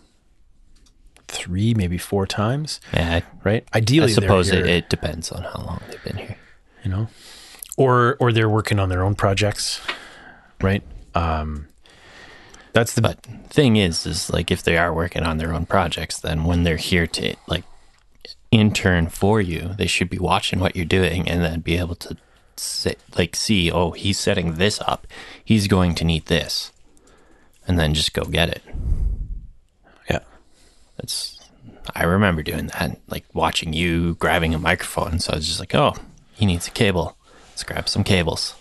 three, 1.28 1.74
maybe 1.74 1.98
four 1.98 2.28
times, 2.28 2.80
Yeah, 2.94 3.16
I, 3.16 3.24
right? 3.44 3.66
I 3.74 3.78
Ideally, 3.78 4.08
they're 4.14 4.24
suppose 4.24 4.50
here, 4.52 4.60
it, 4.62 4.68
it 4.70 4.90
depends 4.90 5.32
on 5.32 5.44
how 5.44 5.64
long 5.66 5.82
they've 5.90 6.04
been 6.04 6.18
here. 6.18 6.38
you 6.84 6.92
know, 6.92 7.08
or 7.78 8.18
or 8.20 8.32
they're 8.34 8.50
working 8.50 8.80
on 8.80 8.90
their 8.90 9.04
own 9.04 9.16
projects, 9.16 9.80
right? 10.62 10.84
Um, 11.16 11.68
that's 12.74 12.94
the 12.94 13.02
But 13.02 13.22
thing 13.50 13.76
is, 13.78 14.06
is 14.06 14.30
like 14.30 14.52
if 14.52 14.64
they 14.64 14.78
are 14.78 14.94
working 14.94 15.24
on 15.24 15.38
their 15.38 15.54
own 15.54 15.66
projects, 15.66 16.20
then 16.20 16.44
when 16.46 16.64
they're 16.64 16.78
here 16.78 17.08
to 17.08 17.36
like 17.48 17.64
intern 18.52 19.08
for 19.08 19.42
you, 19.42 19.72
they 19.78 19.88
should 19.88 20.10
be 20.10 20.20
watching 20.20 20.60
what 20.60 20.76
you're 20.76 20.86
doing 20.86 21.28
and 21.30 21.42
then 21.42 21.62
be 21.62 21.78
able 21.78 21.96
to 21.96 22.18
sit, 22.58 23.00
like 23.18 23.36
see, 23.36 23.72
oh, 23.72 23.92
he's 23.92 24.20
setting 24.20 24.56
this 24.56 24.80
up, 24.82 25.08
he's 25.44 25.68
going 25.68 25.96
to 25.96 26.04
need 26.06 26.26
this, 26.28 26.72
and 27.68 27.80
then 27.80 27.94
just 27.94 28.14
go 28.14 28.24
get 28.26 28.50
it. 28.50 28.62
yeah, 30.10 30.20
That's 30.98 31.40
I 31.96 32.04
remember 32.04 32.44
doing 32.44 32.68
that, 32.68 33.00
like 33.08 33.26
watching 33.34 33.74
you 33.74 34.16
grabbing 34.16 34.54
a 34.54 34.60
microphone. 34.60 35.20
So 35.20 35.34
I 35.34 35.38
was 35.38 35.48
just 35.48 35.60
like, 35.60 35.74
oh, 35.76 35.96
he 36.34 36.46
needs 36.46 36.68
a 36.68 36.72
cable. 36.72 37.18
Let's 37.52 37.64
grab 37.64 37.88
some 37.90 38.04
cables. 38.04 38.56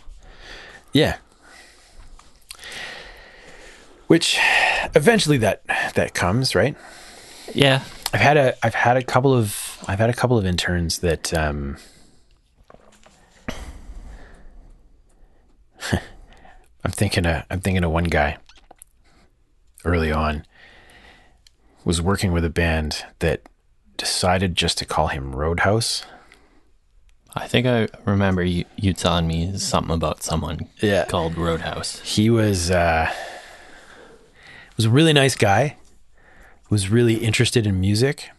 yeah. 0.93 1.17
Which 4.07 4.39
eventually 4.97 5.39
that 5.39 5.63
that 5.95 6.15
comes, 6.15 6.57
right? 6.57 6.77
Yeah, 7.55 7.85
I've 8.13 8.21
had 8.21 8.37
a 8.37 8.67
I've 8.67 8.75
had 8.75 8.97
a 8.97 9.05
couple 9.05 9.33
of 9.33 9.79
I've 9.87 10.01
had 10.01 10.11
a 10.11 10.15
couple 10.15 10.37
of 10.37 10.45
interns 10.45 10.99
that 10.99 11.33
um 11.33 11.77
I'm 15.93 16.91
thinking 16.91 17.25
of 17.25 17.45
I'm 17.51 17.61
thinking 17.61 17.85
of 17.85 17.93
one 17.93 18.03
guy 18.05 18.39
early 19.85 20.13
on 20.13 20.45
was 21.85 22.01
working 22.03 22.33
with 22.33 22.45
a 22.45 22.51
band 22.51 23.05
that 23.21 23.43
decided 23.97 24.55
just 24.57 24.79
to 24.79 24.85
call 24.85 25.09
him 25.09 25.35
Roadhouse. 25.35 26.05
I 27.35 27.47
think 27.47 27.67
I 27.67 27.89
remember 28.05 28.43
you, 28.43 28.65
you 28.77 28.93
telling 28.93 29.27
me 29.27 29.57
something 29.57 29.95
about 29.95 30.23
someone 30.23 30.69
Yeah. 30.81 31.05
called 31.07 31.37
Roadhouse. 31.37 32.01
He 32.01 32.29
was 32.31 32.71
uh 32.71 33.11
was 34.77 34.87
a 34.87 34.91
really 34.91 35.13
nice 35.13 35.35
guy. 35.37 35.77
Was 36.71 36.89
really 36.89 37.15
interested 37.17 37.67
in 37.67 37.81
music, 37.81 38.31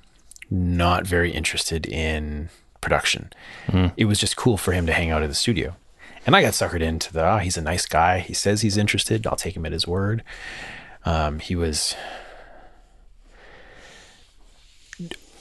not 0.50 1.06
very 1.06 1.32
interested 1.32 1.86
in 1.86 2.50
production. 2.80 3.32
It 3.98 4.06
was 4.06 4.20
just 4.20 4.38
cool 4.38 4.58
for 4.58 4.72
him 4.72 4.86
to 4.88 4.94
hang 4.94 5.10
out 5.12 5.22
at 5.22 5.28
the 5.30 5.36
studio. 5.36 5.76
And 6.26 6.36
I 6.36 6.42
got 6.42 6.54
suckered 6.54 6.82
into 6.82 7.12
the, 7.12 7.28
oh, 7.30 7.38
he's 7.40 7.58
a 7.58 7.62
nice 7.62 7.86
guy. 7.86 8.20
He 8.20 8.34
says 8.34 8.62
he's 8.62 8.78
interested. 8.78 9.26
I'll 9.28 9.36
take 9.36 9.56
him 9.58 9.66
at 9.66 9.72
his 9.72 9.86
word. 9.88 10.24
Um, 11.06 11.40
he 11.40 11.56
was 11.56 11.96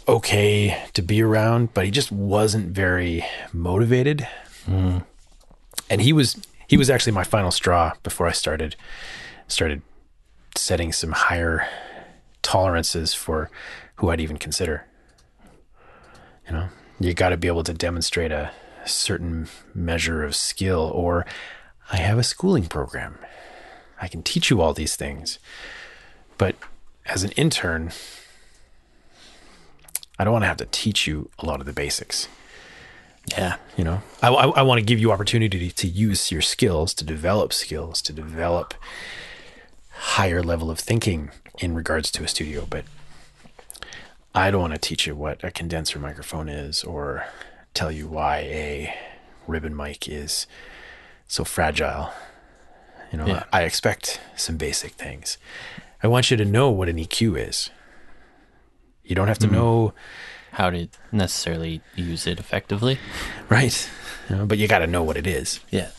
okay 0.08 0.82
to 0.94 1.02
be 1.02 1.22
around, 1.22 1.74
but 1.74 1.84
he 1.84 1.90
just 1.90 2.11
wasn't 2.11 2.68
very 2.68 3.24
motivated. 3.52 4.26
And 5.88 6.00
he 6.00 6.12
was 6.12 6.36
he 6.66 6.76
was 6.76 6.88
actually 6.90 7.12
my 7.12 7.24
final 7.24 7.50
straw 7.50 7.92
before 8.02 8.26
I 8.26 8.32
started 8.32 8.76
started 9.48 9.82
setting 10.56 10.92
some 10.92 11.12
higher 11.12 11.66
tolerances 12.42 13.12
for 13.14 13.50
who 13.96 14.11
I'd 14.11 14.20
even 14.20 14.36
consider. 14.36 14.86
You 16.46 16.52
know, 16.52 16.68
you 16.98 17.14
got 17.14 17.30
to 17.30 17.36
be 17.36 17.48
able 17.48 17.64
to 17.64 17.74
demonstrate 17.74 18.32
a 18.32 18.50
certain 18.84 19.48
measure 19.74 20.24
of 20.24 20.34
skill, 20.34 20.90
or 20.94 21.26
I 21.92 21.96
have 21.96 22.18
a 22.18 22.22
schooling 22.24 22.66
program. 22.66 23.18
I 24.01 24.09
can 24.09 24.22
teach 24.22 24.51
you 24.51 24.61
all 24.61 24.72
these 24.72 24.96
things. 24.96 25.38
But 26.38 26.57
as 27.07 27.22
an 27.22 27.32
intern, 27.32 27.92
I 30.18 30.24
don't 30.24 30.32
want 30.32 30.42
to 30.42 30.48
have 30.48 30.57
to 30.59 30.66
teach 30.66 31.07
you 31.07 31.30
a 31.38 31.46
lot 31.46 31.61
of 31.61 31.66
the 31.66 31.72
basics. 31.72 32.28
Yeah. 33.28 33.57
You 33.76 33.84
know, 33.84 34.03
I, 34.22 34.28
I, 34.28 34.46
I 34.48 34.62
want 34.62 34.78
to 34.80 34.84
give 34.84 34.98
you 34.98 35.12
opportunity 35.12 35.70
to 35.70 35.86
use 35.86 36.32
your 36.32 36.42
skills, 36.42 36.94
to 36.94 37.05
develop 37.05 37.53
skills, 37.53 38.01
to 38.03 38.12
develop 38.12 38.74
higher 39.92 40.42
level 40.42 40.70
of 40.70 40.78
thinking 40.78 41.30
in 41.59 41.74
regards 41.74 42.11
to 42.12 42.24
a 42.24 42.28
studio. 42.28 42.66
But 42.68 42.84
I 44.34 44.51
don't 44.51 44.61
want 44.61 44.72
to 44.72 44.78
teach 44.78 45.07
you 45.07 45.14
what 45.14 45.44
a 45.44 45.51
condenser 45.51 45.98
microphone 45.98 46.48
is 46.48 46.82
or 46.84 47.26
tell 47.74 47.92
you 47.92 48.09
why 48.09 48.38
a 48.38 48.94
ribbon 49.46 49.76
mic 49.76 50.09
is 50.09 50.46
so 51.28 51.44
fragile. 51.44 52.12
You 53.12 53.18
know, 53.18 53.26
Yeah. 53.26 53.44
I 53.52 53.62
expect 53.62 54.20
some 54.36 54.56
basic 54.56 54.92
things. 54.92 55.38
I 56.02 56.08
want 56.08 56.30
you 56.30 56.36
to 56.36 56.44
know 56.44 56.70
what 56.70 56.88
an 56.88 56.96
EQ 56.96 57.48
is. 57.48 57.70
You 59.04 59.14
don't 59.14 59.28
have 59.28 59.38
to 59.40 59.46
mm-hmm. 59.46 59.56
know 59.56 59.94
How 60.52 60.68
to 60.70 60.88
necessarily 61.12 61.80
use 61.94 62.26
it 62.26 62.40
effectively. 62.40 62.98
Right. 63.48 63.88
You 64.28 64.36
know, 64.36 64.46
but 64.46 64.58
you 64.58 64.66
got 64.66 64.78
to 64.80 64.86
know 64.88 65.02
what 65.04 65.16
it 65.16 65.26
is, 65.26 65.61
Yeah. 65.70 65.90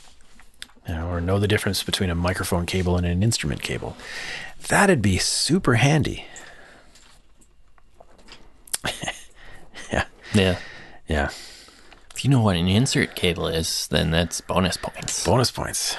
you 0.88 0.96
know, 0.96 1.08
or 1.10 1.22
know 1.22 1.40
the 1.40 1.48
difference 1.48 1.84
between 1.84 2.10
a 2.10 2.16
microphone 2.16 2.66
cable 2.66 2.98
and 2.98 3.06
an 3.06 3.24
instrument 3.24 3.62
cable. 3.62 3.96
That'd 4.68 5.02
be 5.02 5.18
super 5.18 5.76
handy. 5.76 6.26
yeah. 9.92 10.06
Yeah. 10.34 10.58
Yeah. 11.08 11.30
If 12.22 12.26
you 12.26 12.30
know 12.30 12.42
what 12.44 12.56
an 12.56 12.68
insert 12.68 13.16
cable 13.16 13.48
is, 13.48 13.88
then 13.88 14.12
that's 14.12 14.42
bonus 14.42 14.78
points. 14.78 15.26
Bonus 15.26 15.50
points. 15.50 15.98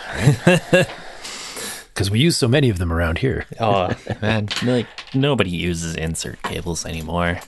Because 1.89 2.11
we 2.13 2.21
use 2.21 2.37
so 2.37 2.47
many 2.47 2.71
of 2.71 2.79
them 2.79 2.93
around 2.93 3.19
here. 3.19 3.45
Oh 3.59 3.91
man, 4.23 4.49
like 4.63 4.87
nobody 5.17 5.51
uses 5.51 5.97
insert 5.97 6.41
cables 6.43 6.87
anymore. 6.87 7.41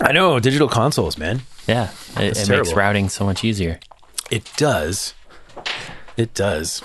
I 0.00 0.12
know, 0.12 0.40
digital 0.40 0.68
consoles, 0.68 1.18
man. 1.18 1.42
Yeah, 1.68 1.90
it, 2.16 2.38
it 2.38 2.48
makes 2.48 2.72
routing 2.72 3.10
so 3.10 3.26
much 3.26 3.44
easier. 3.44 3.78
It 4.30 4.50
does. 4.56 5.12
It 6.16 6.32
does. 6.32 6.80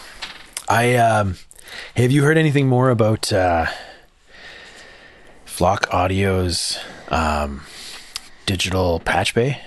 I 0.68 0.96
um 0.98 1.38
have 1.96 2.12
you 2.12 2.22
heard 2.22 2.38
anything 2.38 2.68
more 2.68 2.90
about 2.90 3.32
uh 3.32 3.68
Flock 5.46 5.88
Audio's 5.94 6.78
um 7.08 7.62
digital 8.46 9.00
patch 9.00 9.34
bay? 9.34 9.62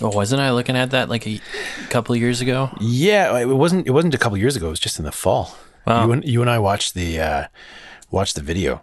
Oh, 0.00 0.10
wasn't 0.10 0.40
I 0.40 0.50
looking 0.50 0.76
at 0.76 0.90
that 0.90 1.08
like 1.08 1.26
a 1.26 1.40
couple 1.88 2.14
of 2.14 2.20
years 2.20 2.40
ago? 2.40 2.70
Yeah, 2.80 3.38
it 3.38 3.46
wasn't. 3.46 3.86
It 3.86 3.92
wasn't 3.92 4.14
a 4.14 4.18
couple 4.18 4.36
years 4.38 4.56
ago. 4.56 4.66
It 4.66 4.70
was 4.70 4.80
just 4.80 4.98
in 4.98 5.04
the 5.04 5.12
fall. 5.12 5.56
Wow. 5.86 6.06
You 6.06 6.12
and 6.12 6.24
you 6.24 6.40
and 6.40 6.50
I 6.50 6.58
watched 6.58 6.94
the 6.94 7.20
uh, 7.20 7.44
watched 8.10 8.34
the 8.34 8.40
video. 8.42 8.82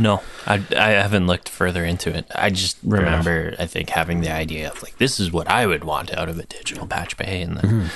No, 0.00 0.22
I, 0.46 0.62
I 0.76 0.90
haven't 0.90 1.26
looked 1.26 1.48
further 1.48 1.84
into 1.84 2.16
it. 2.16 2.26
I 2.32 2.50
just 2.50 2.78
remember, 2.84 3.56
I 3.58 3.66
think, 3.66 3.90
having 3.90 4.20
the 4.20 4.30
idea 4.32 4.70
of 4.70 4.80
like, 4.80 4.98
this 4.98 5.18
is 5.18 5.32
what 5.32 5.48
I 5.48 5.66
would 5.66 5.82
want 5.82 6.14
out 6.14 6.28
of 6.28 6.38
a 6.38 6.44
digital 6.44 6.86
patch 6.86 7.16
bay. 7.16 7.42
And 7.42 7.56
then 7.56 7.64
Mm-hmm. 7.64 7.86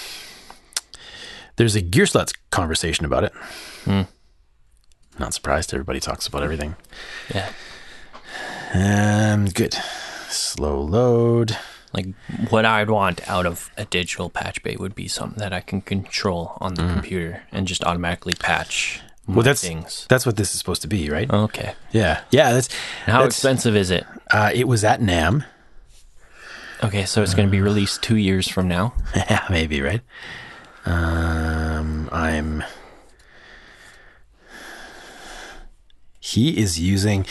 There's 1.55 1.75
a 1.75 1.81
Gearslutz 1.81 2.33
conversation 2.49 3.05
about 3.05 3.23
it. 3.23 3.33
Not 5.19 5.33
surprised. 5.33 5.73
Everybody 5.73 5.99
talks 5.99 6.27
about 6.27 6.43
everything. 6.43 6.75
yeah. 7.33 7.51
Um, 8.73 9.45
good. 9.47 9.73
Slow 10.29 10.79
load. 10.81 11.57
Like 11.93 12.07
what 12.49 12.65
I'd 12.65 12.89
want 12.89 13.27
out 13.29 13.45
of 13.45 13.69
a 13.77 13.83
digital 13.85 14.29
patch 14.29 14.63
bay 14.63 14.75
would 14.77 14.95
be 14.95 15.07
something 15.09 15.39
that 15.39 15.51
I 15.51 15.59
can 15.59 15.81
control 15.81 16.57
on 16.61 16.75
the 16.75 16.83
computer 16.83 17.43
and 17.51 17.67
just 17.67 17.83
automatically 17.83 18.33
patch 18.33 19.01
Mm. 19.29 19.35
Well, 19.35 19.43
that's 19.43 19.61
things. 19.61 20.07
that's 20.09 20.25
what 20.25 20.35
this 20.35 20.51
is 20.53 20.57
supposed 20.57 20.81
to 20.81 20.87
be, 20.87 21.07
right? 21.11 21.31
Okay. 21.31 21.75
Yeah, 21.91 22.21
yeah. 22.31 22.53
That's 22.53 22.69
How 23.05 23.19
that's- 23.19 23.35
expensive 23.35 23.75
is 23.75 23.91
it? 23.91 24.03
Uh, 24.31 24.49
it 24.51 24.67
was 24.67 24.83
at 24.83 24.99
NAMM. 24.99 25.45
Okay, 26.83 27.05
so 27.05 27.21
it's 27.21 27.35
going 27.35 27.47
to 27.47 27.51
be 27.51 27.61
released 27.61 28.01
two 28.01 28.15
years 28.15 28.47
from 28.49 28.67
now. 28.67 28.95
Yeah, 29.15 29.45
maybe 29.47 29.79
right. 29.79 30.01
Um, 30.85 32.09
I'm. 32.11 32.63
He 36.19 36.57
is 36.57 36.79
using. 36.79 37.25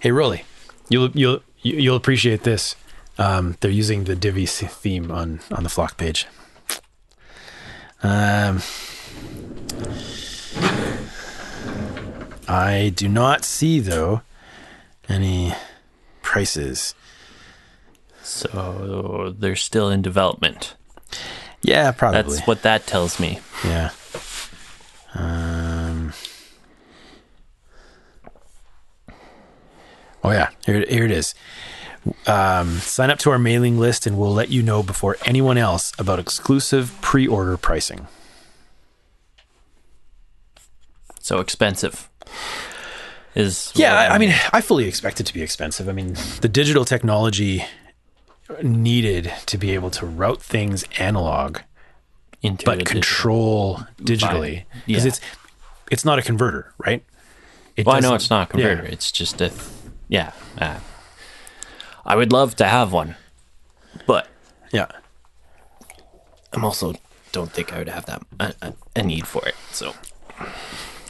Hey, 0.00 0.10
Rolly, 0.10 0.44
you'll 0.88 1.10
you'll 1.12 1.40
you- 1.62 1.78
you'll 1.78 1.96
appreciate 1.96 2.42
this. 2.44 2.74
Um, 3.18 3.56
they're 3.60 3.70
using 3.70 4.04
the 4.04 4.16
Divi 4.16 4.46
theme 4.46 5.10
on 5.10 5.40
on 5.50 5.62
the 5.62 5.68
flock 5.68 5.96
page. 5.96 6.26
Um, 8.02 8.60
I 12.48 12.92
do 12.94 13.08
not 13.08 13.44
see 13.44 13.80
though 13.80 14.22
any 15.08 15.54
prices. 16.22 16.94
So 18.22 19.34
they're 19.38 19.56
still 19.56 19.90
in 19.90 20.02
development. 20.02 20.74
Yeah, 21.60 21.92
probably. 21.92 22.22
That's 22.22 22.46
what 22.46 22.62
that 22.62 22.86
tells 22.86 23.20
me. 23.20 23.40
Yeah. 23.64 23.90
Um. 25.14 25.51
Oh 30.24 30.30
yeah, 30.30 30.50
here 30.64 30.84
here 30.88 31.04
it 31.04 31.10
is. 31.10 31.34
Um, 32.26 32.78
sign 32.78 33.10
up 33.10 33.18
to 33.20 33.30
our 33.30 33.38
mailing 33.38 33.78
list, 33.78 34.06
and 34.06 34.18
we'll 34.18 34.32
let 34.32 34.48
you 34.48 34.62
know 34.62 34.82
before 34.82 35.16
anyone 35.24 35.56
else 35.58 35.92
about 35.98 36.18
exclusive 36.18 36.96
pre-order 37.00 37.56
pricing. 37.56 38.08
So 41.20 41.38
expensive. 41.38 42.08
Is 43.34 43.72
Yeah, 43.74 43.94
I, 43.94 44.14
I 44.14 44.18
mean, 44.18 44.34
I 44.52 44.60
fully 44.60 44.86
expect 44.86 45.20
it 45.20 45.24
to 45.26 45.34
be 45.34 45.42
expensive. 45.42 45.88
I 45.88 45.92
mean, 45.92 46.16
the 46.40 46.48
digital 46.48 46.84
technology 46.84 47.64
needed 48.62 49.32
to 49.46 49.56
be 49.56 49.70
able 49.72 49.90
to 49.92 50.04
route 50.04 50.42
things 50.42 50.84
analog, 50.98 51.58
into 52.42 52.64
but 52.66 52.84
control 52.84 53.80
digitally 53.98 54.64
because 54.86 55.04
Yeah. 55.04 55.08
it's 55.08 55.20
it's 55.90 56.04
not 56.04 56.18
a 56.18 56.22
converter, 56.22 56.74
right? 56.78 57.04
It 57.76 57.86
Well, 57.86 57.96
I 57.96 58.00
know 58.00 58.14
it's 58.14 58.28
not 58.28 58.48
a 58.48 58.50
converter. 58.50 58.82
Yeah. 58.82 58.90
It's 58.90 59.10
just 59.12 59.40
a. 59.40 59.48
th- 59.48 59.60
Yeah. 60.08 60.32
Uh, 60.58 60.78
I 62.04 62.16
would 62.16 62.32
love 62.32 62.56
to 62.56 62.64
have 62.66 62.92
one, 62.92 63.16
but 64.06 64.28
yeah. 64.72 64.86
I'm 66.52 66.64
also 66.64 66.94
don't 67.32 67.50
think 67.50 67.72
I 67.72 67.78
would 67.78 67.88
have 67.88 68.04
that 68.06 68.22
a, 68.40 68.54
a, 68.62 68.74
a 68.96 69.02
need 69.02 69.26
for 69.26 69.46
it. 69.48 69.54
So 69.70 69.94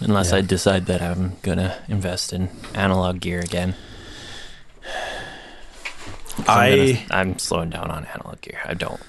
unless 0.01 0.32
I 0.32 0.40
decide 0.40 0.86
that 0.86 1.03
I'm 1.03 1.36
gonna 1.43 1.82
invest 1.88 2.32
in 2.32 2.51
analog 2.74 3.20
gear 3.20 3.40
again. 3.40 3.74
I'm, 6.38 6.45
I 6.49 6.76
gonna- 6.76 6.99
I'm 7.11 7.38
slowing 7.38 7.70
down 7.70 7.90
on 7.90 8.05
analog 8.07 8.40
gear. 8.40 8.61
I 8.64 8.74
don't. 8.74 9.01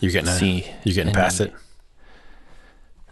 you're 0.00 0.12
getting 0.12 0.28
a, 0.30 0.74
you're 0.84 0.94
getting 0.94 1.12
past 1.14 1.40
it. 1.40 1.52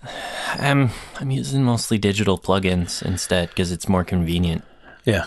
I'm 0.55 0.91
I'm 1.20 1.31
using 1.31 1.64
mostly 1.64 1.99
digital 1.99 2.39
plugins 2.39 3.03
instead 3.03 3.49
because 3.51 3.72
it's 3.72 3.89
more 3.89 4.05
convenient. 4.05 4.64
Yeah. 5.05 5.26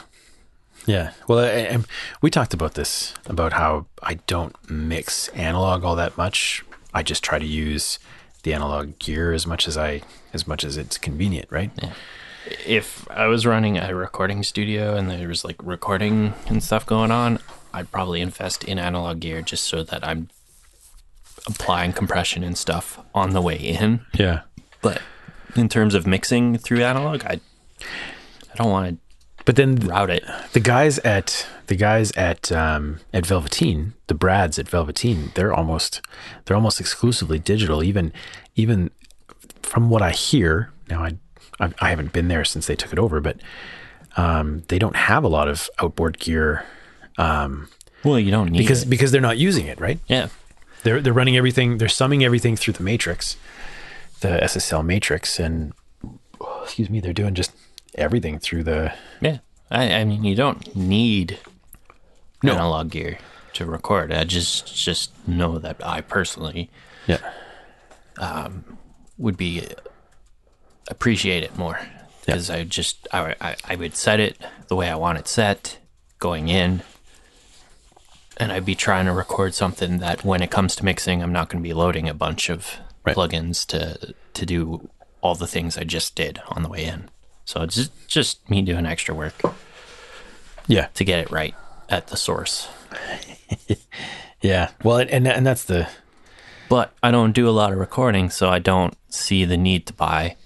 Yeah. 0.85 1.11
Well, 1.27 1.39
I, 1.39 1.75
I, 1.75 1.79
we 2.21 2.29
talked 2.29 2.53
about 2.53 2.73
this 2.73 3.13
about 3.27 3.53
how 3.53 3.85
I 4.01 4.15
don't 4.15 4.55
mix 4.69 5.27
analog 5.29 5.83
all 5.83 5.95
that 5.95 6.17
much. 6.17 6.63
I 6.93 7.03
just 7.03 7.23
try 7.23 7.39
to 7.39 7.45
use 7.45 7.99
the 8.43 8.53
analog 8.53 8.97
gear 8.99 9.33
as 9.33 9.45
much 9.45 9.67
as 9.67 9.77
I 9.77 10.01
as 10.33 10.47
much 10.47 10.63
as 10.63 10.77
it's 10.77 10.97
convenient, 10.97 11.51
right? 11.51 11.71
If 12.65 13.09
I 13.11 13.27
was 13.27 13.45
running 13.45 13.77
a 13.77 13.93
recording 13.93 14.43
studio 14.43 14.95
and 14.95 15.09
there 15.09 15.27
was 15.27 15.45
like 15.45 15.57
recording 15.61 16.33
and 16.47 16.63
stuff 16.63 16.85
going 16.85 17.11
on, 17.11 17.39
I'd 17.73 17.91
probably 17.91 18.21
invest 18.21 18.63
in 18.63 18.79
analog 18.79 19.19
gear 19.19 19.41
just 19.41 19.65
so 19.65 19.83
that 19.83 20.05
I'm 20.05 20.29
applying 21.47 21.93
compression 21.93 22.43
and 22.43 22.57
stuff 22.57 22.99
on 23.13 23.31
the 23.31 23.41
way 23.41 23.55
in. 23.57 24.01
Yeah. 24.13 24.41
But 24.81 25.01
in 25.55 25.69
terms 25.69 25.93
of 25.93 26.07
mixing 26.07 26.57
through 26.57 26.83
analog, 26.83 27.23
I 27.25 27.39
I 27.81 28.55
don't 28.55 28.71
want 28.71 28.99
But 29.45 29.55
then 29.55 29.75
route 29.75 30.09
it. 30.09 30.23
the 30.53 30.59
guys 30.59 30.99
at 30.99 31.47
the 31.67 31.75
guys 31.75 32.11
at 32.13 32.51
um, 32.51 32.99
at 33.13 33.25
Velveteen, 33.25 33.93
the 34.07 34.13
Brads 34.13 34.59
at 34.59 34.69
Velveteen, 34.69 35.31
they're 35.35 35.53
almost 35.53 36.01
they're 36.45 36.55
almost 36.55 36.79
exclusively 36.79 37.39
digital. 37.39 37.83
Even 37.83 38.13
even 38.55 38.91
from 39.63 39.89
what 39.89 40.01
I 40.01 40.11
hear 40.11 40.71
now, 40.89 41.03
I 41.03 41.17
I, 41.59 41.73
I 41.79 41.89
haven't 41.89 42.13
been 42.13 42.27
there 42.27 42.45
since 42.45 42.67
they 42.67 42.75
took 42.75 42.93
it 42.93 42.99
over, 42.99 43.19
but 43.19 43.37
um, 44.17 44.63
they 44.67 44.77
don't 44.79 44.95
have 44.95 45.23
a 45.23 45.27
lot 45.29 45.47
of 45.47 45.69
outboard 45.79 46.19
gear 46.19 46.65
Well, 47.17 48.19
you 48.19 48.31
don't 48.31 48.51
need 48.51 48.57
because 48.59 48.83
it. 48.83 48.89
because 48.89 49.11
they're 49.11 49.21
not 49.21 49.37
using 49.37 49.67
it, 49.67 49.79
right? 49.79 49.99
yeah. 50.07 50.27
They're 50.83 50.99
they're 50.99 51.13
running 51.13 51.37
everything. 51.37 51.77
They're 51.77 51.87
summing 51.87 52.23
everything 52.23 52.55
through 52.55 52.73
the 52.73 52.83
matrix, 52.83 53.37
the 54.21 54.39
SSL 54.41 54.83
matrix, 54.83 55.39
and 55.39 55.73
oh, 56.39 56.61
excuse 56.63 56.89
me, 56.89 56.99
they're 56.99 57.13
doing 57.13 57.35
just 57.35 57.51
everything 57.95 58.39
through 58.39 58.63
the 58.63 58.93
Yeah. 59.21 59.39
I, 59.69 59.93
I 59.93 60.03
mean, 60.03 60.23
you 60.23 60.35
don't 60.35 60.75
need 60.75 61.39
No. 62.43 62.53
analog 62.53 62.89
gear 62.91 63.17
to 63.53 63.65
record. 63.65 64.11
I 64.11 64.23
just 64.23 64.75
just 64.75 65.11
know 65.27 65.57
that 65.59 65.77
I 65.85 66.01
personally 66.01 66.69
yeah 67.07 67.19
um, 68.17 68.77
would 69.17 69.37
be 69.37 69.63
appreciate 70.87 71.43
it 71.43 71.57
more 71.57 71.79
because 72.25 72.49
I 72.49 72.63
just 72.63 73.07
I, 73.13 73.35
I 73.41 73.55
I 73.65 73.75
would 73.75 73.95
set 73.95 74.19
it 74.19 74.37
the 74.67 74.75
way 74.75 74.89
I 74.89 74.95
want 74.95 75.17
it 75.19 75.27
set 75.27 75.77
going 76.19 76.49
in, 76.49 76.81
and 78.37 78.51
I'd 78.51 78.65
be 78.65 78.75
trying 78.75 79.05
to 79.05 79.11
record 79.13 79.53
something 79.53 79.97
that 79.99 80.23
when 80.23 80.41
it 80.41 80.51
comes 80.51 80.75
to 80.77 80.85
mixing, 80.85 81.21
I'm 81.21 81.33
not 81.33 81.49
going 81.49 81.63
to 81.63 81.67
be 81.67 81.73
loading 81.73 82.07
a 82.09 82.13
bunch 82.13 82.49
of 82.49 82.77
Right. 83.03 83.15
plugins 83.15 83.65
to 83.67 84.13
to 84.33 84.45
do 84.45 84.89
all 85.21 85.33
the 85.35 85.47
things 85.47 85.75
I 85.77 85.83
just 85.83 86.15
did 86.15 86.39
on 86.49 86.61
the 86.63 86.69
way 86.69 86.85
in. 86.85 87.09
So 87.51 87.63
it's 87.63 87.75
just 87.75 88.07
just 88.07 88.49
me 88.49 88.61
doing 88.61 88.85
extra 88.85 89.13
work 89.13 89.33
yeah 90.67 90.87
to 90.93 91.03
get 91.03 91.19
it 91.19 91.31
right 91.31 91.53
at 91.89 92.07
the 92.07 92.15
source. 92.15 92.69
yeah. 94.41 94.71
Well, 94.85 94.99
and 94.99 95.27
and 95.27 95.45
that's 95.45 95.65
the 95.65 95.89
but 96.69 96.93
I 97.03 97.11
don't 97.11 97.33
do 97.33 97.49
a 97.49 97.51
lot 97.51 97.73
of 97.73 97.77
recording, 97.77 98.29
so 98.29 98.49
I 98.49 98.59
don't 98.59 98.95
see 99.09 99.43
the 99.43 99.57
need 99.57 99.85
to 99.87 99.93
buy 99.93 100.37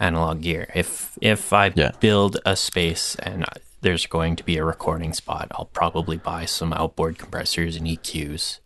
analog 0.00 0.40
gear. 0.40 0.68
If 0.74 1.16
if 1.20 1.52
I 1.52 1.70
Yeah. 1.76 1.92
build 2.00 2.38
a 2.44 2.56
space 2.56 3.14
and 3.22 3.44
there's 3.80 4.06
going 4.06 4.34
to 4.34 4.42
be 4.44 4.56
a 4.56 4.64
recording 4.64 5.12
spot, 5.12 5.52
I'll 5.52 5.66
probably 5.72 6.16
buy 6.16 6.46
some 6.46 6.72
outboard 6.72 7.16
compressors 7.16 7.76
and 7.76 7.86
EQs. 7.86 8.58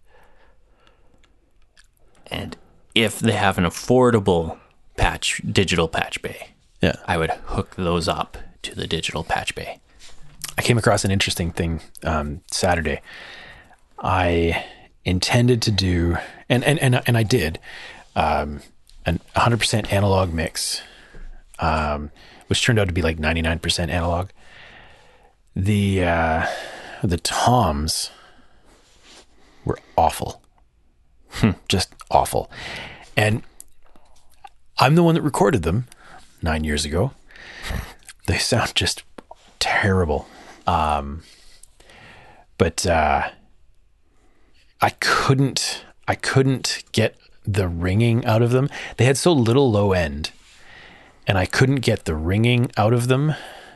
And 2.31 2.57
if 2.95 3.19
they 3.21 3.33
have 3.33 3.59
an 3.59 3.65
affordable 3.65 4.59
patch 4.97 5.43
digital 5.53 5.87
patch 5.89 6.23
bay, 6.23 6.54
yeah. 6.85 6.97
I 7.07 7.17
would 7.17 7.31
hook 7.31 7.77
those 7.77 8.09
up 8.09 8.37
to 8.61 8.75
the 8.75 8.87
digital 8.87 9.25
patch 9.25 9.55
bay. 9.55 9.81
I 10.59 10.63
came 10.63 10.77
across 10.77 11.03
an 11.05 11.11
interesting 11.11 11.51
thing 11.51 11.81
um, 12.03 12.43
Saturday. 12.51 13.01
I 13.99 14.67
intended 15.03 15.63
to 15.63 15.71
do, 15.71 16.19
and 16.49 16.63
and 16.63 16.79
and 16.79 17.01
and 17.07 17.17
I 17.17 17.23
did, 17.23 17.59
um, 18.15 18.61
an 19.07 19.21
100% 19.35 19.93
analog 19.93 20.35
mix, 20.35 20.83
um, 21.59 22.11
which 22.49 22.63
turned 22.63 22.79
out 22.79 22.89
to 22.89 22.93
be 22.93 23.01
like 23.01 23.17
99% 23.17 23.89
analog. 23.89 24.29
The 25.57 26.05
uh, 26.05 26.47
the 27.03 27.17
toms 27.17 28.11
were 29.65 29.79
awful, 29.97 30.43
just 31.67 31.95
awful, 32.11 32.51
and 33.17 33.43
I'm 34.79 34.97
the 34.97 35.03
one 35.03 35.15
that 35.15 35.23
recorded 35.23 35.63
them 35.63 35.87
nine 36.45 36.63
years 36.63 36.85
ago. 36.85 37.13
They 38.27 38.39
sound 38.39 38.75
just 38.75 39.03
terrible. 39.59 40.29
Um, 40.67 41.23
but 42.59 42.87
uh, 42.87 43.31
I 44.81 44.91
couldn't 44.91 45.85
I 46.07 46.15
couldn't 46.15 46.85
get 46.93 47.17
the 47.45 47.69
ringing 47.69 48.25
out 48.25 48.43
of 48.43 48.51
them. 48.51 48.69
They 48.97 49.05
had 49.05 49.17
so 49.17 49.33
little 49.33 49.71
low 49.71 49.93
end, 49.93 50.31
and 51.27 51.37
I 51.37 51.47
couldn't 51.47 51.81
get 51.81 52.05
the 52.05 52.15
ringing 52.15 52.71
out 52.77 52.93
of 52.93 53.09
them 53.09 53.35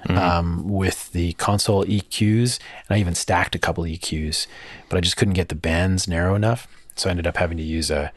um, 0.09 0.69
with 0.69 1.13
the 1.13 1.33
console 1.35 1.85
EQs. 1.85 2.59
And 2.89 2.97
I 2.97 3.01
even 3.01 3.15
stacked 3.15 3.55
a 3.55 3.59
couple 3.59 3.85
EQs, 3.85 4.47
but 4.89 4.97
I 4.97 5.01
just 5.01 5.17
couldn't 5.17 5.35
get 5.35 5.49
the 5.49 5.55
bands 5.55 6.07
narrow 6.09 6.35
enough. 6.35 6.69
So 6.97 7.09
I 7.09 7.11
ended 7.11 7.27
up 7.27 7.37
having 7.37 7.57
to 7.59 7.63
use 7.63 7.91
a, 7.91 8.13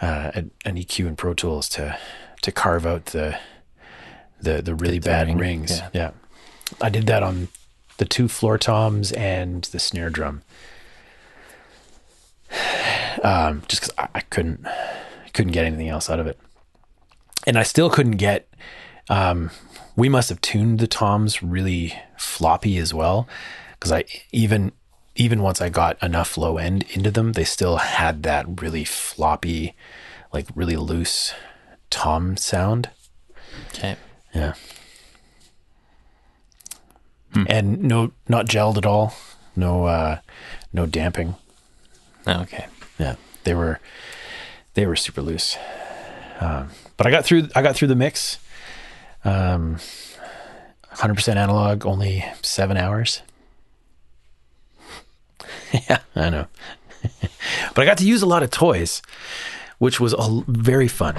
uh, 0.00 0.30
a 0.34 0.44
an 0.64 0.76
EQ 0.76 1.06
in 1.06 1.16
Pro 1.16 1.34
Tools 1.34 1.68
to 1.70 1.98
to 2.42 2.52
carve 2.52 2.86
out 2.86 3.06
the 3.06 3.38
the 4.40 4.62
the 4.62 4.74
really 4.74 4.98
the 4.98 5.08
bad 5.08 5.26
ring, 5.26 5.38
rings. 5.38 5.78
yeah. 5.78 5.88
yeah, 5.92 6.10
I 6.80 6.88
did 6.88 7.06
that 7.06 7.22
on 7.22 7.48
the 7.98 8.04
two 8.04 8.28
floor 8.28 8.58
toms 8.58 9.12
and 9.12 9.64
the 9.64 9.78
snare 9.78 10.10
drum. 10.10 10.42
Um, 13.24 13.62
just 13.66 13.80
because 13.80 13.94
I, 13.96 14.08
I 14.16 14.20
couldn't 14.20 14.66
couldn't 15.32 15.52
get 15.52 15.64
anything 15.64 15.88
else 15.88 16.10
out 16.10 16.20
of 16.20 16.26
it, 16.26 16.38
and 17.46 17.58
I 17.58 17.62
still 17.62 17.88
couldn't 17.88 18.18
get. 18.18 18.46
Um, 19.08 19.50
we 19.96 20.10
must 20.10 20.28
have 20.28 20.40
tuned 20.42 20.80
the 20.80 20.86
toms 20.86 21.42
really 21.42 21.94
floppy 22.18 22.76
as 22.76 22.92
well, 22.92 23.26
because 23.72 23.90
I 23.90 24.04
even 24.32 24.72
even 25.16 25.42
once 25.42 25.60
I 25.60 25.70
got 25.70 26.00
enough 26.02 26.36
low 26.36 26.58
end 26.58 26.84
into 26.90 27.10
them, 27.10 27.32
they 27.32 27.44
still 27.44 27.78
had 27.78 28.22
that 28.24 28.60
really 28.60 28.84
floppy, 28.84 29.74
like 30.32 30.46
really 30.54 30.76
loose 30.76 31.32
tom 31.90 32.36
sound. 32.36 32.90
Okay. 33.68 33.96
Yeah. 34.36 34.54
And 37.48 37.82
no, 37.82 38.12
not 38.28 38.46
gelled 38.46 38.76
at 38.76 38.86
all. 38.86 39.14
No, 39.54 39.86
uh, 39.86 40.18
no 40.72 40.86
damping. 40.86 41.36
Okay. 42.26 42.66
Yeah, 42.98 43.16
they 43.44 43.54
were, 43.54 43.80
they 44.74 44.86
were 44.86 44.96
super 44.96 45.22
loose. 45.22 45.56
Um, 46.40 46.70
but 46.96 47.06
I 47.06 47.10
got 47.10 47.24
through. 47.24 47.48
I 47.54 47.62
got 47.62 47.76
through 47.76 47.88
the 47.88 47.94
mix. 47.96 48.38
Um, 49.24 49.78
hundred 50.90 51.14
percent 51.14 51.38
analog, 51.38 51.86
only 51.86 52.24
seven 52.42 52.76
hours. 52.76 53.22
yeah, 55.88 56.00
I 56.14 56.30
know. 56.30 56.46
but 57.74 57.82
I 57.82 57.84
got 57.84 57.98
to 57.98 58.06
use 58.06 58.22
a 58.22 58.26
lot 58.26 58.42
of 58.42 58.50
toys, 58.50 59.02
which 59.78 60.00
was 60.00 60.14
a, 60.18 60.42
very 60.46 60.88
fun. 60.88 61.16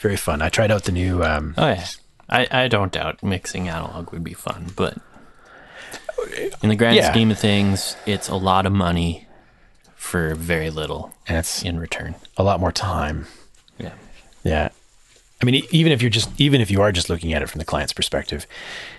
Very 0.00 0.16
fun. 0.16 0.42
I 0.42 0.48
tried 0.48 0.70
out 0.72 0.84
the 0.84 0.92
new. 0.92 1.22
Um, 1.22 1.54
Oh 1.56 1.68
yeah. 1.68 1.86
I, 2.32 2.46
I 2.64 2.68
don't 2.68 2.90
doubt 2.92 3.22
mixing 3.22 3.68
analog 3.68 4.10
would 4.12 4.24
be 4.24 4.32
fun, 4.34 4.72
but 4.74 4.96
in 6.62 6.68
the 6.68 6.76
grand 6.76 6.96
Yeah. 6.96 7.10
scheme 7.12 7.30
of 7.30 7.38
things, 7.38 7.96
it's 8.06 8.28
a 8.28 8.36
lot 8.36 8.66
of 8.66 8.72
money 8.72 9.26
for 9.94 10.34
very 10.34 10.70
little 10.70 11.12
and 11.28 11.38
it's 11.38 11.62
in 11.62 11.78
return. 11.78 12.14
a 12.36 12.42
lot 12.42 12.58
more 12.60 12.72
time. 12.72 13.26
Yeah. 13.78 13.92
Yeah. 14.44 14.68
I 15.40 15.44
mean, 15.44 15.64
even 15.70 15.92
if 15.92 16.00
you're 16.02 16.10
just, 16.10 16.28
even 16.40 16.60
if 16.60 16.70
you 16.70 16.80
are 16.82 16.92
just 16.92 17.10
looking 17.10 17.32
at 17.32 17.42
it 17.42 17.50
from 17.50 17.58
the 17.58 17.64
client's 17.64 17.92
perspective, 17.92 18.46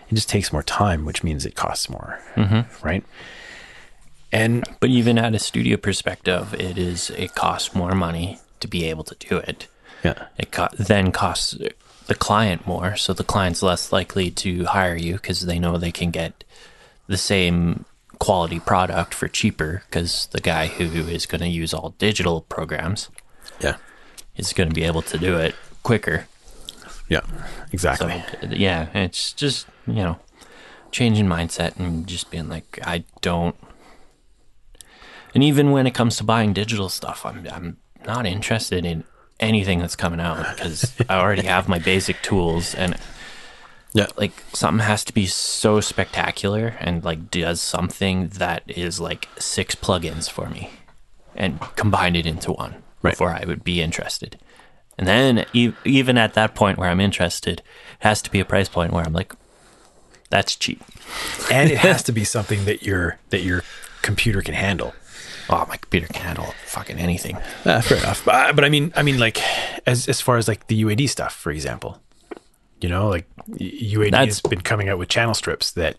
it 0.10 0.16
just 0.16 0.30
takes 0.30 0.52
more 0.54 0.64
time, 0.64 1.06
which 1.06 1.24
means 1.24 1.46
it 1.46 1.56
costs 1.56 1.90
more. 1.90 2.20
Mm-hmm. 2.36 2.86
Right. 2.86 3.04
And 4.32 4.64
But 4.80 4.90
even 4.90 5.18
at 5.18 5.34
a 5.34 5.40
studio 5.40 5.78
perspective, 5.78 6.54
it 6.56 6.78
is 6.78 7.10
it 7.12 7.36
costs 7.36 7.74
more 7.76 7.94
money 7.96 8.40
to 8.60 8.68
be 8.68 8.86
able 8.86 9.04
to 9.06 9.16
do 9.16 9.38
it. 9.38 9.68
yeah, 10.04 10.26
It 10.38 10.52
co- 10.52 10.70
then 10.78 11.12
costs 11.12 11.56
the 12.14 12.20
client 12.20 12.68
more, 12.68 12.95
so 12.95 13.11
the 13.11 13.24
client's 13.24 13.64
less 13.64 13.91
likely 13.91 14.30
to 14.30 14.66
hire 14.66 14.95
you 14.95 15.14
because 15.14 15.47
they 15.47 15.57
know 15.57 15.80
they 15.80 15.91
can 15.91 16.11
get 16.11 16.43
the 17.07 17.18
same 17.18 17.86
quality 18.20 18.59
product 18.59 19.16
for 19.16 19.28
cheaper 19.28 19.82
because 19.88 20.28
the 20.28 20.39
guy 20.39 20.68
who 20.68 20.84
is 21.07 21.26
going 21.26 21.41
to 21.41 21.47
use 21.47 21.74
all 21.74 21.95
digital 21.97 22.41
programs 22.41 23.09
yeah, 23.59 23.78
is 24.36 24.53
going 24.53 24.70
to 24.70 24.76
be 24.76 24.84
able 24.84 25.01
to 25.01 25.18
do 25.18 25.38
it 25.38 25.55
quicker. 25.82 26.28
yeah, 27.09 27.22
So 27.26 27.68
exactly. 27.72 28.24
yeah, 28.51 28.89
it's 28.93 29.34
just 29.34 29.66
you 29.88 30.03
know 30.05 30.20
changing 30.91 31.26
mindset 31.26 31.80
and 31.80 32.05
just 32.05 32.30
being 32.30 32.47
like 32.47 32.78
I 32.84 33.05
don't. 33.22 33.55
And 35.34 35.43
even 35.43 35.72
when 35.72 35.88
it 35.88 35.95
comes 35.95 36.18
to 36.18 36.24
buying 36.24 36.53
digital 36.53 36.89
stuff, 36.89 37.26
I'm 37.26 37.47
I'm 37.51 37.78
not 38.05 38.28
interested 38.28 38.86
in 38.86 39.03
anything 39.40 39.80
that's 39.80 39.96
coming 39.96 40.20
out 40.20 40.38
because 40.56 40.94
I 41.10 41.20
already 41.20 41.44
have 41.48 41.68
my 41.68 41.80
basic 41.80 42.22
tools 42.22 42.74
and 42.76 42.96
yeah, 43.94 44.08
like 44.18 44.32
something 44.54 44.84
has 44.86 45.04
to 45.06 45.14
be 45.14 45.28
so 45.28 45.80
spectacular 45.80 46.76
and 46.80 47.04
like 47.04 47.30
does 47.30 47.62
something 47.62 48.30
that 48.30 48.64
is 48.68 49.00
like 49.00 49.28
six 49.38 49.76
plugins 49.76 50.30
for 50.30 50.50
me 50.50 50.72
and 51.36 51.60
combine 51.76 52.16
it 52.16 52.26
into 52.26 52.52
one 52.52 52.76
Right. 53.04 53.12
before 53.12 53.30
I 53.32 53.44
would 53.46 53.64
be 53.64 53.82
interested. 53.82 54.40
And 54.98 55.06
then 55.08 55.46
e- 55.54 55.74
even 55.84 56.18
at 56.18 56.36
that 56.36 56.56
point 56.56 56.78
where 56.78 56.90
I'm 56.90 57.02
interested, 57.02 57.60
it 57.60 57.66
has 58.00 58.22
to 58.24 58.32
be 58.32 58.40
a 58.40 58.46
price 58.46 58.70
point 58.70 58.94
where 58.94 59.04
I'm 59.04 59.12
like, 59.14 59.34
that's 60.30 60.56
cheap. 60.56 60.82
and 61.52 61.70
it 61.70 61.80
has 61.80 62.02
to 62.10 62.12
be 62.12 62.24
something 62.24 62.66
that 62.66 62.82
your 62.84 63.20
that 63.30 63.42
your 63.42 63.64
computer 64.02 64.42
can 64.42 64.54
handle. 64.56 64.94
Oh, 65.50 65.66
my 65.68 65.78
computer 65.78 66.08
can 66.08 66.22
handle 66.24 66.54
fucking 66.66 66.98
anything. 67.00 67.38
Uh, 67.66 67.82
fair 67.82 67.98
enough. 67.98 68.24
But, 68.26 68.56
but 68.56 68.64
I 68.66 68.70
mean, 68.70 68.94
I 68.96 69.04
mean, 69.04 69.20
like 69.20 69.39
as 69.88 70.08
as 70.08 70.22
far 70.22 70.38
as 70.38 70.48
like 70.48 70.68
the 70.68 70.82
UAD 70.84 71.10
stuff, 71.10 71.36
for 71.36 71.52
example, 71.52 72.02
you 72.82 72.89
know, 72.89 73.08
like 73.10 73.28
UAD 73.50 74.12
That's- 74.12 74.28
has 74.28 74.41
been 74.41 74.62
coming 74.62 74.89
out 74.89 74.98
with 74.98 75.10
channel 75.10 75.34
strips 75.34 75.72
that 75.72 75.98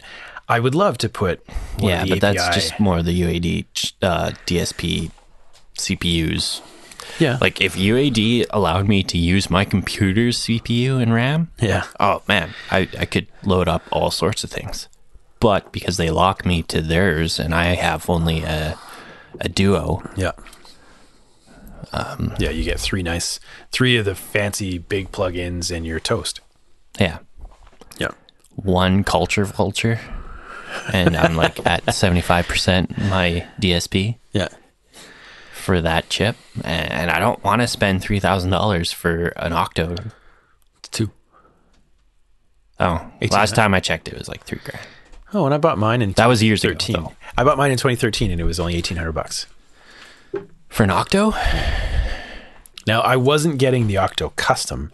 I 0.49 0.61
would 0.61 0.75
love 0.75 0.99
to 0.99 1.09
put. 1.09 1.45
yeah, 1.79 2.05
but 2.09 2.21
that's 2.21 2.49
just 2.55 2.79
more 2.81 3.03
the 3.03 3.19
UAD 3.23 3.93
uh, 4.03 4.31
DSP 4.47 5.11
CPUs. 5.79 6.61
yeah, 7.19 7.39
Like 7.41 7.61
if 7.61 7.75
UAD 7.77 8.47
allowed 8.51 8.89
me 8.89 9.03
to 9.05 9.19
use 9.19 9.51
my 9.51 9.65
computer's 9.65 10.39
CPU 10.39 11.01
and 11.03 11.13
RAM, 11.13 11.51
yeah, 11.61 11.85
oh 12.01 12.23
man, 12.29 12.55
I, 12.71 12.89
I 12.99 13.05
could 13.07 13.27
load 13.45 13.69
up 13.69 13.83
all 13.91 14.11
sorts 14.11 14.45
of 14.45 14.51
things. 14.51 14.89
But 15.41 15.73
because 15.73 15.97
they 15.99 16.11
lock 16.11 16.47
me 16.47 16.63
to 16.65 16.81
theirs 16.81 17.39
and 17.39 17.55
I 17.55 17.75
have 17.75 18.09
only 18.09 18.43
a 18.43 18.79
a 19.41 19.49
duo, 19.49 20.03
yeah. 20.17 20.33
Um, 21.93 22.35
yeah, 22.39 22.51
you 22.51 22.65
get 22.65 22.81
three 22.81 23.03
nice, 23.03 23.39
three 23.71 23.97
of 23.97 24.05
the 24.05 24.15
fancy 24.15 24.79
big 24.79 25.13
plugins 25.13 25.71
in 25.71 25.85
your 25.85 26.01
toast. 26.01 26.41
yeah, 26.99 27.19
Yeah, 27.99 28.11
one 28.57 29.05
culture 29.05 29.45
vulture, 29.45 30.01
and 30.93 31.17
I'm 31.17 31.37
like 31.37 31.65
at 31.67 31.95
seventy 31.95 32.21
five 32.23 32.49
percent 32.49 32.97
my 32.99 33.47
DSP 33.61 34.17
yeah, 34.33 34.49
for 35.53 35.81
that 35.81 36.09
chip, 36.09 36.37
and 36.65 37.11
I 37.11 37.19
don't 37.19 37.43
want 37.45 37.61
to 37.61 37.69
spend 37.69 38.03
three 38.03 38.19
thousand 38.21 38.51
dollars 38.51 38.91
for 38.91 39.27
an 39.37 39.53
Octo. 39.53 39.95
It's 40.79 40.89
two. 40.91 41.11
Oh, 42.81 43.09
last 43.31 43.55
time 43.55 43.73
I 43.73 43.81
checked, 43.81 44.09
it 44.09 44.19
was 44.19 44.29
like 44.29 44.45
three 44.45 44.61
grand. 44.65 44.85
Oh, 45.35 45.45
and 45.47 45.53
I 45.55 45.59
bought 45.59 45.79
mine 45.79 46.01
in 46.01 46.13
That 46.13 46.27
was 46.29 46.43
years 46.43 46.63
ago, 46.65 46.75
2013. 46.75 47.03
though. 47.05 47.13
I 47.37 47.45
bought 47.45 47.59
mine 47.59 47.73
in 47.73 47.77
2013, 47.77 48.31
and 48.31 48.41
it 48.41 48.45
was 48.45 48.61
only 48.61 48.75
1800 48.75 49.13
bucks. 49.13 49.47
For 50.69 50.85
an 50.85 50.91
Octo? 50.91 51.33
Now 52.87 53.01
I 53.01 53.17
wasn't 53.17 53.59
getting 53.59 53.87
the 53.87 53.97
Octo 53.99 54.31
Custom. 54.37 54.93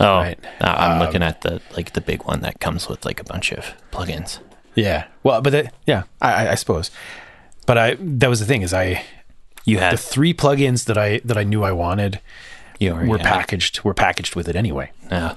Oh, 0.00 0.16
Right. 0.18 0.38
I'm 0.60 0.92
um, 0.92 0.98
looking 0.98 1.22
at 1.22 1.42
the 1.42 1.60
like 1.76 1.92
the 1.92 2.00
big 2.00 2.24
one 2.24 2.40
that 2.40 2.58
comes 2.60 2.88
with 2.88 3.04
like 3.04 3.20
a 3.20 3.24
bunch 3.24 3.52
of 3.52 3.74
plugins. 3.92 4.38
Yeah, 4.74 5.06
well, 5.22 5.40
but 5.40 5.50
that, 5.50 5.74
yeah, 5.86 6.04
I, 6.20 6.32
I- 6.46 6.50
I 6.52 6.54
suppose. 6.56 6.90
But 7.66 7.78
I 7.78 7.96
that 8.00 8.28
was 8.28 8.40
the 8.40 8.46
thing 8.46 8.62
is 8.62 8.74
I 8.74 9.04
You 9.64 9.76
the 9.78 9.84
had 9.84 9.98
three 10.00 10.34
plugins 10.34 10.86
that 10.86 10.98
I 10.98 11.20
that 11.24 11.36
I 11.38 11.44
knew 11.44 11.62
I 11.62 11.70
wanted 11.72 12.20
you 12.80 12.94
were 12.94 13.18
packaged 13.18 13.82
were 13.84 13.94
packaged 13.94 14.34
with 14.34 14.48
it 14.48 14.56
anyway. 14.56 14.90
Yeah, 15.10 15.34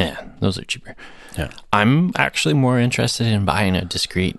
yeah, 0.00 0.24
those 0.40 0.58
are 0.58 0.64
cheaper. 0.64 0.96
Yeah. 1.36 1.50
I'm 1.72 2.12
actually 2.16 2.54
more 2.54 2.78
interested 2.80 3.26
in 3.26 3.44
buying 3.44 3.76
a 3.76 3.84
discrete. 3.84 4.38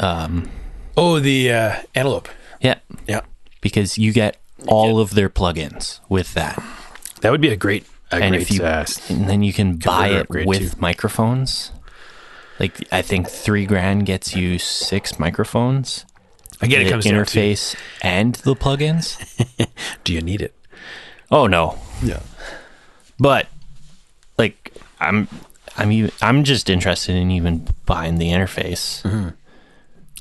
Oh, 0.00 1.20
the 1.20 1.52
uh, 1.52 1.76
Antelope. 1.94 2.28
Yeah, 2.60 2.78
Yeah, 3.08 3.22
because 3.60 3.98
you 3.98 4.12
get 4.12 4.36
all 4.68 5.00
of 5.00 5.14
their 5.14 5.28
plugins 5.28 6.00
with 6.08 6.34
that, 6.34 6.62
that 7.20 7.30
would 7.30 7.40
be 7.40 7.48
a 7.48 7.56
great. 7.56 7.86
A 8.10 8.16
and 8.16 8.32
great, 8.34 8.42
if 8.42 8.50
you 8.50 8.62
uh, 8.62 8.84
and 9.08 9.28
then 9.28 9.42
you 9.42 9.52
can 9.54 9.76
buy 9.78 10.08
it 10.08 10.28
with 10.28 10.72
too. 10.74 10.80
microphones. 10.80 11.72
Like 12.60 12.86
I 12.92 13.00
think 13.02 13.28
three 13.28 13.64
grand 13.64 14.04
gets 14.06 14.36
you 14.36 14.58
six 14.58 15.18
microphones, 15.18 16.04
again, 16.60 16.82
it 16.86 16.90
comes 16.90 17.06
interface 17.06 17.74
and 18.02 18.34
the 18.36 18.54
plugins. 18.54 19.16
do 20.04 20.12
you 20.12 20.20
need 20.20 20.42
it? 20.42 20.54
Oh 21.30 21.46
no, 21.46 21.78
Yeah. 22.02 22.20
but 23.18 23.48
I'm 25.02 25.28
I'm 25.76 25.90
even, 25.92 26.10
I'm 26.20 26.44
just 26.44 26.68
interested 26.70 27.16
in 27.16 27.30
even 27.30 27.66
buying 27.86 28.18
the 28.18 28.28
interface. 28.30 29.02
And 29.04 29.32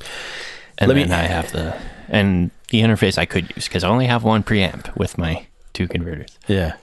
Mm-hmm. 0.02 0.88
Let 0.88 0.96
me- 0.96 1.04
then 1.04 1.12
I 1.12 1.24
have 1.28 1.52
the 1.52 1.76
and 2.10 2.52
the 2.70 2.82
interface 2.82 3.18
I 3.18 3.26
could 3.26 3.54
use 3.56 3.68
because 3.68 3.84
I 3.84 3.90
only 3.90 4.08
have 4.08 4.24
one 4.24 4.44
preamp 4.44 4.96
with 4.98 5.18
my 5.18 5.46
two 5.74 5.88
converters. 5.88 6.38
Yeah. 6.48 6.74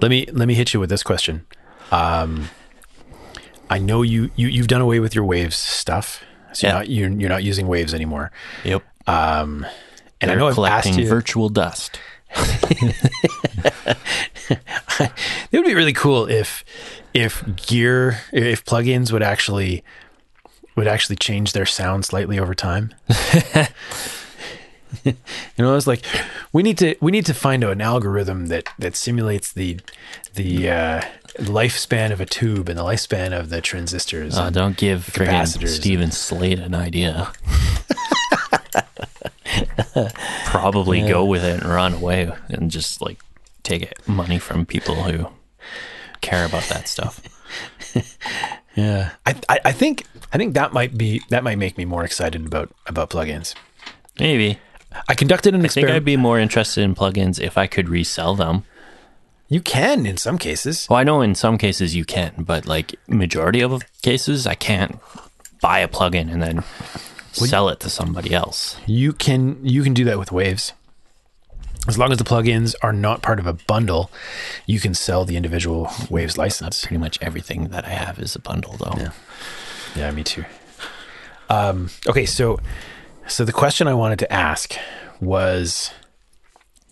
Let 0.00 0.08
me 0.10 0.26
let 0.32 0.48
me 0.48 0.54
hit 0.54 0.72
you 0.74 0.80
with 0.80 0.90
this 0.90 1.02
question. 1.02 1.46
Um, 1.90 2.48
I 3.70 3.78
know 3.78 4.02
you, 4.02 4.30
you 4.36 4.48
you've 4.48 4.66
done 4.68 4.80
away 4.80 5.00
with 5.00 5.14
your 5.14 5.24
waves 5.24 5.56
stuff, 5.56 6.22
so 6.52 6.66
Yeah. 6.66 6.72
you're, 6.72 6.78
not, 6.80 6.88
you're 6.90 7.20
you're 7.20 7.28
not 7.30 7.44
using 7.44 7.66
waves 7.68 7.94
anymore. 7.94 8.30
Yep. 8.64 8.82
Um, 9.06 9.66
and 10.20 10.30
I 10.30 10.34
They're 10.34 10.36
know 10.38 10.48
I've 10.48 10.58
asked 10.86 10.96
you. 10.98 11.06
virtual 11.08 11.48
dust. 11.48 12.00
it 14.50 15.52
would 15.52 15.64
be 15.64 15.74
really 15.74 15.92
cool 15.92 16.26
if 16.26 16.64
if 17.12 17.44
gear 17.56 18.20
if 18.32 18.64
plugins 18.64 19.12
would 19.12 19.22
actually 19.22 19.84
would 20.76 20.86
actually 20.88 21.16
change 21.16 21.52
their 21.52 21.66
sound 21.66 22.04
slightly 22.04 22.38
over 22.38 22.54
time. 22.54 22.92
you 25.04 25.14
know, 25.58 25.76
it's 25.76 25.86
like 25.86 26.04
we 26.52 26.62
need 26.62 26.78
to 26.78 26.96
we 27.00 27.12
need 27.12 27.26
to 27.26 27.34
find 27.34 27.62
an 27.64 27.80
algorithm 27.80 28.46
that 28.46 28.68
that 28.78 28.96
simulates 28.96 29.52
the 29.52 29.78
the 30.34 30.70
uh, 30.70 31.02
lifespan 31.38 32.10
of 32.12 32.20
a 32.20 32.26
tube 32.26 32.68
and 32.68 32.78
the 32.78 32.84
lifespan 32.84 33.38
of 33.38 33.50
the 33.50 33.60
transistors. 33.60 34.36
Uh, 34.36 34.50
don't 34.50 34.76
give 34.76 35.06
capacitors. 35.06 35.68
Steven 35.68 36.10
Slate 36.10 36.58
an 36.58 36.74
idea. 36.74 37.32
Probably 40.44 41.00
go 41.02 41.24
with 41.24 41.44
it 41.44 41.62
and 41.62 41.70
run 41.70 41.94
away 41.94 42.30
and 42.48 42.70
just 42.70 43.00
like 43.00 43.20
take 43.62 43.82
it 43.82 43.98
money 44.06 44.38
from 44.38 44.66
people 44.66 44.94
who 45.04 45.28
care 46.20 46.44
about 46.44 46.64
that 46.64 46.88
stuff. 46.88 47.20
Yeah, 48.76 49.12
I, 49.24 49.36
I 49.48 49.60
I 49.66 49.72
think 49.72 50.04
I 50.32 50.36
think 50.36 50.54
that 50.54 50.72
might 50.72 50.98
be 50.98 51.22
that 51.28 51.44
might 51.44 51.58
make 51.58 51.78
me 51.78 51.84
more 51.84 52.02
excited 52.04 52.44
about 52.44 52.74
about 52.88 53.10
plugins. 53.10 53.54
Maybe. 54.18 54.58
I 55.08 55.14
conducted 55.14 55.54
an 55.54 55.60
I 55.60 55.62
think 55.62 55.66
experiment. 55.66 55.96
I'd 55.96 56.04
be 56.04 56.16
more 56.16 56.40
interested 56.40 56.82
in 56.82 56.96
plugins 56.96 57.40
if 57.40 57.56
I 57.56 57.68
could 57.68 57.88
resell 57.88 58.34
them. 58.34 58.64
you 59.48 59.60
can 59.60 60.06
in 60.06 60.16
some 60.16 60.38
cases. 60.38 60.88
Well, 60.90 60.98
I 60.98 61.04
know 61.04 61.20
in 61.20 61.36
some 61.36 61.56
cases 61.56 61.94
you 61.94 62.04
can, 62.04 62.32
but 62.38 62.66
like 62.66 62.96
majority 63.06 63.60
of 63.62 63.80
cases 64.02 64.44
I 64.44 64.56
can't 64.56 64.98
buy 65.60 65.78
a 65.78 65.86
plugin 65.86 66.28
and 66.32 66.42
then 66.42 66.64
sell 67.34 67.68
it 67.68 67.80
to 67.80 67.90
somebody 67.90 68.32
else. 68.32 68.76
You 68.86 69.12
can 69.12 69.64
you 69.64 69.82
can 69.82 69.94
do 69.94 70.04
that 70.04 70.18
with 70.18 70.32
Waves. 70.32 70.72
As 71.86 71.98
long 71.98 72.10
as 72.12 72.18
the 72.18 72.24
plugins 72.24 72.74
are 72.82 72.94
not 72.94 73.20
part 73.20 73.38
of 73.38 73.46
a 73.46 73.52
bundle, 73.52 74.10
you 74.66 74.80
can 74.80 74.94
sell 74.94 75.26
the 75.26 75.36
individual 75.36 75.90
Waves 76.08 76.38
license. 76.38 76.86
Pretty 76.86 76.96
much 76.98 77.18
everything 77.20 77.68
that 77.68 77.84
I 77.84 77.90
have 77.90 78.18
is 78.18 78.34
a 78.34 78.38
bundle 78.40 78.76
though. 78.78 78.94
Yeah. 78.96 79.10
Yeah, 79.94 80.10
me 80.10 80.24
too. 80.24 80.44
Um, 81.50 81.90
okay, 82.08 82.24
so 82.26 82.58
so 83.26 83.44
the 83.44 83.52
question 83.52 83.86
I 83.86 83.94
wanted 83.94 84.18
to 84.20 84.32
ask 84.32 84.74
was 85.20 85.90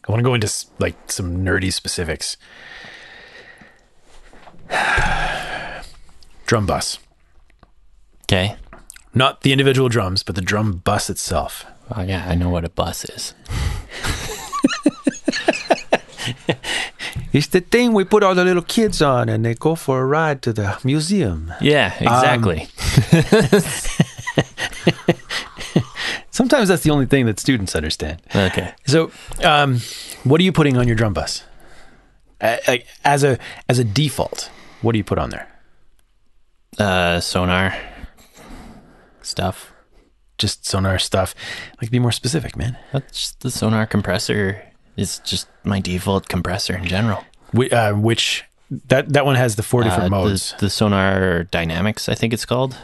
I 0.07 0.13
want 0.13 0.21
to 0.21 0.25
go 0.25 0.35
into 0.35 0.53
like 0.79 0.95
some 1.11 1.45
nerdy 1.45 1.73
specifics. 1.73 2.37
Drum 6.47 6.67
bus. 6.67 6.99
Okay. 8.25 8.57
Not 9.15 9.43
the 9.43 9.53
individual 9.53 9.89
drums, 9.89 10.23
but 10.23 10.35
the 10.35 10.41
drum 10.41 10.79
bus 10.85 11.11
itself. 11.11 11.67
Oh 11.95 12.03
yeah, 12.03 12.27
I 12.29 12.35
know 12.35 12.49
what 12.49 12.65
a 12.65 12.71
bus 12.71 13.05
is. 13.05 13.35
It's 17.33 17.47
the 17.49 17.61
thing 17.61 17.95
we 17.95 18.05
put 18.05 18.23
all 18.23 18.35
the 18.35 18.45
little 18.45 18.63
kids 18.63 19.01
on 19.01 19.29
and 19.31 19.45
they 19.45 19.55
go 19.55 19.75
for 19.75 20.03
a 20.03 20.05
ride 20.05 20.43
to 20.43 20.53
the 20.53 20.79
museum. 20.85 21.53
Yeah, 21.63 21.95
exactly. 21.99 22.69
Sometimes 26.31 26.69
that's 26.69 26.83
the 26.83 26.91
only 26.91 27.07
thing 27.07 27.27
that 27.27 27.41
students 27.41 27.75
understand. 27.75 28.21
okay. 28.35 28.75
So, 28.87 29.11
um, 29.43 29.81
what 30.25 30.41
are 30.41 30.45
you 30.45 30.53
putting 30.53 30.77
on 30.77 30.87
your 30.87 30.97
drum 30.97 31.15
bus? 31.15 31.43
Uh, 32.41 32.57
like, 32.69 32.87
as 33.05 33.25
a 33.25 33.39
as 33.69 33.79
a 33.79 33.85
default, 33.85 34.51
what 34.83 34.93
do 34.93 34.99
you 34.99 35.05
put 35.05 35.19
on 35.19 35.31
there? 35.31 35.49
Uh 36.79 37.21
sonar 37.21 37.75
stuff. 39.23 39.73
Just 40.39 40.67
sonar 40.67 40.99
stuff. 40.99 41.35
Like, 41.81 41.91
be 41.91 41.99
more 41.99 42.13
specific, 42.13 42.57
man. 42.57 42.77
That's 42.93 43.19
just 43.21 43.41
the 43.41 43.51
sonar 43.51 43.87
compressor 43.87 44.63
is 44.97 45.19
just 45.21 45.47
my 45.65 45.81
default 45.81 46.29
compressor 46.29 46.75
in 46.77 46.85
general. 46.87 47.25
Wh- 47.57 47.73
uh, 47.73 47.93
which 47.95 48.45
that 48.89 49.13
that 49.13 49.25
one 49.27 49.37
has 49.37 49.57
the 49.57 49.63
four 49.63 49.83
different 49.85 50.07
Uh, 50.13 50.17
modes. 50.23 50.53
The, 50.59 50.67
the 50.67 50.71
sonar 50.71 51.45
dynamics, 51.45 52.09
I 52.09 52.15
think 52.15 52.33
it's 52.33 52.45
called. 52.47 52.77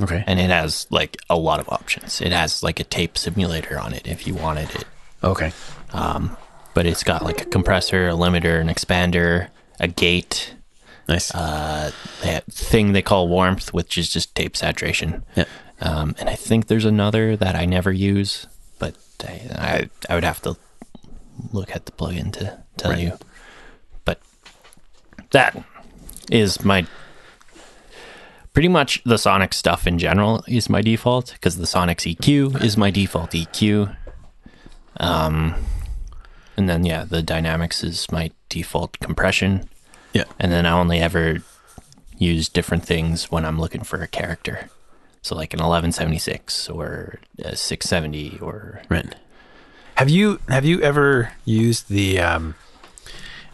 okay. 0.00 0.24
And 0.26 0.38
it 0.40 0.50
has 0.50 0.86
like 0.90 1.16
a 1.30 1.36
lot 1.36 1.58
of 1.60 1.68
options. 1.70 2.20
It 2.20 2.32
has 2.32 2.62
like 2.62 2.80
a 2.80 2.84
tape 2.84 3.16
simulator 3.16 3.78
on 3.78 3.94
it 3.94 4.06
if 4.06 4.26
you 4.26 4.34
wanted 4.34 4.74
it. 4.74 4.84
okay. 5.24 5.52
But 6.74 6.84
it's 6.84 7.02
got 7.04 7.24
like 7.24 7.40
a 7.40 7.46
compressor, 7.46 8.08
a 8.08 8.12
limiter, 8.12 8.60
an 8.60 8.68
expander, 8.68 9.48
a 9.80 9.88
gate, 9.88 10.54
Nice. 11.08 11.34
uh, 11.34 11.90
that 12.22 12.44
thing 12.52 12.92
they 12.92 13.00
call 13.00 13.28
warmth, 13.28 13.72
which 13.72 13.96
is 13.96 14.10
just 14.12 14.34
tape 14.34 14.54
saturation. 14.56 15.24
yeah. 15.34 15.44
Um, 15.80 16.14
and 16.18 16.28
I 16.28 16.34
think 16.34 16.66
there's 16.68 16.84
another 16.86 17.36
that 17.36 17.54
I 17.54 17.64
never 17.66 17.92
use, 17.92 18.46
but 18.78 18.94
I, 19.26 19.40
I, 19.54 19.90
I 20.10 20.14
would 20.14 20.24
have 20.24 20.40
to 20.42 20.56
look 21.52 21.74
at 21.76 21.84
the 21.86 21.92
plugin 21.92 22.32
to 22.34 22.62
tell 22.78 22.92
Right. 22.92 23.00
you. 23.00 23.18
But 24.04 24.20
that 25.32 25.62
is 26.30 26.64
my 26.64 26.86
pretty 28.54 28.68
much 28.68 29.02
the 29.04 29.18
Sonic 29.18 29.52
stuff 29.52 29.86
in 29.86 29.98
general 29.98 30.42
is 30.48 30.70
my 30.70 30.80
default 30.80 31.32
because 31.34 31.56
the 31.58 31.66
Sonic's 31.66 32.04
EQ 32.04 32.62
is 32.64 32.76
my 32.78 32.90
default 32.90 33.32
EQ. 33.32 33.94
Um, 34.98 35.54
and 36.56 36.68
then 36.70 36.86
yeah, 36.86 37.04
the 37.04 37.20
dynamics 37.22 37.84
is 37.84 38.10
my 38.10 38.30
default 38.48 38.98
compression. 39.00 39.68
Yeah. 40.14 40.24
And 40.38 40.50
then 40.50 40.64
I 40.64 40.70
only 40.70 41.00
ever 41.00 41.42
use 42.16 42.48
different 42.48 42.82
things 42.86 43.30
when 43.30 43.44
I'm 43.44 43.60
looking 43.60 43.82
for 43.82 44.00
a 44.02 44.06
character. 44.08 44.70
So 45.26 45.34
like 45.34 45.52
an 45.54 45.58
1176 45.58 46.68
or 46.68 47.18
a 47.40 47.56
670 47.56 48.38
or 48.40 48.80
Right. 48.88 49.12
Have 49.96 50.08
you 50.08 50.38
have 50.48 50.64
you 50.64 50.80
ever 50.82 51.32
used 51.44 51.88
the? 51.88 52.20
Um, 52.20 52.54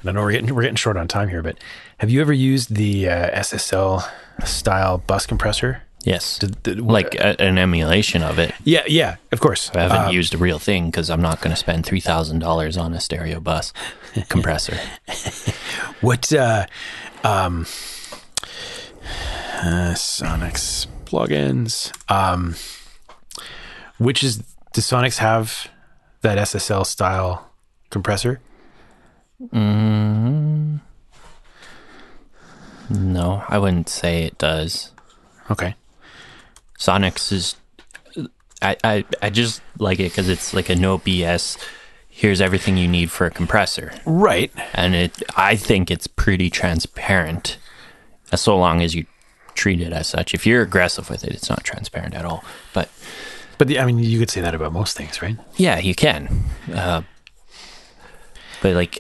and 0.02 0.10
I 0.10 0.12
know 0.12 0.20
we're 0.20 0.32
getting 0.32 0.54
we're 0.54 0.60
getting 0.62 0.76
short 0.76 0.98
on 0.98 1.08
time 1.08 1.30
here, 1.30 1.42
but 1.42 1.56
have 1.98 2.10
you 2.10 2.20
ever 2.20 2.32
used 2.34 2.74
the 2.74 3.08
uh, 3.08 3.40
SSL 3.40 4.06
style 4.44 4.98
bus 4.98 5.24
compressor? 5.24 5.82
yes, 6.04 6.36
Did- 6.38 6.62
did- 6.62 6.80
like 6.80 7.14
a, 7.14 7.40
an 7.40 7.56
emulation 7.56 8.22
of 8.22 8.38
it. 8.38 8.52
Yeah, 8.64 8.82
yeah, 8.86 9.16
of 9.30 9.40
course. 9.40 9.70
I 9.74 9.82
haven't 9.82 10.08
Um, 10.08 10.12
used 10.12 10.34
a 10.34 10.38
real 10.38 10.58
thing 10.58 10.86
because 10.90 11.08
I'm 11.08 11.22
not 11.22 11.40
going 11.40 11.52
to 11.52 11.56
spend 11.56 11.86
three 11.86 12.00
thousand 12.00 12.40
dollars 12.40 12.76
on 12.76 12.92
a 12.92 13.00
stereo 13.00 13.40
bus 13.40 13.72
compressor. 14.28 14.76
What 16.02 16.30
uh 16.34 16.66
um 17.24 17.64
uh, 19.62 19.94
Sonics 19.94 20.86
plugins. 21.12 21.92
Um 22.10 22.54
which 23.98 24.24
is 24.24 24.38
do 24.72 24.80
Sonics 24.80 25.18
have 25.18 25.68
that 26.22 26.38
SSL 26.38 26.86
style 26.86 27.50
compressor? 27.90 28.40
No, 32.90 33.44
I 33.48 33.58
wouldn't 33.58 33.88
say 33.88 34.24
it 34.24 34.38
does. 34.38 34.92
Okay. 35.50 35.74
Sonics 36.78 37.32
is, 37.32 37.56
I 38.60 38.76
I, 38.82 39.04
I 39.20 39.30
just 39.30 39.62
like 39.78 40.00
it 40.00 40.10
because 40.10 40.28
it's 40.28 40.52
like 40.54 40.68
a 40.68 40.74
no 40.74 40.98
BS. 40.98 41.58
Here's 42.08 42.40
everything 42.40 42.76
you 42.76 42.88
need 42.88 43.10
for 43.10 43.26
a 43.26 43.30
compressor. 43.30 43.92
Right. 44.04 44.52
and 44.74 44.94
it 44.94 45.22
I 45.36 45.56
think 45.56 45.90
it's 45.90 46.06
pretty 46.06 46.50
transparent 46.50 47.58
as 48.30 48.40
so 48.40 48.56
long 48.56 48.80
as 48.82 48.94
you 48.94 49.06
treat 49.55 49.80
it 49.80 49.92
as 49.92 50.07
such. 50.09 50.34
If 50.34 50.46
you're 50.46 50.62
aggressive 50.62 51.09
with 51.11 51.24
it, 51.24 51.32
it's 51.32 51.48
not 51.50 51.64
transparent 51.64 52.14
at 52.14 52.24
all. 52.24 52.44
But 52.72 52.88
But 53.59 53.68
the, 53.68 53.78
I 53.78 53.84
mean 53.86 53.98
you 53.98 54.18
could 54.18 54.30
say 54.30 54.40
that 54.40 54.55
about 54.55 54.72
most 54.72 54.96
things, 54.96 55.20
right? 55.22 55.36
yeah, 55.57 55.78
you 55.78 55.94
can. 55.94 56.44
Uh, 56.74 57.03
but 58.62 58.74
like, 58.74 58.98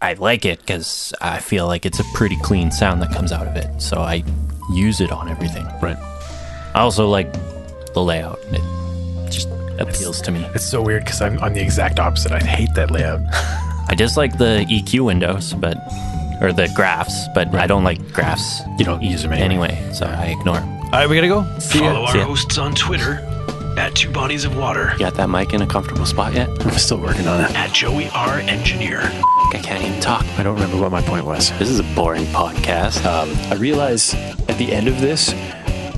I 0.00 0.14
like 0.14 0.44
it 0.44 0.58
because 0.60 1.12
I 1.20 1.38
feel 1.40 1.66
like 1.66 1.86
it's 1.86 2.00
a 2.00 2.04
pretty 2.14 2.36
clean 2.42 2.70
sound 2.70 3.02
that 3.02 3.12
comes 3.12 3.32
out 3.32 3.46
of 3.46 3.56
it. 3.56 3.80
So 3.80 3.98
I 4.00 4.24
use 4.72 5.00
it 5.00 5.10
on 5.12 5.28
everything. 5.28 5.64
Right. 5.80 5.96
I 6.74 6.80
also 6.80 7.08
like 7.08 7.32
the 7.94 8.02
layout. 8.02 8.38
It 8.50 9.30
just 9.30 9.48
appeals 9.78 10.20
to 10.22 10.30
me. 10.30 10.44
It's 10.54 10.66
so 10.68 10.82
weird 10.82 11.04
because 11.04 11.20
I'm 11.20 11.38
I'm 11.40 11.52
the 11.54 11.60
exact 11.62 12.00
opposite. 12.00 12.32
I 12.32 12.40
hate 12.40 12.70
that 12.74 12.90
layout. 12.90 13.20
I 13.88 13.94
dislike 13.96 14.38
the 14.38 14.64
EQ 14.70 15.04
windows, 15.04 15.52
but 15.54 15.76
or 16.40 16.52
the 16.52 16.70
graphs, 16.74 17.26
but 17.34 17.54
I 17.54 17.66
don't 17.66 17.84
like 17.84 18.12
graphs 18.12 18.60
You 18.78 18.84
don't 18.84 19.02
use 19.02 19.22
them 19.22 19.32
anyway. 19.32 19.70
anyway, 19.70 19.92
so 19.92 20.06
I 20.06 20.26
ignore 20.26 20.56
them. 20.56 20.68
All 20.84 20.90
right, 21.00 21.08
we 21.08 21.14
gotta 21.16 21.28
go. 21.28 21.44
See 21.58 21.78
Follow 21.80 21.92
ya. 21.92 22.00
our 22.06 22.12
See 22.12 22.18
ya. 22.18 22.24
hosts 22.26 22.58
on 22.58 22.74
Twitter 22.74 23.14
at 23.78 23.94
Two 23.94 24.10
Bodies 24.10 24.44
of 24.44 24.56
Water, 24.56 24.92
Got 24.98 25.14
that 25.14 25.28
mic 25.30 25.54
in 25.54 25.62
a 25.62 25.66
comfortable 25.66 26.04
spot 26.04 26.34
yet? 26.34 26.48
I'm 26.66 26.70
still 26.78 26.98
working 27.00 27.26
on 27.26 27.40
it. 27.40 27.50
at 27.56 27.72
Joey 27.72 28.08
R. 28.10 28.38
Engineer, 28.40 29.00
I 29.00 29.60
can't 29.62 29.82
even 29.82 30.00
talk. 30.00 30.24
I 30.38 30.42
don't 30.42 30.54
remember 30.54 30.76
what 30.78 30.90
my 30.92 31.00
point 31.02 31.24
was. 31.24 31.50
This 31.58 31.68
is 31.70 31.78
a 31.80 31.94
boring 31.94 32.24
podcast. 32.26 33.04
Um, 33.06 33.30
I 33.50 33.54
realize 33.56 34.12
at 34.14 34.58
the 34.58 34.70
end 34.72 34.88
of 34.88 35.00
this, 35.00 35.34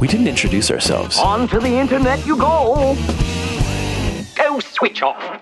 we 0.00 0.06
didn't 0.08 0.28
introduce 0.28 0.70
ourselves. 0.70 1.18
On 1.18 1.48
to 1.48 1.58
the 1.58 1.68
internet 1.74 2.24
you 2.26 2.36
go. 2.36 2.96
Go 4.36 4.60
switch 4.60 5.02
off. 5.02 5.40